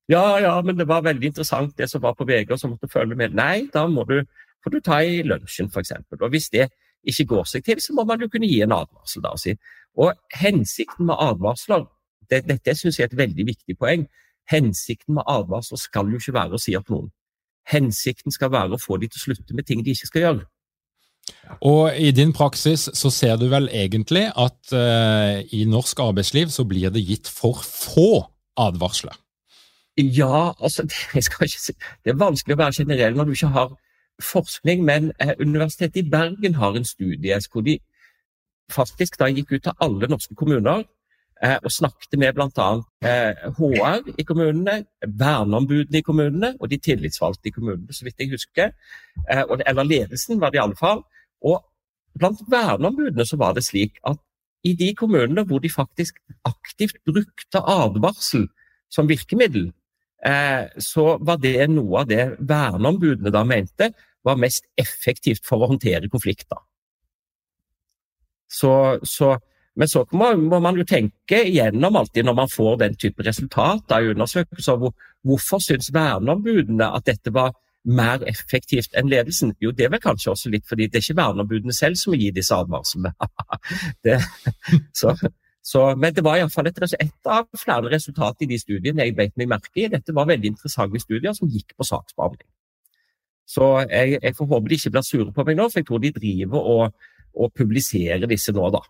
Ja, 0.10 0.40
ja, 0.42 0.54
men 0.66 0.78
det 0.80 0.88
var 0.90 1.04
veldig 1.06 1.30
interessant 1.32 1.78
det 1.78 1.88
som 1.90 2.02
var 2.02 2.16
på 2.18 2.26
VG, 2.28 2.52
og 2.52 2.60
så 2.60 2.70
måtte 2.72 2.90
følge 2.92 3.16
med. 3.16 3.36
Nei, 3.38 3.68
da 3.74 3.86
må 3.88 4.04
du, 4.10 4.22
får 4.64 4.74
du 4.74 4.80
ta 4.84 5.00
i 5.04 5.22
lunsjen, 5.24 5.70
f.eks. 5.72 5.94
Og 6.20 6.30
hvis 6.34 6.50
det 6.52 6.70
ikke 7.08 7.30
går 7.36 7.48
seg 7.50 7.66
til, 7.66 7.80
så 7.82 7.96
må 7.98 8.06
man 8.10 8.22
jo 8.22 8.30
kunne 8.30 8.50
gi 8.50 8.62
en 8.66 8.76
advarsel. 8.76 9.24
da. 9.24 9.56
Og 10.02 10.14
hensikten 10.42 11.08
med 11.08 11.16
advarsler, 11.20 11.86
det, 12.32 12.44
dette 12.50 12.76
syns 12.76 13.00
jeg 13.00 13.08
er 13.08 13.14
et 13.14 13.22
veldig 13.24 13.48
viktig 13.48 13.78
poeng, 13.80 14.08
hensikten 14.52 15.16
med 15.16 15.28
advarsler 15.28 15.80
skal 15.80 16.12
jo 16.12 16.20
ikke 16.20 16.36
være 16.36 16.58
å 16.58 16.62
si 16.62 16.76
at 16.78 16.90
noen 16.92 17.12
Hensikten 17.70 18.34
skal 18.34 18.50
være 18.50 18.74
å 18.74 18.82
få 18.82 18.98
de 18.98 19.08
til 19.08 19.20
å 19.20 19.24
slutte 19.28 19.54
med 19.54 19.68
ting 19.68 19.84
de 19.86 19.94
ikke 19.94 20.10
skal 20.10 20.24
gjøre. 20.26 20.46
Og 21.68 21.94
I 21.94 22.10
din 22.16 22.34
praksis 22.34 22.88
så 22.98 23.12
ser 23.14 23.38
du 23.38 23.46
vel 23.52 23.70
egentlig 23.70 24.26
at 24.34 24.74
uh, 24.74 25.38
i 25.54 25.62
norsk 25.70 26.02
arbeidsliv 26.02 26.50
så 26.50 26.66
blir 26.68 26.90
det 26.94 27.04
gitt 27.06 27.30
for 27.30 27.62
få 27.62 28.26
advarsler? 28.60 29.14
Ja, 29.98 30.54
altså 30.60 30.84
det, 30.88 31.50
si, 31.52 31.74
det 32.06 32.14
er 32.14 32.20
vanskelig 32.20 32.56
å 32.56 32.62
være 32.64 32.78
generell 32.84 33.18
når 33.18 33.30
du 33.30 33.36
ikke 33.36 33.54
har 33.56 33.76
forskning, 34.22 34.86
men 34.86 35.12
uh, 35.24 35.34
Universitetet 35.40 36.04
i 36.04 36.10
Bergen 36.10 36.56
har 36.62 36.78
en 36.78 36.86
studie 36.86 37.40
hvor 37.52 37.66
de 37.66 37.80
faktisk 38.72 39.18
da 39.20 39.28
gikk 39.28 39.52
ut 39.52 39.64
til 39.66 39.84
alle 39.84 40.08
norske 40.08 40.36
kommuner 40.38 40.86
Eh, 41.44 41.58
og 41.66 41.72
snakket 41.74 42.20
med 42.22 42.36
bl.a. 42.38 42.68
HR 43.58 43.80
eh, 43.82 44.10
i 44.22 44.24
kommunene, 44.30 44.76
verneombudene 45.02 45.98
i 45.98 46.06
kommunene 46.06 46.52
og 46.60 46.70
de 46.70 46.78
tillitsvalgte 46.78 47.50
i 47.50 47.54
kommunene, 47.56 47.96
så 47.98 48.06
vidt 48.06 48.22
jeg 48.22 48.30
husker. 48.36 48.76
Eh, 49.26 49.42
eller 49.66 49.88
ledelsen, 49.88 50.38
var 50.42 50.54
det 50.54 50.60
i 50.60 50.62
alle 50.62 50.78
fall. 50.78 51.02
Og 51.42 51.64
blant 52.20 52.44
verneombudene 52.52 53.26
så 53.26 53.40
var 53.42 53.58
det 53.58 53.66
slik 53.66 53.98
at 54.06 54.22
i 54.64 54.76
de 54.78 54.92
kommunene 54.94 55.42
hvor 55.50 55.64
de 55.64 55.74
faktisk 55.74 56.20
aktivt 56.46 57.02
brukte 57.10 57.64
advarsel 57.66 58.46
som 58.94 59.10
virkemiddel, 59.10 59.72
så 60.22 61.06
var 61.26 61.40
det 61.42 61.66
noe 61.72 62.04
av 62.04 62.10
det 62.10 62.26
verneombudene 62.46 63.32
da 63.34 63.42
mente 63.48 63.88
var 64.22 64.38
mest 64.38 64.68
effektivt 64.78 65.48
for 65.48 65.64
å 65.64 65.72
håndtere 65.72 66.12
konflikter. 66.14 66.60
Så, 68.52 69.00
så 69.02 69.32
men 69.76 69.88
så 69.88 70.04
må, 70.12 70.34
må, 70.36 70.60
man 70.60 70.78
jo 70.80 70.86
tenke 70.88 71.46
igjennom 71.48 71.96
alltid 71.96 72.28
når 72.28 72.38
man 72.42 72.52
får 72.52 72.80
den 72.84 72.96
type 73.00 73.24
resultater 73.24 74.04
i 74.04 74.12
undersøkelser. 74.12 74.80
Hvor, 74.82 74.96
hvorfor 75.24 75.64
syns 75.64 75.92
verneombudene 75.96 76.90
at 76.92 77.08
dette 77.08 77.32
var 77.34 77.54
mer 77.88 78.26
effektivt 78.30 78.98
enn 79.00 79.10
ledelsen? 79.10 79.56
Jo, 79.64 79.72
det 79.72 79.88
er 79.88 79.94
vel 79.96 80.04
kanskje 80.04 80.34
også 80.34 80.52
litt 80.52 80.68
fordi 80.70 80.90
det 80.90 81.00
er 81.00 81.06
ikke 81.06 81.22
verneombudene 81.22 81.76
selv 81.76 82.00
som 82.02 82.18
gir 82.18 82.36
disse 82.36 82.58
advarslene. 82.58 83.14
så, 85.00 85.16
så, 85.62 85.84
men 85.96 86.14
det 86.14 86.24
var 86.26 86.40
iallfall 86.40 86.72
et, 86.72 86.80
et 86.98 87.30
av 87.30 87.46
flere 87.58 87.92
resultater 87.94 88.48
i 88.48 88.50
de 88.50 88.58
studiene 88.60 89.06
jeg 89.06 89.16
beit 89.18 89.36
meg 89.38 89.52
merke 89.52 89.84
i. 89.84 89.90
Dette 89.94 90.16
var 90.18 90.30
veldig 90.30 90.56
interessante 90.56 91.02
studier 91.04 91.36
som 91.38 91.52
gikk 91.52 91.76
på 91.78 91.86
saksbehandling. 91.86 92.50
Så 93.50 93.68
jeg, 93.84 94.18
jeg 94.24 94.36
får 94.38 94.50
håpe 94.50 94.72
de 94.72 94.80
ikke 94.80 94.94
blir 94.96 95.06
sure 95.06 95.34
på 95.36 95.46
meg 95.46 95.60
nå, 95.60 95.68
for 95.70 95.82
jeg 95.82 95.88
tror 95.90 96.02
de 96.02 96.14
driver 96.16 96.70
og, 96.74 97.08
og 97.36 97.54
publiserer 97.58 98.26
disse 98.32 98.54
nå, 98.56 98.70
da. 98.74 98.82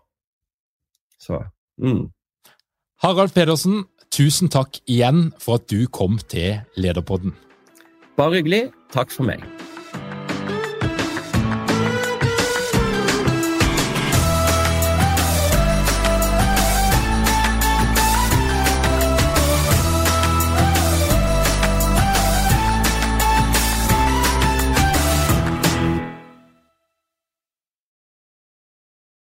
Så, 1.20 1.42
mm. 1.82 2.06
Harald 3.04 3.34
Pedersen, 3.34 3.84
tusen 4.14 4.50
takk 4.52 4.80
igjen 4.86 5.28
for 5.42 5.60
at 5.60 5.68
du 5.70 5.84
kom 5.90 6.20
til 6.30 6.62
Lederpodden. 6.78 7.36
Bare 8.16 8.38
hyggelig. 8.38 8.64
Takk 8.94 9.12
for 9.12 9.28
meg. 9.28 9.44